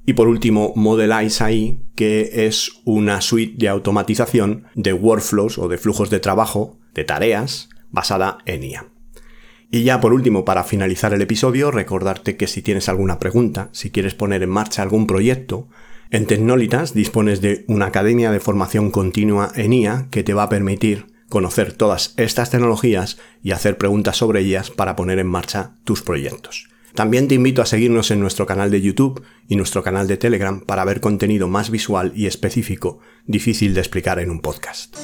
Y 0.07 0.13
por 0.13 0.27
último, 0.27 0.73
Modelize 0.75 1.43
AI, 1.43 1.83
que 1.93 2.47
es 2.47 2.71
una 2.83 3.21
suite 3.21 3.53
de 3.59 3.69
automatización 3.69 4.65
de 4.73 4.93
workflows 4.93 5.59
o 5.59 5.67
de 5.67 5.77
flujos 5.77 6.09
de 6.09 6.19
trabajo, 6.19 6.79
de 6.95 7.03
tareas, 7.03 7.69
basada 7.91 8.39
en 8.47 8.63
IA. 8.63 8.87
Y 9.69 9.83
ya 9.83 10.01
por 10.01 10.13
último, 10.13 10.45
para 10.45 10.63
finalizar 10.63 11.13
el 11.13 11.21
episodio, 11.21 11.69
recordarte 11.69 12.37
que 12.37 12.47
si 12.47 12.63
tienes 12.63 12.89
alguna 12.89 13.19
pregunta, 13.19 13.69
si 13.71 13.91
quieres 13.91 14.15
poner 14.15 14.41
en 14.41 14.49
marcha 14.49 14.81
algún 14.81 15.05
proyecto, 15.05 15.69
en 16.11 16.25
Tecnolitas 16.25 16.93
dispones 16.93 17.41
de 17.41 17.65
una 17.67 17.87
academia 17.87 18.31
de 18.31 18.39
formación 18.39 18.91
continua 18.91 19.51
en 19.55 19.73
IA 19.73 20.07
que 20.11 20.23
te 20.23 20.33
va 20.33 20.43
a 20.43 20.49
permitir 20.49 21.07
conocer 21.29 21.73
todas 21.73 22.13
estas 22.17 22.49
tecnologías 22.49 23.17
y 23.41 23.51
hacer 23.51 23.77
preguntas 23.77 24.17
sobre 24.17 24.41
ellas 24.41 24.71
para 24.71 24.95
poner 24.95 25.19
en 25.19 25.27
marcha 25.27 25.75
tus 25.83 26.01
proyectos. 26.01 26.69
También 26.93 27.27
te 27.27 27.35
invito 27.35 27.61
a 27.61 27.65
seguirnos 27.65 28.09
en 28.11 28.21
nuestro 28.21 28.45
canal 28.45 28.71
de 28.71 28.81
YouTube 28.81 29.21
y 29.49 29.57
nuestro 29.57 29.83
canal 29.83 30.07
de 30.07 30.15
Telegram 30.15 30.61
para 30.61 30.85
ver 30.85 31.01
contenido 31.01 31.49
más 31.49 31.69
visual 31.69 32.13
y 32.15 32.25
específico, 32.25 32.99
difícil 33.25 33.73
de 33.73 33.81
explicar 33.81 34.19
en 34.19 34.31
un 34.31 34.39
podcast. 34.39 34.95